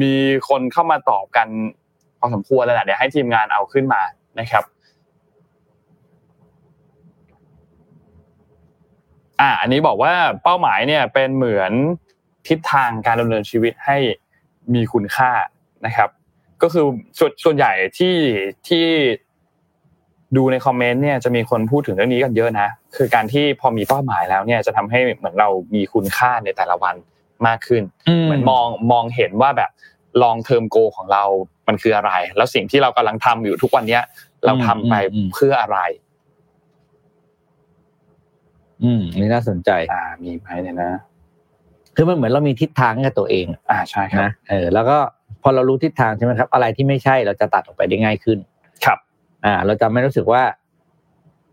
[0.00, 0.14] มี
[0.48, 1.48] คนเข้ามาตอบกัน
[2.18, 4.00] พอสมควรแล้วแหละเดี๋ยวให้ทีมงานเอาขึ้นมา
[4.40, 4.64] นะครับ
[9.42, 11.72] อ่าอันนี้บอกว่าเป้าหมายเนี่ยเป็นเหมือน
[12.48, 13.96] ทิศทางการดำเนินชีวิตให้
[14.74, 15.30] มีคุณค่า
[15.86, 16.08] นะครับ
[16.62, 16.84] ก็คือ
[17.18, 18.16] ส่วนส่วนใหญ่ที่
[18.68, 18.86] ที่
[20.36, 26.94] ดูในคอมเมนต์เนี่ยจะมีคนพูดถึงเรื่องนี้กันเยอะนะคือการที่พอมีเป้าหมายแล้วเนี่ยจะทำให้เหมือนเรามีคุณค่าในแต่ละวัน
[27.46, 27.82] มากขึ้น
[28.24, 29.70] เหมือนมองมองเห็นว่าแบบ
[30.22, 31.24] ลองเทอมโกของเรา
[31.68, 34.02] มันคืออะไร แล้วสิ่งที่เรากำลังทำอยู่ทุกวันเนี้ย
[34.44, 35.78] เราทำไปอืมอืมเพื่ออะไร
[38.84, 40.92] อืมนี่น่าสนใจ อ่า มีไหมเนี่ยนะ
[41.96, 44.98] คือมันเหมือนเรามีทิศทางให้กับตัวเอง อ่าใช่ครับนะเออแล้วก็
[45.42, 48.38] พอเรารู้ทิศทางใช่ไหมครับ อะไรที่ไม่ใช่เราจะตัดออกไปได้ง่ายขึ้น
[48.84, 48.98] ครับ
[49.44, 50.42] อ่า เราจะไม่รู้สึกว่า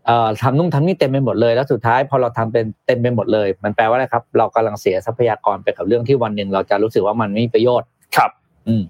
[0.06, 8.30] เอ่อทำนู่นทำนี่เต็มไปหมดเลยแล้วสุดท้ายพอเราทำเป็นเต็มไปหมดเลย มันแปลว่าอะไรครับ เรากำลังเสียทรัพยากรไปกับเรื่องที่วันหนึ่งเราจะรู้สึกว่ามันไม่มีประโยชน์ ครับ
[8.68, 8.82] อืม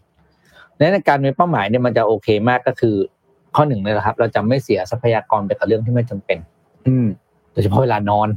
[0.77, 2.97] ในการมีเป้าหมายเนี่ยมันจะโอเคมากก็คือ
[3.57, 6.39] ข้อหนึ่งเลยนะครับ เราจะไม่เสียทรัพยากรไปกับเรื่องที่ไม่จำเป็น
[6.87, 7.07] อืม
[7.53, 8.29] โดยเฉพาะเวลานอน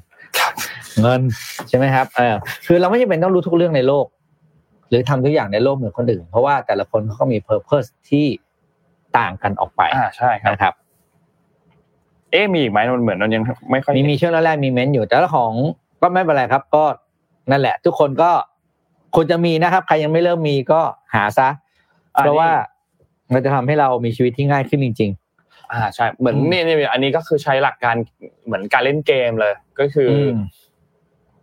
[1.02, 1.22] เงิน
[1.70, 2.36] ใช่ไหมครับเออ
[2.68, 4.06] คือเราไม่จำเป็นต้องรู้ทุกเรื่องในโลก
[4.90, 8.26] หรือทำทุกอย่างในโลกเหมือนคนอื่น เพราะว่าแต่ละคนเขาก็มี purpose ที่
[9.18, 10.74] ต่างกันออกไปอ่าใช่ครับนะครับ
[12.32, 15.54] เอ๊ะมีอีกไหมมันเหมือนมันยังไม่ค่อยมีมีช่วงแรกๆมีเม้นต์อยู่แต่ละของ
[16.02, 16.84] ก็ไม่เป็นไรครับ ก็
[17.52, 18.32] นั่นแหละ ทุกคนก็
[19.16, 20.82] ควรจะมีนะครับ ใครยังไม่เริ่มมีก็
[21.14, 21.48] หาซะ
[22.16, 22.50] อ่เพราะว่า
[23.34, 25.12] มันจะทำให้เรามีชีวิตที่ง่ายขึ้นจริง
[25.74, 27.96] อ่าใช่เหมือนอืมนี่นี่อันนี้ก็คือใช้หลักการ
[28.46, 30.34] เหมือนการเล่นเกมเลย ก็คือๆออืม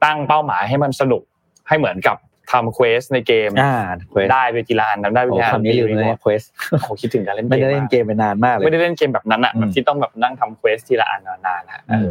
[0.05, 1.23] ตั้งเป้าหมายให้มันสนุก
[1.69, 2.17] ให้เหมือนกับ
[2.53, 3.77] ทำเควสในเกมอ่า
[4.11, 6.43] quest ได้ไปทีละอันทำได้ไปโอ้ทีละอันคำนี้ลืมเลย quest
[6.81, 12.09] โอ้คิดถึงการเล่นไม่เกมได้เล่นเกมไปนานมากเลยไม่ได้เล่นเกมแบบนั้นอะอืมแบบที่ต้องแบบนั่งทำ quest ทีละอันนานๆนะอืม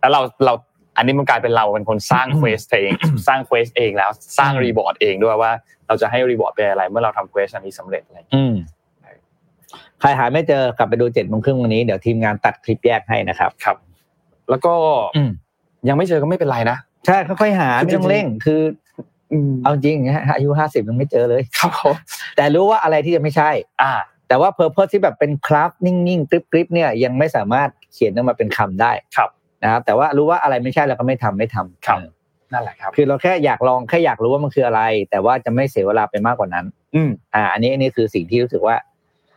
[0.00, 0.54] แล้วเราเรา
[0.96, 2.92] อันนี้มันกลายเป็นเราเป็นคนสร้าง quest เอง
[3.26, 5.52] สร้าง quest เองแล้วสร้างอืม reward เองด้วยว่า
[5.86, 8.18] เราจะให้ reward เป็นอะไรเมื่อเราทำ quest อันนี้สำเร็จอะไร
[10.00, 13.76] ใครหาไม่เจอกลับไปดูเจ็ดโมงครึ่งวันนี้เดี๋ยวทีมงานตัดคลิปแยกให้นะครับครับ
[14.50, 14.74] แล้วก็
[15.16, 15.30] อืม
[15.88, 18.60] ยังไม่เจอก็ไม่เป็นไรนะใช่ค่อยๆหาคือไม่ต้องจริงๆเร่งคือ
[19.32, 21.94] อืมเอาจริงนะฮะอายุห้าสิบยังไม่เจอเลยครับผม
[22.36, 23.50] แต่รู้ว่าอะไรที่จะไม่ใช่
[23.82, 23.92] อ่า
[24.28, 29.30] แต่ว่าเพอร์เพสที่แบบเป็นคราฟนิ่งๆกริบๆเนี่ยยังไม่สามารถเขียนออกมาเป็นคำได้ครับ
[29.62, 32.10] นะครับแต่ว่ารู้ว่าอะไรไม่ใช่เราก็ไม่ทำไม่ทำครับเออ
[32.52, 38.76] นั่นแหละครับ คือเราแค่อยากลองแค่อยากรู้ว่ามันคืออะไร แต่ว่าจะไม่เสียเวลาไปมากกว่านั้น อืมอ่า อันนี้อันนี้คือสิ่งที่รู้สึกว่า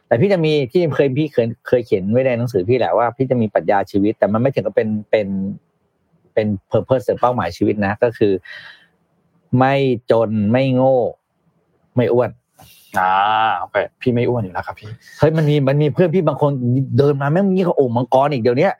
[0.10, 5.28] แต่พี่จะมีที่เคยพี่เคยเคยเขียนไว้ในหนังสือพี่แหละว่าพี่จะมีปรัชญาชีวิต แต่มันไม่ถึงกับเป็นเป็น
[6.34, 8.34] เป็นเพอร์เพสหรือเป้าหมายชีวิตนะ ก็คือ
[9.57, 9.76] ไม่
[10.12, 10.97] จนไม่โง่
[11.95, 12.30] ไม่อ้วน
[12.99, 13.12] อ่า
[13.60, 14.89] โอเคพี่ไม่อ้วนอยู่แล้วครับพี่
[15.20, 16.51] เฮ้ยมันมีมันมีเพื่อนพี่บางคน
[16.97, 18.74] เดินมาแม่งยิ่งกว่าโอ่งมังกรอีกเดี๋ยวเนี้ย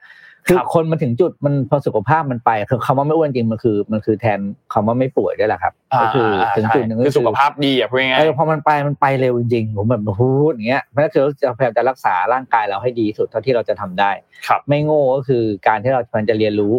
[0.50, 4.40] คือครับคนมาถึงจุดมันพอสุขภาพมันไปคือคำว่าไม่อ้วนจริงมันคือ มันคือแทน
[4.74, 10.22] คำว่าไม่ป่วยด้วยแหละครับก็คือถึงจุดหนึ่งก็คือสุขภาพดีอะพูดง่ายเออพอมันไปมันไปเร็วจริงๆผมแบบโอ้โห
[10.52, 16.74] อย่างเงี้ยเพราะฉะนั้นคือเราจะพยายามจะรักษาร่างกายเราให้ดีที่สุดเท่าที่เราจะทำได้ๆครับไม่โง่ก็คือการที่เราควรจะเรียนรู้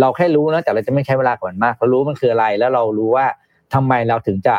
[0.00, 3.26] เราแค่รู้นะแต่เราจะไม่ใช้เวลากับมันมากเรารู้มันคืออะไรแล้วเรารู้ว่า
[3.74, 4.56] ทำไมเราถึงจะ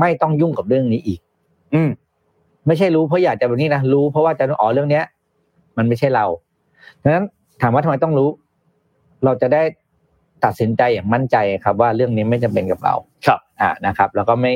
[0.00, 1.20] ไม่ต้องยุ่งกับเรื่องนี้อีก
[1.74, 1.90] อืม
[2.66, 5.04] ไม่ใช่รู้เพราะอยากจะแบบนี้นะรู้เพราะว่าจะอ๋อเรื่องเนี้ย
[5.78, 6.26] มันไม่ใช่เรา
[7.02, 7.24] ดังนั้น
[7.62, 8.28] ถามว่าทำไมต้องรู้
[9.24, 9.62] เราจะได้
[10.44, 12.94] ตัดสินใจอย่างมั่นใจครับ ว่าเรื่องนี้ไม่จำเป็นกับเรา
[13.26, 14.54] ครับ อ่านะครับ แล้วก็ไม่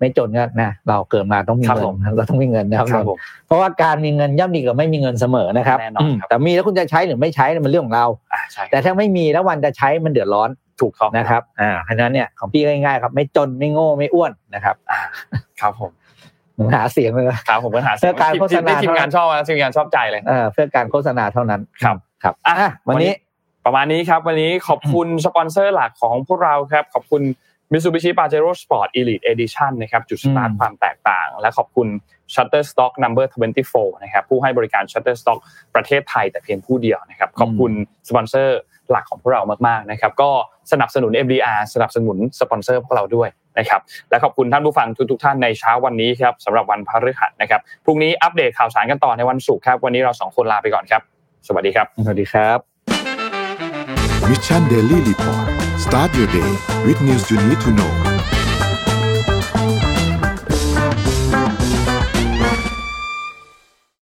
[0.00, 14.76] ไม่จนก็นะเราเกิดมาต้องมีครับเงิผนมเราต้องมีเงินนะครับครับผมเพราะว่าการมีเงินย่อมดีกว่าไม่มีเงินเสมอนะครับแน่นอนครับมแต่มีแล้วคุณจะใช้หรือไม่ใช้เนี่ยมันเรื่องของเราอ่าใช่แต่ถ้าไม่มีแล้ววันจะใช้มันเดือดร้อนถูกต้องนะครับ อ่าเพราะฉะนั้นเนี่ยของพี่ง่ายๆครับ ไม่จนไม่โง่ไม่อ้วนนะครับ
[15.60, 15.90] ครับผม
[16.74, 23.12] หาเสียงเลยครับผมปัญหาเพื่อการโฆษณาที่ทีมงานชอบนะทีมงานชอบใจเลยเออเพื่อการโฆษณาเท่านั้นครับ ครับอะอะวันนี้
[23.64, 27.22] ประมาณนี้ครับวันนี้ขอบคุณสปอนเซอร์หลักของพวกเราครับ ขอบคุณ
[27.72, 31.88] Mitsubishi Pajero Sport Elite Edition นะครับจุดสตาร์ทอืมความแตกต่าง และขอบคุณ
[32.34, 33.26] Shutterstock Number
[33.64, 35.38] 24 นะครับผู้ให้บริการ Shutterstock
[35.74, 37.72] ประเทศไทยแต่เพียงผู้เดียวนะครับขอบคุณ
[38.08, 38.58] สปอนเซอร์
[38.90, 40.30] หลักของพวกเรามากๆนะครับก็
[40.72, 51.02] สนับสนุน MDR สนับสนุนสปอนเซอร์พวกเราด้วยนะครับและขอบคุณท่านผู้ฟังทุกๆท่านในเช้าวันนี้ครับสำหรับวันพฤหัสนะครับพรุ่งนี้อัปเดตข่าวสารกันต่อในวันศุกร์ครับวันนี้เราสองคนลาไปก่อนครับ
[51.48, 52.58] สวัสดีครับ สวัสดีครับ
[54.28, 55.46] Mission Daily Report
[55.84, 56.50] start your day
[56.86, 58.07] with news you need to know